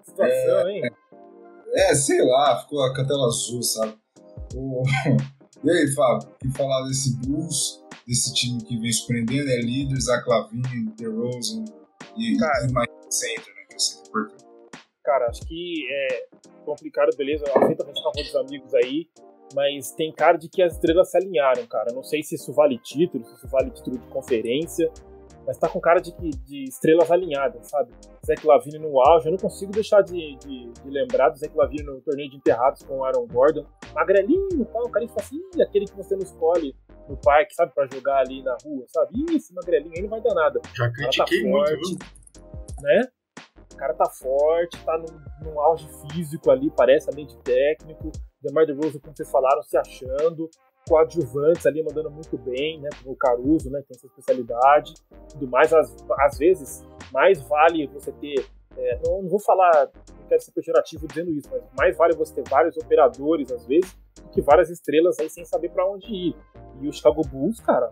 Situação, 0.04 0.68
é, 0.68 0.72
hein? 0.72 0.82
É, 1.74 1.96
sei 1.96 2.22
lá, 2.26 2.62
ficou 2.62 2.84
a 2.84 2.94
tela 2.94 3.28
azul, 3.28 3.64
sabe? 3.64 3.98
O... 4.56 4.84
E 5.62 5.70
aí, 5.70 5.94
Fábio, 5.94 6.30
o 6.30 6.38
que 6.38 6.58
falar 6.58 6.88
desse 6.88 7.18
Bulls, 7.18 7.84
desse 8.10 8.34
time 8.34 8.60
que 8.64 8.76
vem 8.76 8.92
surpreendendo? 8.92 9.48
É 9.52 9.62
líder, 9.62 10.02
Zach 10.02 10.28
Lavine, 10.28 10.92
DeRozan 10.98 11.64
e, 12.18 12.36
Cara, 12.38 12.66
e 12.68 12.72
mais 12.72 12.90
center, 13.12 13.54
né? 13.54 13.62
Que 13.70 13.76
é 13.76 14.08
importante. 14.08 14.46
Cara, 15.04 15.28
acho 15.28 15.42
que 15.42 15.88
é 15.92 16.28
complicado, 16.66 17.16
beleza. 17.16 17.46
Aceita 17.56 17.84
a 17.84 17.88
gente 17.88 18.02
com 18.02 18.12
dos 18.12 18.36
amigos 18.36 18.74
aí, 18.74 19.08
mas 19.54 19.92
tem 19.92 20.12
cara 20.12 20.38
de 20.38 20.50
que 20.50 20.62
as 20.64 20.74
estrelas 20.74 21.12
se 21.12 21.18
alinharam, 21.18 21.66
cara. 21.68 21.94
Não 21.94 22.04
sei 22.04 22.24
se 22.24 22.34
isso 22.34 22.52
vale 22.52 22.80
título, 22.80 23.24
se 23.26 23.36
isso 23.36 23.48
vale 23.48 23.70
título 23.70 24.00
de 24.00 24.08
conferência, 24.08 24.92
mas 25.46 25.58
tá 25.58 25.70
com 25.70 25.80
cara 25.80 26.00
de, 26.00 26.12
de 26.12 26.64
estrelas 26.64 27.12
alinhadas, 27.12 27.68
sabe? 27.68 27.92
Zach 28.26 28.46
Lavine 28.46 28.80
no 28.80 29.00
auge, 29.00 29.28
eu 29.28 29.32
não 29.32 29.40
consigo 29.40 29.72
deixar 29.72 30.02
de, 30.02 30.36
de, 30.38 30.72
de 30.72 30.90
lembrar 30.90 31.30
do 31.30 31.38
Zach 31.38 31.56
Lavine 31.56 31.84
no 31.84 32.02
torneio 32.02 32.30
de 32.30 32.38
enterrados 32.38 32.84
com 32.84 32.98
o 32.98 33.04
Aaron 33.04 33.26
Gordon. 33.28 33.66
Magrelinho 33.94 34.62
e 34.62 34.66
tal, 34.66 34.86
o 34.86 34.90
cara 34.90 35.08
fala 35.08 35.22
assim, 35.22 35.42
aquele 35.62 35.86
que 35.86 35.96
você 35.96 36.16
não 36.16 36.24
escolhe 36.24 36.76
no 37.10 37.18
parque, 37.18 37.56
sabe, 37.56 37.74
pra 37.74 37.88
jogar 37.92 38.20
ali 38.20 38.44
na 38.44 38.56
rua, 38.64 38.86
sabe? 38.88 39.12
Ih, 39.18 39.36
esse 39.36 39.54
magrelinho 39.54 39.94
aí 39.96 40.04
não 40.04 40.10
vai 40.10 40.22
dar 40.22 40.36
nada. 40.36 40.62
Já 40.76 40.90
critiquei 40.92 41.44
tá 41.44 41.50
forte, 41.50 41.82
muito, 41.82 42.06
né? 42.82 43.08
O 43.74 43.76
cara 43.76 43.94
tá 43.96 44.10
forte, 44.10 44.86
tá 44.86 44.98
num, 44.98 45.50
num 45.50 45.60
auge 45.60 45.88
físico 46.12 46.52
ali, 46.52 46.70
parece 46.70 47.10
além 47.10 47.26
de 47.26 47.36
técnico. 47.38 48.12
DeMar 48.42 48.66
DeRozan, 48.66 49.00
como 49.00 49.16
vocês 49.16 49.30
falaram, 49.30 49.62
se 49.64 49.78
achando 49.78 50.50
coadjuvantes 50.88 51.66
ali 51.66 51.84
mandando 51.84 52.10
muito 52.10 52.38
bem, 52.38 52.80
né? 52.80 52.90
Como 53.02 53.14
o 53.14 53.18
Caruso, 53.18 53.70
né? 53.70 53.82
Que 53.82 53.88
tem 53.88 53.98
essa 53.98 54.08
especialidade. 54.08 54.94
Tudo 55.32 55.48
mais, 55.48 55.74
às, 55.74 55.96
às 56.20 56.38
vezes, 56.38 56.84
mais 57.12 57.42
vale 57.44 57.88
você 57.88 58.12
ter. 58.12 58.46
É, 58.78 59.00
não, 59.06 59.24
não, 59.24 59.30
vou 59.30 59.40
falar, 59.40 59.90
não 60.20 60.28
quero 60.28 60.42
ser 60.42 60.52
pejorativo 60.52 61.08
dizendo 61.08 61.32
isso, 61.32 61.50
mas 61.52 61.64
mais 61.78 61.98
vale 61.98 62.16
você 62.16 62.34
ter 62.36 62.50
vários 62.50 62.78
operadores, 62.78 63.52
às 63.52 63.66
vezes, 63.66 63.98
que 64.32 64.42
várias 64.42 64.70
estrelas 64.70 65.20
aí 65.20 65.30
sem 65.30 65.46
saber 65.46 65.70
para 65.70 65.90
onde 65.90 66.08
ir. 66.08 66.36
E 66.82 66.88
o 66.88 66.94
Chicago 66.94 67.22
Bulls, 67.28 67.60
cara, 67.60 67.90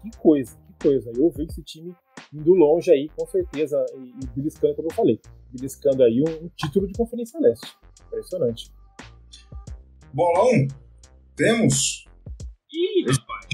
que 0.00 0.10
coisa, 0.18 0.56
que 0.66 0.88
coisa. 0.88 1.10
Eu 1.16 1.30
vejo 1.30 1.50
esse 1.50 1.62
time 1.62 1.94
indo 2.32 2.54
longe 2.54 2.90
aí, 2.90 3.08
com 3.16 3.26
certeza, 3.26 3.84
e, 3.94 4.24
e 4.24 4.26
beliscando, 4.34 4.74
como 4.74 4.88
eu 4.88 4.94
falei, 4.94 5.20
beliscando 5.50 6.02
aí 6.02 6.22
um, 6.22 6.46
um 6.46 6.48
título 6.56 6.86
de 6.86 6.94
Conferência 6.94 7.38
Leste. 7.40 7.76
Impressionante. 8.06 8.72
Bolão, 10.12 10.68
temos 11.34 12.06
Ih, 12.72 13.04
rapaz. 13.06 13.46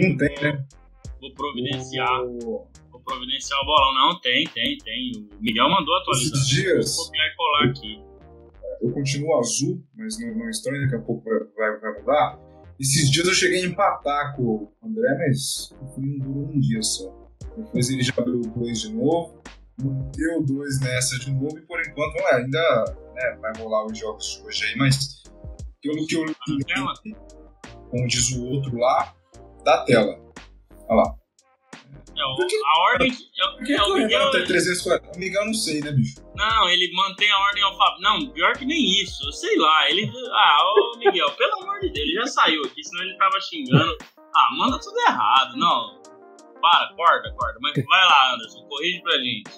não 0.00 0.16
tem, 0.16 0.34
né? 0.40 0.66
Vou 1.20 1.34
providenciar. 1.34 2.22
O... 2.22 2.66
Vou 2.90 3.00
providenciar 3.04 3.60
o 3.60 3.66
bolão. 3.66 3.94
Não, 3.94 4.20
tem, 4.20 4.46
tem, 4.48 4.78
tem. 4.78 5.28
O 5.38 5.42
Miguel 5.42 5.68
mandou 5.68 5.94
atualizar. 5.96 6.32
Esses 6.32 6.48
dias. 6.48 6.96
Vou 6.96 7.04
copiar 7.06 7.26
e 7.26 7.36
colar 7.36 7.64
aqui. 7.64 8.13
Eu 8.84 8.92
continuo 8.92 9.38
azul, 9.38 9.82
mas 9.96 10.20
não, 10.20 10.34
não 10.36 10.50
estranho, 10.50 10.82
daqui 10.82 10.96
a 10.96 11.00
pouco 11.00 11.24
vai, 11.24 11.38
vai, 11.56 11.80
vai 11.80 12.00
mudar. 12.00 12.38
Esses 12.78 13.10
dias 13.10 13.26
eu 13.26 13.32
cheguei 13.32 13.64
a 13.64 13.66
empatar 13.66 14.36
com 14.36 14.42
o 14.42 14.72
André, 14.84 15.26
mas 15.26 15.72
o 15.80 15.86
fui 15.94 16.04
não 16.04 16.18
durou 16.18 16.48
um 16.50 16.60
dia 16.60 16.82
só. 16.82 17.10
Depois 17.56 17.88
ele 17.88 18.02
já 18.02 18.12
abriu 18.18 18.42
dois 18.42 18.82
de 18.82 18.92
novo, 18.92 19.40
manteve 19.82 20.44
dois 20.44 20.80
nessa 20.80 21.18
de 21.18 21.32
novo, 21.32 21.56
e 21.58 21.62
por 21.62 21.80
enquanto 21.80 22.16
é, 22.16 22.34
ainda 22.34 22.84
né, 23.14 23.38
vai 23.40 23.56
rolar 23.56 23.86
os 23.86 23.98
jogos 23.98 24.26
de 24.26 24.46
hoje 24.46 24.64
aí, 24.66 24.76
mas 24.76 25.22
pelo 25.80 26.06
que 26.06 26.16
eu 26.16 26.24
li, 26.26 26.36
como 27.90 28.06
diz 28.06 28.32
o 28.32 28.44
outro 28.44 28.76
lá, 28.76 29.14
da 29.64 29.82
tela. 29.84 30.20
Olha 30.88 31.02
lá. 31.02 31.23
É, 32.16 32.36
Porque, 32.36 32.56
a 32.56 32.80
ordem. 32.92 33.10
É, 33.12 33.56
Por 33.56 33.64
que, 33.64 33.72
é, 33.72 33.82
o 33.82 33.94
Miguel 33.94 34.30
tem 34.30 34.44
340? 34.44 35.16
O 35.16 35.18
Miguel 35.18 35.46
não 35.46 35.54
sei, 35.54 35.80
né, 35.80 35.92
bicho? 35.92 36.16
Não, 36.36 36.68
ele 36.68 36.92
mantém 36.94 37.30
a 37.30 37.38
ordem 37.38 37.62
alfabética. 37.62 38.08
Não, 38.08 38.26
pior 38.30 38.56
que 38.56 38.64
nem 38.64 39.02
isso. 39.02 39.26
Eu 39.26 39.32
sei 39.32 39.56
lá. 39.58 39.90
Ele. 39.90 40.10
Ah, 40.32 40.58
ô 40.62 40.98
Miguel, 40.98 41.30
pelo 41.36 41.62
amor 41.62 41.80
de 41.80 41.90
Deus, 41.90 42.06
ele 42.06 42.14
já 42.14 42.26
saiu 42.26 42.62
aqui, 42.64 42.82
senão 42.84 43.02
ele 43.02 43.16
tava 43.16 43.40
xingando. 43.40 43.96
Ah, 44.16 44.56
manda 44.56 44.78
tudo 44.78 44.98
errado. 45.00 45.56
Não. 45.56 46.02
Para, 46.60 46.94
corta, 46.94 47.30
corta. 47.36 47.58
Mas 47.60 47.74
vai 47.74 48.06
lá, 48.06 48.34
Anderson, 48.34 48.64
corrige 48.68 49.02
pra 49.02 49.18
gente. 49.18 49.50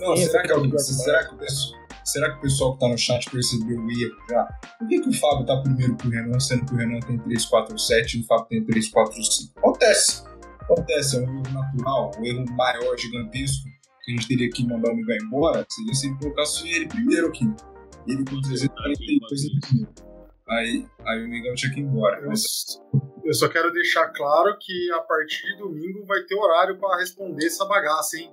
Não, 0.00 0.16
será 0.16 0.42
que, 0.42 0.52
é 0.52 0.78
será 0.78 1.28
que 1.28 1.34
o 1.34 1.38
pessoal 1.38 1.86
Será 2.06 2.30
que 2.30 2.38
o 2.38 2.40
pessoal 2.40 2.70
que 2.70 2.76
está 2.76 2.88
no 2.88 2.96
chat 2.96 3.30
percebeu 3.30 3.80
o 3.80 3.90
erro 3.90 4.16
já? 4.30 4.44
Por 4.78 4.86
que, 4.86 5.00
que 5.00 5.08
o 5.08 5.12
Fábio 5.12 5.40
está 5.40 5.56
primeiro 5.56 5.96
que 5.96 6.06
o 6.06 6.10
Renan, 6.10 6.38
sendo 6.38 6.64
que 6.64 6.72
o 6.72 6.76
Renan 6.76 7.00
tem 7.00 7.18
347 7.18 8.18
e 8.18 8.20
o 8.20 8.26
Fábio 8.26 8.46
tem 8.46 8.64
345? 8.64 9.58
Acontece. 9.58 10.24
Acontece, 10.66 11.16
é 11.16 11.20
um 11.20 11.22
erro 11.22 11.54
natural, 11.54 12.10
um 12.18 12.24
erro 12.24 12.44
maior, 12.56 12.98
gigantesco, 12.98 13.64
que 14.04 14.12
a 14.12 14.14
gente 14.14 14.28
teria 14.28 14.50
que 14.50 14.66
mandar 14.66 14.90
o 14.90 14.96
Miguel 14.96 15.16
embora, 15.22 15.64
seria 15.70 15.94
se 15.94 16.08
ele 16.08 16.18
colocasse 16.18 16.68
ele 16.68 16.88
primeiro 16.88 17.28
aqui. 17.28 17.44
Ele 18.06 18.24
com 18.24 18.40
342 18.40 19.44
em 19.44 19.60
primeiro. 19.60 19.94
Aí, 20.48 20.86
aí 21.04 21.24
o 21.24 21.28
Miguel 21.28 21.54
tinha 21.54 21.72
que 21.72 21.80
ir 21.80 21.84
embora. 21.84 22.20
Eu, 22.20 22.28
mas... 22.28 22.42
eu 23.24 23.34
só 23.34 23.48
quero 23.48 23.72
deixar 23.72 24.08
claro 24.08 24.56
que 24.60 24.92
a 24.92 25.00
partir 25.00 25.42
de 25.46 25.58
domingo 25.58 26.04
vai 26.06 26.22
ter 26.22 26.36
horário 26.36 26.78
para 26.78 26.98
responder 26.98 27.46
essa 27.46 27.64
bagaça, 27.64 28.16
hein? 28.16 28.32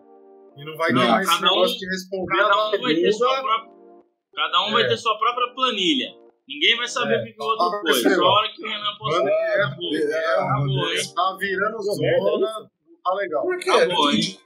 E 0.55 0.65
não 0.65 0.77
vai 0.77 0.91
não, 0.91 1.01
ter 1.01 1.07
mais 1.07 1.27
esse 1.27 1.41
negócio 1.41 1.75
um, 1.75 1.79
de 1.79 1.89
responder 1.89 2.37
cada 2.37 2.67
um 2.67 2.81
vai 2.81 2.95
ter 2.95 3.11
sua 3.11 3.41
própria, 3.41 3.73
Cada 4.35 4.61
um 4.63 4.67
é. 4.67 4.71
vai 4.73 4.87
ter 4.87 4.97
sua 4.97 5.17
própria 5.17 5.53
planilha. 5.55 6.22
Ninguém 6.47 6.75
vai 6.77 6.87
saber 6.87 7.15
é. 7.15 7.21
o 7.21 7.23
que, 7.23 7.35
o 7.39 7.43
outro 7.43 7.81
foi. 7.81 7.93
Só 7.93 8.23
a 8.23 8.31
hora 8.31 8.49
que 8.53 8.63
o 8.63 8.67
Renan 8.67 8.97
postou. 8.97 9.27
É, 9.27 9.55
acabou, 9.55 9.95
é, 9.95 10.35
acabou, 10.35 10.93
hein? 10.93 11.13
Tá 11.15 11.37
virando 11.39 11.81
zona, 11.81 12.69
tá 13.03 13.13
legal. 13.13 13.43
Por 13.43 13.57
quê? 13.59 13.69
Acabou, 13.69 14.11
hein? 14.11 14.39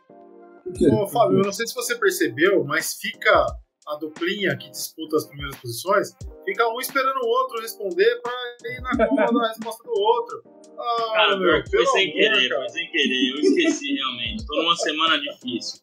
Pô, 0.90 1.08
Fábio, 1.08 1.40
eu 1.40 1.44
não 1.44 1.52
sei 1.52 1.66
se 1.66 1.74
você 1.74 1.96
percebeu, 1.96 2.64
mas 2.64 2.96
fica 2.96 3.46
a 3.88 3.96
duplinha 3.96 4.56
que 4.58 4.70
disputa 4.70 5.16
as 5.16 5.26
primeiras 5.26 5.56
posições, 5.62 6.14
fica 6.44 6.68
um 6.68 6.80
esperando 6.80 7.20
o 7.24 7.28
outro 7.28 7.62
responder 7.62 8.22
pra 8.22 8.34
ir 8.70 8.82
na 8.82 9.08
conta 9.08 9.34
da 9.34 9.48
resposta 9.48 9.84
do 9.84 9.92
outro. 9.92 10.44
Ah, 10.78 11.12
cara, 11.14 11.38
meu, 11.38 11.64
foi 11.70 11.86
sem 11.88 12.12
amor, 12.12 12.14
querer, 12.14 12.50
cara. 12.50 12.62
foi 12.62 12.70
sem 12.70 12.92
querer. 12.92 13.32
Eu 13.32 13.40
esqueci 13.40 13.94
realmente. 13.94 14.46
Tô 14.46 14.62
numa 14.62 14.76
semana 14.76 15.20
difícil. 15.20 15.80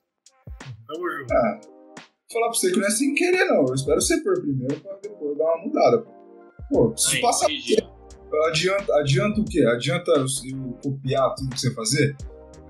Tamo 0.86 1.10
junto. 1.10 1.32
Ah, 1.32 1.60
falar 2.34 2.48
pra 2.48 2.58
você 2.58 2.70
que 2.70 2.78
não 2.78 2.86
é 2.86 2.90
sem 2.90 3.14
querer, 3.14 3.44
não. 3.46 3.66
Eu 3.66 3.74
espero 3.74 4.00
você 4.00 4.20
por 4.22 4.40
primeiro 4.40 4.78
pra 4.80 4.98
depois 5.02 5.38
dar 5.38 5.44
uma 5.44 5.64
mudada. 5.64 6.06
Pô, 6.68 6.94
se 6.96 7.20
passar. 7.20 7.46
Adianta, 8.48 8.94
adianta 8.96 9.40
o 9.40 9.44
quê? 9.44 9.64
Adianta 9.64 10.10
eu 10.10 10.26
copiar 10.82 11.34
tudo 11.36 11.50
que 11.50 11.60
você 11.60 11.72
fazer? 11.72 12.16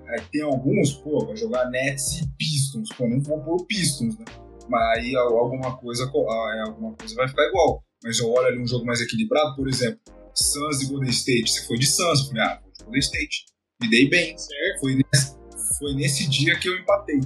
É, 0.08 0.20
tem 0.30 0.42
alguns, 0.42 0.92
pô, 0.92 1.24
vai 1.24 1.36
jogar 1.36 1.70
Nets 1.70 2.20
e 2.20 2.28
Pistons. 2.36 2.90
Pô, 2.96 3.08
não 3.08 3.20
vou 3.20 3.40
pôr 3.40 3.66
Pistons, 3.66 4.18
né? 4.18 4.24
Mas 4.68 4.98
aí 4.98 5.16
alguma 5.16 5.76
coisa, 5.76 6.04
ah, 6.04 6.64
alguma 6.66 6.94
coisa 6.94 7.14
vai 7.14 7.28
ficar 7.28 7.44
igual. 7.48 7.82
Mas 8.02 8.18
eu 8.18 8.30
olho 8.30 8.46
ali 8.46 8.60
um 8.60 8.66
jogo 8.66 8.84
mais 8.84 9.00
equilibrado, 9.00 9.56
por 9.56 9.66
exemplo, 9.66 9.98
Suns 10.34 10.82
e 10.82 10.86
Golden 10.86 11.10
State. 11.10 11.50
Você 11.50 11.66
foi 11.66 11.78
de 11.78 11.86
Suns, 11.86 12.20
eu 12.20 12.26
falei, 12.26 12.42
ah, 12.42 12.60
vou 12.62 12.72
de 12.72 12.84
Golden 12.84 13.00
State. 13.00 13.46
Me 13.80 13.88
dei 13.88 14.08
bem. 14.08 14.36
Certo. 14.36 14.80
Foi 14.80 14.94
nesse, 14.94 15.36
foi 15.78 15.94
nesse 15.94 16.28
dia 16.28 16.58
que 16.58 16.68
eu 16.68 16.76
empatei. 16.78 17.20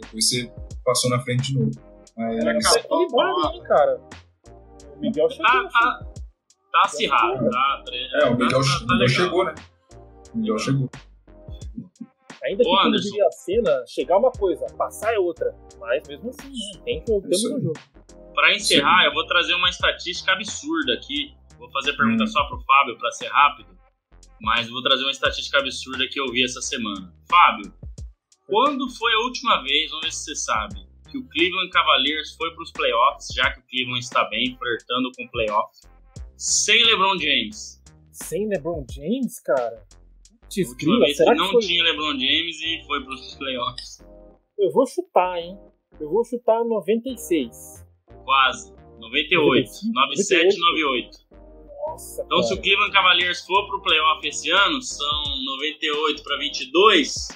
Depois 0.00 0.28
você 0.28 0.52
passou 0.84 1.10
na 1.10 1.20
frente 1.20 1.52
de 1.52 1.58
novo. 1.58 1.70
Mas... 2.16 2.38
Era 2.38 2.58
equilibrado, 2.58 3.52
hein, 3.52 3.62
cara. 3.64 4.00
O 4.96 5.00
Miguel 5.00 5.28
chegou. 5.30 5.46
Tá, 5.46 5.68
tá, 5.68 6.12
tá 6.72 6.82
acirrado, 6.84 7.50
tá? 7.50 7.84
É, 8.14 8.26
o 8.26 8.36
Miguel, 8.36 8.60
tá, 8.60 8.86
tá, 8.86 8.94
Miguel 8.94 9.08
chegou, 9.08 9.44
né? 9.44 9.54
O 10.34 10.38
Miguel 10.38 10.58
chegou. 10.58 10.90
Ainda 12.44 12.62
que, 12.62 12.70
como 12.70 12.90
diria 12.92 13.26
a 13.26 13.30
cena, 13.32 13.84
chegar 13.86 14.18
uma 14.18 14.30
coisa, 14.30 14.66
passar 14.78 15.12
é 15.12 15.18
outra. 15.18 15.54
Mas 15.80 16.06
mesmo 16.06 16.30
assim, 16.30 16.48
né? 16.48 16.82
tem 16.84 17.00
que 17.00 17.06
temos 17.06 17.44
um 17.44 17.60
jogo. 17.60 17.80
Pra 18.34 18.54
encerrar, 18.54 19.00
Sim. 19.00 19.06
eu 19.06 19.14
vou 19.14 19.26
trazer 19.26 19.54
uma 19.54 19.68
estatística 19.68 20.32
absurda 20.32 20.94
aqui. 20.94 21.34
Vou 21.58 21.70
fazer 21.70 21.96
pergunta 21.96 22.24
hum. 22.24 22.26
só 22.26 22.44
pro 22.44 22.60
Fábio 22.60 22.96
pra 22.98 23.10
ser 23.10 23.28
rápido. 23.28 23.76
Mas 24.40 24.68
vou 24.68 24.82
trazer 24.82 25.02
uma 25.04 25.10
estatística 25.10 25.58
absurda 25.58 26.06
que 26.08 26.20
eu 26.20 26.26
vi 26.30 26.44
essa 26.44 26.60
semana. 26.60 27.12
Fábio, 27.28 27.72
quando 28.46 28.88
foi 28.90 29.12
a 29.14 29.18
última 29.24 29.62
vez, 29.62 29.90
vamos 29.90 30.06
ver 30.06 30.12
se 30.12 30.24
você 30.24 30.36
sabe, 30.36 30.86
que 31.10 31.18
o 31.18 31.28
Cleveland 31.28 31.70
Cavaliers 31.70 32.34
foi 32.36 32.50
para 32.52 32.62
os 32.62 32.72
playoffs, 32.72 33.28
já 33.34 33.50
que 33.52 33.60
o 33.60 33.62
Cleveland 33.68 34.04
está 34.04 34.24
bem, 34.28 34.56
flertando 34.56 35.10
com 35.16 35.28
playoffs, 35.28 35.82
sem 36.36 36.84
LeBron 36.84 37.18
James? 37.18 37.82
Sem 38.12 38.48
LeBron 38.48 38.84
James, 38.90 39.40
cara? 39.40 39.86
Última 40.56 41.00
vez 41.00 41.16
será 41.16 41.32
que 41.32 41.38
não 41.38 41.50
foi... 41.52 41.62
tinha 41.62 41.82
LeBron 41.82 42.12
James 42.12 42.60
e 42.62 42.82
foi 42.86 43.02
para 43.02 43.14
os 43.14 43.34
playoffs. 43.34 44.06
Eu 44.58 44.70
vou 44.70 44.86
chutar, 44.86 45.38
hein? 45.38 45.58
Eu 46.00 46.08
vou 46.08 46.24
chutar 46.24 46.64
96. 46.64 47.84
Quase. 48.24 48.72
98. 48.98 49.70
97 49.92 50.58
98. 50.58 51.18
Nossa, 51.88 52.22
então, 52.22 52.38
cara. 52.38 52.42
se 52.42 52.54
o 52.54 52.62
Cleveland 52.62 52.92
Cavaliers 52.92 53.44
for 53.44 53.66
pro 53.66 53.82
playoff 53.82 54.26
esse 54.26 54.50
ano, 54.50 54.80
são 54.82 55.22
98 55.60 56.22
para 56.22 56.38
22 56.38 57.28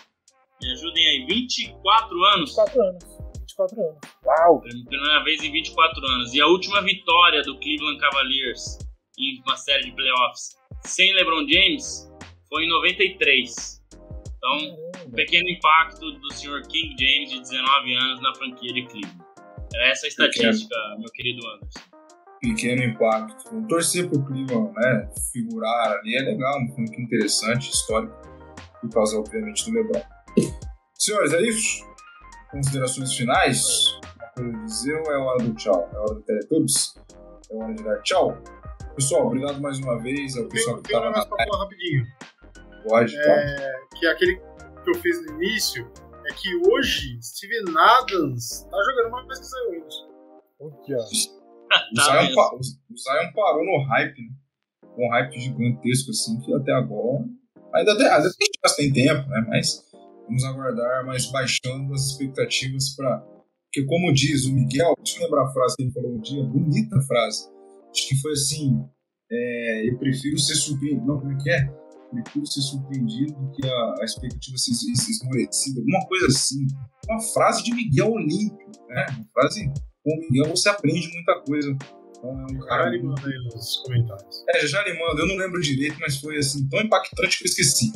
Me 0.62 0.72
ajudem 0.72 1.06
aí, 1.06 1.26
24 1.26 2.24
anos? 2.24 2.50
24 2.50 2.82
anos. 2.82 3.04
24 3.38 3.80
anos. 3.80 3.98
Uau! 4.24 4.60
Primeira 4.60 5.24
vez 5.24 5.42
em 5.42 5.52
24 5.52 6.06
anos. 6.06 6.34
E 6.34 6.40
a 6.40 6.46
última 6.46 6.82
vitória 6.82 7.42
do 7.42 7.58
Cleveland 7.58 7.98
Cavaliers 7.98 8.78
em 9.18 9.42
uma 9.46 9.56
série 9.56 9.84
de 9.84 9.92
playoffs 9.92 10.56
sem 10.84 11.12
LeBron 11.14 11.46
James 11.48 12.10
foi 12.48 12.64
em 12.64 12.68
93. 12.68 13.80
Então, 14.36 15.06
um 15.06 15.10
pequeno 15.10 15.48
impacto 15.48 16.12
do 16.12 16.32
Sr. 16.32 16.62
King 16.68 16.94
James, 16.98 17.30
de 17.30 17.40
19 17.40 17.94
anos, 17.94 18.22
na 18.22 18.34
franquia 18.34 18.72
de 18.72 18.86
Cleveland. 18.86 19.20
Era 19.74 19.90
essa 19.90 20.06
a 20.06 20.08
estatística, 20.08 20.74
pequeno. 20.74 20.98
meu 20.98 21.12
querido 21.12 21.46
Anderson. 21.46 21.80
Pequeno 22.40 22.82
impacto. 22.82 23.66
Torcer 23.68 24.08
pro 24.08 24.24
Cleveland, 24.24 24.72
né? 24.74 25.10
Figurar 25.32 25.92
ali 25.92 26.16
é 26.16 26.22
legal, 26.22 26.54
filme 26.74 27.04
interessante, 27.04 27.70
histórico, 27.70 28.14
por 28.80 28.90
causa, 28.90 29.18
obviamente, 29.18 29.70
do 29.70 29.76
LeBron. 29.76 30.02
Senhores, 30.98 31.32
é 31.32 31.40
isso? 31.42 31.84
Considerações 32.50 33.14
finais? 33.14 33.84
Coisa 34.34 34.56
a 34.56 34.64
dizer 34.64 35.00
ou 35.00 35.12
é 35.12 35.18
hora 35.18 35.42
do 35.42 35.54
tchau? 35.54 35.88
É 35.92 35.98
hora 35.98 36.14
do 36.14 36.22
Teletubbies? 36.22 36.94
É 37.50 37.56
hora 37.56 37.74
de 37.74 37.82
dar 37.82 38.02
tchau? 38.02 38.36
Pessoal, 38.94 39.26
obrigado 39.26 39.60
mais 39.60 39.78
uma 39.78 39.98
vez 39.98 40.36
ao 40.36 40.46
pessoal 40.46 40.76
tem, 40.76 40.82
que 40.82 40.92
estava 40.92 41.10
na 41.10 41.24
live. 41.24 41.56
rapidinho. 41.58 42.06
Pode, 42.88 43.16
é, 43.16 43.80
Que 43.98 44.06
é 44.06 44.10
aquele 44.10 44.36
que 44.36 44.90
eu 44.90 44.94
fiz 44.94 45.24
no 45.26 45.34
início 45.34 45.90
é 46.30 46.34
que 46.34 46.54
hoje 46.68 47.18
Steven 47.22 47.64
Adams 47.76 48.66
tá 48.70 48.78
jogando 48.90 49.10
mais 49.10 49.38
que 49.38 49.46
Zion 49.46 49.70
Williamson. 49.70 50.10
O 50.60 50.70
Zion, 52.02 52.34
pa, 52.34 52.54
o 52.54 52.62
Zion 52.62 53.32
parou 53.34 53.64
no 53.64 53.82
hype, 53.84 54.20
né? 54.20 54.34
Um 54.98 55.08
hype 55.10 55.40
gigantesco, 55.40 56.10
assim, 56.10 56.38
que 56.40 56.54
até 56.54 56.72
agora. 56.72 57.24
Ainda 57.74 57.96
tem, 57.96 58.06
ainda 58.06 58.30
tem, 58.36 58.92
tem 58.92 58.92
tempo, 58.92 59.28
né? 59.28 59.46
Mas 59.48 59.89
vamos 60.30 60.44
aguardar, 60.44 61.04
mas 61.04 61.26
baixando 61.26 61.92
as 61.92 62.12
expectativas 62.12 62.94
para. 62.94 63.18
Porque, 63.66 63.86
como 63.86 64.12
diz 64.12 64.46
o 64.46 64.52
Miguel, 64.52 64.94
deixa 64.98 65.18
eu 65.18 65.24
lembrar 65.24 65.44
a 65.44 65.52
frase 65.52 65.76
que 65.76 65.82
ele 65.82 65.92
falou 65.92 66.12
um 66.12 66.20
dia, 66.20 66.42
bonita 66.42 67.00
frase. 67.02 67.48
Acho 67.90 68.08
que 68.08 68.16
foi 68.20 68.32
assim: 68.32 68.84
é, 69.30 69.88
eu 69.90 69.98
prefiro 69.98 70.38
ser 70.38 70.54
surpreendido. 70.54 71.06
Não, 71.06 71.20
como 71.20 71.32
é 71.32 71.36
que 71.36 71.50
é? 71.50 71.80
prefiro 72.10 72.44
ser 72.44 72.60
surpreendido 72.62 73.32
do 73.34 73.52
que 73.52 73.66
a, 73.66 73.94
a 74.00 74.04
expectativa 74.04 74.56
ser, 74.58 74.74
ser 74.74 75.10
esmorecida. 75.10 75.80
Alguma 75.80 76.06
coisa 76.06 76.26
assim. 76.26 76.66
Uma 77.08 77.20
frase 77.20 77.62
de 77.62 77.72
Miguel 77.72 78.10
Olímpio, 78.10 78.70
né? 78.88 79.06
Uma 79.16 79.26
frase 79.32 79.72
com 80.02 80.10
o 80.10 80.20
Miguel 80.20 80.50
você 80.50 80.68
aprende 80.68 81.08
muita 81.12 81.40
coisa. 81.42 81.70
Então, 82.18 82.30
é 82.30 82.52
um 82.52 82.58
cara 82.66 82.84
já 82.84 82.90
lhe 82.90 83.02
manda 83.02 83.26
aí 83.26 83.44
nos 83.44 83.76
comentários. 83.84 84.44
É, 84.48 84.66
já 84.66 84.82
lhe 84.82 84.98
mando. 84.98 85.20
Eu 85.20 85.28
não 85.28 85.36
lembro 85.36 85.60
direito, 85.60 85.96
mas 86.00 86.16
foi 86.16 86.36
assim 86.36 86.68
tão 86.68 86.80
impactante 86.80 87.38
que 87.38 87.44
eu 87.44 87.48
esqueci. 87.48 87.92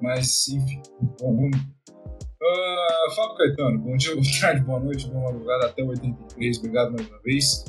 Mas, 0.00 0.48
enfim, 0.48 0.82
vamos. 1.20 1.56
Uh, 1.56 3.14
Fábio 3.14 3.36
Caetano, 3.36 3.78
bom 3.78 3.96
dia, 3.96 4.14
boa 4.16 4.26
tarde, 4.40 4.64
boa 4.64 4.80
noite, 4.80 5.10
boa 5.10 5.32
madrugada, 5.32 5.66
até 5.66 5.82
o 5.82 5.88
83. 5.88 6.58
Obrigado 6.58 6.92
mais 6.92 7.08
uma 7.08 7.20
vez. 7.22 7.64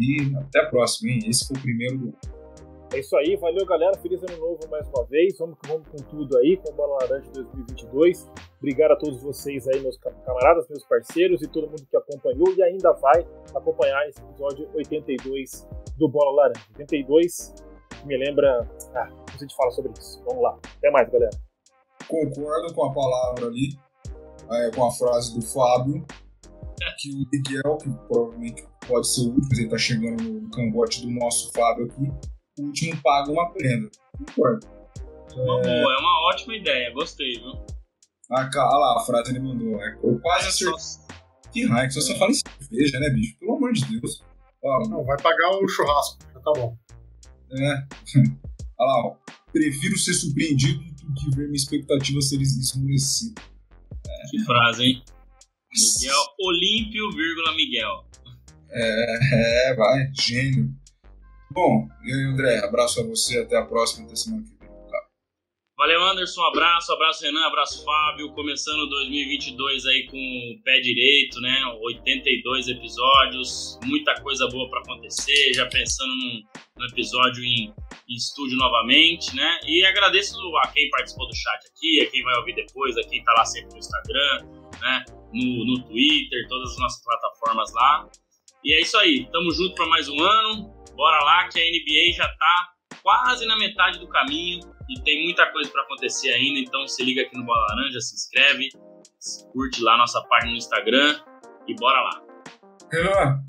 E 0.00 0.36
até 0.36 0.60
a 0.60 0.66
próxima, 0.66 1.10
hein? 1.10 1.20
Esse 1.26 1.46
foi 1.46 1.56
o 1.56 1.60
primeiro 1.60 1.98
do 1.98 2.12
é 2.90 3.00
isso 3.00 3.14
aí, 3.18 3.36
valeu 3.36 3.66
galera, 3.66 3.92
feliz 3.98 4.22
ano 4.22 4.38
novo 4.38 4.60
mais 4.70 4.88
uma 4.88 5.04
vez, 5.04 5.36
vamos, 5.36 5.58
vamos 5.66 5.86
com 5.88 5.98
tudo 6.08 6.38
aí, 6.38 6.56
com 6.56 6.72
o 6.72 6.74
Bola 6.74 6.96
Laranja 7.02 7.30
2022. 7.32 8.26
Obrigado 8.56 8.92
a 8.92 8.96
todos 8.96 9.22
vocês 9.22 9.68
aí, 9.68 9.78
meus 9.80 9.98
camaradas, 9.98 10.66
meus 10.70 10.84
parceiros 10.84 11.42
e 11.42 11.48
todo 11.48 11.68
mundo 11.68 11.86
que 11.86 11.96
acompanhou 11.98 12.48
e 12.56 12.62
ainda 12.62 12.90
vai 12.94 13.26
acompanhar 13.54 14.08
esse 14.08 14.18
episódio 14.22 14.70
82 14.74 15.68
do 15.98 16.08
Bola 16.08 16.44
Laranja. 16.44 16.64
82, 16.70 17.54
que 18.00 18.06
me 18.06 18.16
lembra. 18.16 18.66
Ah, 18.94 19.10
a 19.34 19.36
gente 19.36 19.54
fala 19.54 19.70
sobre 19.70 19.92
isso. 19.92 20.22
Vamos 20.24 20.42
lá, 20.42 20.58
até 20.78 20.90
mais 20.90 21.10
galera. 21.10 21.47
Concordo 22.08 22.74
com 22.74 22.84
a 22.86 22.92
palavra 22.92 23.46
ali, 23.46 23.78
é, 24.50 24.70
com 24.70 24.86
a 24.86 24.90
frase 24.90 25.38
do 25.38 25.46
Fábio, 25.46 26.06
que 26.98 27.10
o 27.10 27.28
Miguel, 27.30 27.76
que 27.76 27.90
provavelmente 28.08 28.66
pode 28.86 29.08
ser 29.08 29.22
o 29.22 29.34
último, 29.34 29.52
ele 29.52 29.68
tá 29.68 29.78
chegando 29.78 30.22
no 30.22 30.50
cangote 30.50 31.02
do 31.02 31.10
nosso 31.10 31.52
Fábio 31.52 31.86
aqui 31.86 32.38
o 32.58 32.66
último 32.66 33.00
paga 33.02 33.30
uma 33.30 33.50
prenda. 33.52 33.88
Concordo. 34.16 34.66
Uma 35.36 35.60
é... 35.60 35.62
boa, 35.62 35.94
é 35.94 35.98
uma 35.98 36.28
ótima 36.28 36.56
ideia, 36.56 36.92
gostei, 36.92 37.34
viu? 37.34 37.52
Ah, 38.30 38.50
olha 38.54 38.78
lá, 38.78 39.00
a 39.00 39.06
frase 39.06 39.30
ele 39.30 39.40
mandou. 39.40 39.80
É, 39.80 39.98
eu 40.02 40.18
quase 40.20 40.48
acertei. 40.48 41.08
Que 41.52 41.66
raio, 41.66 41.88
que 41.88 41.94
você 41.94 42.00
só 42.02 42.18
fala 42.18 42.30
em 42.30 42.34
cerveja, 42.34 43.00
né, 43.00 43.10
bicho? 43.10 43.38
Pelo 43.38 43.56
amor 43.56 43.72
de 43.72 43.84
Deus. 43.86 44.22
não, 44.62 45.04
vai 45.04 45.16
pagar 45.20 45.50
o 45.50 45.68
churrasco, 45.68 46.18
já 46.34 46.40
tá 46.40 46.52
bom. 46.52 46.76
É. 47.52 47.86
olha 48.78 48.92
lá, 48.92 49.06
ó. 49.06 49.16
Prefiro 49.50 49.96
ser 49.98 50.12
surpreendido 50.12 50.84
que 51.14 51.30
ver 51.30 51.44
minha 51.44 51.56
expectativa 51.56 52.20
ser 52.20 52.40
esmorecida. 52.40 53.40
É. 54.06 54.30
Que 54.30 54.44
frase, 54.44 54.84
hein? 54.84 55.02
Miguel 55.72 56.24
Olímpio, 56.40 57.10
vírgula 57.12 57.54
Miguel. 57.54 58.04
É, 58.70 59.70
é, 59.70 59.74
vai, 59.74 60.10
gênio. 60.12 60.74
Bom, 61.50 61.88
e 62.04 62.12
aí, 62.12 62.22
André, 62.24 62.58
abraço 62.58 63.00
a 63.00 63.04
você, 63.04 63.38
até 63.38 63.56
a 63.56 63.64
próxima, 63.64 64.06
até 64.06 64.16
semana 64.16 64.42
que 64.42 64.50
vem. 64.50 64.57
Valeu, 65.78 66.02
Anderson, 66.02 66.42
abraço, 66.42 66.92
abraço, 66.92 67.22
Renan, 67.22 67.46
abraço, 67.46 67.84
Fábio. 67.84 68.32
Começando 68.32 68.88
2022 68.88 69.86
aí 69.86 70.06
com 70.06 70.16
o 70.16 70.60
pé 70.64 70.80
direito, 70.80 71.40
né? 71.40 71.56
82 71.80 72.66
episódios, 72.66 73.78
muita 73.84 74.20
coisa 74.20 74.48
boa 74.48 74.68
para 74.68 74.80
acontecer, 74.80 75.54
já 75.54 75.66
pensando 75.66 76.12
num, 76.16 76.42
num 76.78 76.84
episódio 76.84 77.44
em, 77.44 77.72
em, 78.08 78.14
estúdio 78.16 78.58
novamente, 78.58 79.36
né? 79.36 79.60
E 79.68 79.86
agradeço 79.86 80.36
a 80.64 80.66
quem 80.72 80.90
participou 80.90 81.28
do 81.28 81.36
chat 81.36 81.60
aqui, 81.68 82.00
a 82.02 82.10
quem 82.10 82.24
vai 82.24 82.36
ouvir 82.38 82.56
depois, 82.56 82.98
a 82.98 83.02
quem 83.04 83.22
tá 83.22 83.32
lá 83.38 83.44
sempre 83.44 83.70
no 83.70 83.78
Instagram, 83.78 84.46
né? 84.80 85.04
No, 85.32 85.64
no 85.64 85.84
Twitter, 85.84 86.48
todas 86.48 86.72
as 86.72 86.78
nossas 86.80 87.04
plataformas 87.04 87.72
lá. 87.72 88.08
E 88.64 88.74
é 88.74 88.80
isso 88.80 88.98
aí, 88.98 89.28
tamo 89.30 89.52
junto 89.52 89.76
para 89.76 89.86
mais 89.86 90.08
um 90.08 90.20
ano. 90.20 90.74
Bora 90.96 91.22
lá 91.22 91.46
que 91.46 91.60
a 91.60 91.62
NBA 91.62 92.16
já 92.16 92.26
tá 92.26 92.68
quase 93.00 93.46
na 93.46 93.56
metade 93.56 94.00
do 94.00 94.08
caminho 94.08 94.76
e 94.88 95.00
tem 95.02 95.24
muita 95.24 95.50
coisa 95.52 95.70
para 95.70 95.82
acontecer 95.82 96.30
ainda, 96.30 96.60
então 96.60 96.86
se 96.88 97.04
liga 97.04 97.22
aqui 97.22 97.36
no 97.36 97.44
Bola 97.44 97.66
Laranja, 97.70 98.00
se 98.00 98.14
inscreve, 98.14 98.70
curte 99.52 99.82
lá 99.82 99.98
nossa 99.98 100.22
página 100.22 100.52
no 100.52 100.58
Instagram 100.58 101.20
e 101.66 101.74
bora 101.74 102.00
lá. 102.00 102.22
Renan, 102.90 103.44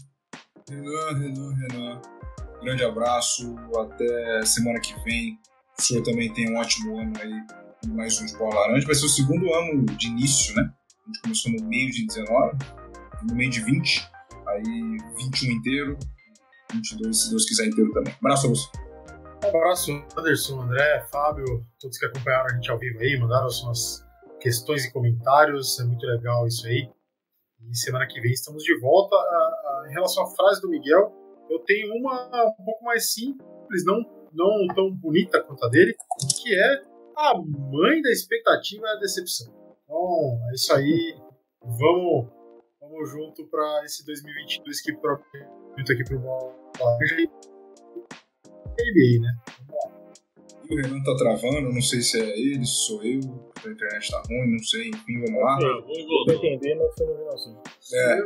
Renan, 0.69 1.17
Renan, 1.17 1.53
Renan, 1.55 2.01
grande 2.61 2.83
abraço, 2.83 3.55
até 3.77 4.45
semana 4.45 4.79
que 4.81 4.93
vem. 5.03 5.39
O 5.77 5.81
senhor 5.81 6.03
também 6.03 6.33
tem 6.33 6.51
um 6.51 6.57
ótimo 6.57 6.99
ano 6.99 7.13
aí, 7.21 7.41
mais 7.93 8.19
um 8.21 8.25
de 8.25 8.37
Bola 8.37 8.55
Laranja. 8.55 8.85
Vai 8.85 8.95
ser 8.95 9.05
o 9.05 9.09
segundo 9.09 9.53
ano 9.53 9.85
de 9.85 10.07
início, 10.07 10.53
né? 10.55 10.63
A 10.63 11.07
gente 11.07 11.21
começou 11.21 11.51
no 11.53 11.63
meio 11.65 11.89
de 11.89 12.05
19, 12.05 12.57
no 13.29 13.35
meio 13.35 13.49
de 13.49 13.61
20, 13.61 14.09
aí 14.47 14.97
21 15.17 15.51
inteiro, 15.51 15.97
22, 16.73 17.17
se 17.17 17.29
Deus 17.29 17.45
quiser 17.45 17.67
inteiro 17.67 17.93
também. 17.93 18.13
Abraço 18.19 18.47
a 18.47 18.49
você. 18.49 18.88
Um 19.43 19.47
abraço, 19.47 19.91
Anderson, 20.17 20.61
André, 20.61 21.05
Fábio, 21.11 21.45
todos 21.79 21.97
que 21.97 22.05
acompanharam 22.05 22.45
a 22.45 22.53
gente 22.53 22.69
ao 22.69 22.77
vivo 22.77 22.99
aí, 22.99 23.17
mandaram 23.17 23.47
as 23.47 23.55
suas 23.55 24.05
questões 24.39 24.85
e 24.85 24.91
comentários, 24.91 25.79
é 25.79 25.83
muito 25.85 26.05
legal 26.05 26.45
isso 26.45 26.67
aí. 26.67 26.89
E 27.61 27.75
semana 27.75 28.05
que 28.07 28.19
vem 28.19 28.31
estamos 28.31 28.63
de 28.63 28.77
volta. 28.79 29.15
A, 29.15 29.19
a, 29.19 29.85
em 29.89 29.93
relação 29.93 30.23
à 30.23 30.27
frase 30.35 30.61
do 30.61 30.69
Miguel, 30.69 31.11
eu 31.49 31.59
tenho 31.59 31.93
uma 31.95 32.25
um 32.59 32.63
pouco 32.65 32.83
mais 32.83 33.13
simples, 33.13 33.85
não, 33.85 34.03
não 34.33 34.67
tão 34.75 34.93
bonita 34.93 35.41
quanto 35.41 35.65
a 35.65 35.69
dele, 35.69 35.95
que 36.41 36.53
é 36.53 36.83
a 37.15 37.33
mãe 37.35 38.01
da 38.01 38.11
expectativa 38.11 38.87
é 38.87 38.91
a 38.91 38.99
decepção. 38.99 39.53
Então, 39.83 40.39
é 40.49 40.53
isso 40.53 40.73
aí. 40.73 41.17
Vamos, 41.61 42.27
vamos 42.79 43.09
junto 43.09 43.45
para 43.47 43.83
esse 43.85 44.05
2022 44.05 44.81
que 44.81 44.93
muito 44.93 45.91
aqui 45.91 46.03
pro 48.79 48.91
NBA, 48.91 49.21
né? 49.21 49.37
E 50.69 50.73
o 50.73 50.77
Renan 50.77 51.03
tá 51.03 51.15
travando, 51.15 51.73
não 51.73 51.81
sei 51.81 52.01
se 52.01 52.21
é 52.21 52.39
ele, 52.39 52.65
se 52.65 52.85
sou 52.85 53.03
eu, 53.03 53.19
a 53.65 53.69
internet 53.69 54.11
tá 54.11 54.23
ruim, 54.27 54.51
não 54.51 54.63
sei, 54.63 54.89
enfim, 54.89 55.19
vamos 55.25 55.41
lá. 55.41 55.57
Deu 55.57 56.25
pra 56.25 56.35
entender, 56.35 56.75
mas 56.75 56.95
foi 56.95 57.07
no 57.07 57.17
finalzinho. 57.17 57.57
É, 57.93 58.21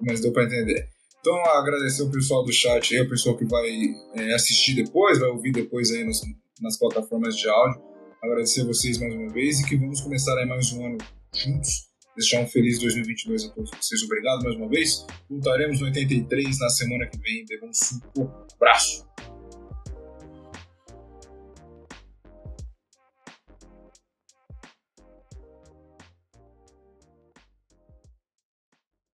mas 0.00 0.20
deu 0.20 0.32
pra 0.32 0.44
entender. 0.44 0.88
Então, 1.20 1.36
agradecer 1.50 2.02
o 2.02 2.10
pessoal 2.10 2.44
do 2.44 2.52
chat 2.52 2.94
aí, 2.94 3.02
o 3.02 3.08
pessoal 3.08 3.36
que 3.36 3.44
vai 3.44 3.68
é, 4.14 4.32
assistir 4.34 4.74
depois, 4.74 5.18
vai 5.18 5.28
ouvir 5.28 5.52
depois 5.52 5.90
aí 5.90 6.04
nas, 6.04 6.22
nas 6.60 6.78
plataformas 6.78 7.36
de 7.36 7.48
áudio. 7.48 7.82
Agradecer 8.22 8.62
a 8.62 8.64
vocês 8.64 8.98
mais 8.98 9.14
uma 9.14 9.28
vez 9.30 9.60
e 9.60 9.68
que 9.68 9.76
vamos 9.76 10.00
começar 10.00 10.36
aí 10.38 10.46
mais 10.46 10.72
um 10.72 10.86
ano 10.86 10.98
juntos 11.34 11.86
Desejar 12.16 12.40
um 12.40 12.46
feliz 12.46 12.78
2022 12.78 13.44
a 13.44 13.48
todos 13.50 13.70
vocês. 13.70 14.02
Obrigado 14.02 14.42
mais 14.42 14.56
uma 14.56 14.68
vez. 14.68 15.04
Voltaremos 15.28 15.80
no 15.80 15.86
83 15.86 16.58
na 16.58 16.70
semana 16.70 17.06
que 17.06 17.18
vem. 17.18 17.44
Devam 17.44 17.68
um 17.68 17.74
super 17.74 18.26
abraço. 18.54 19.06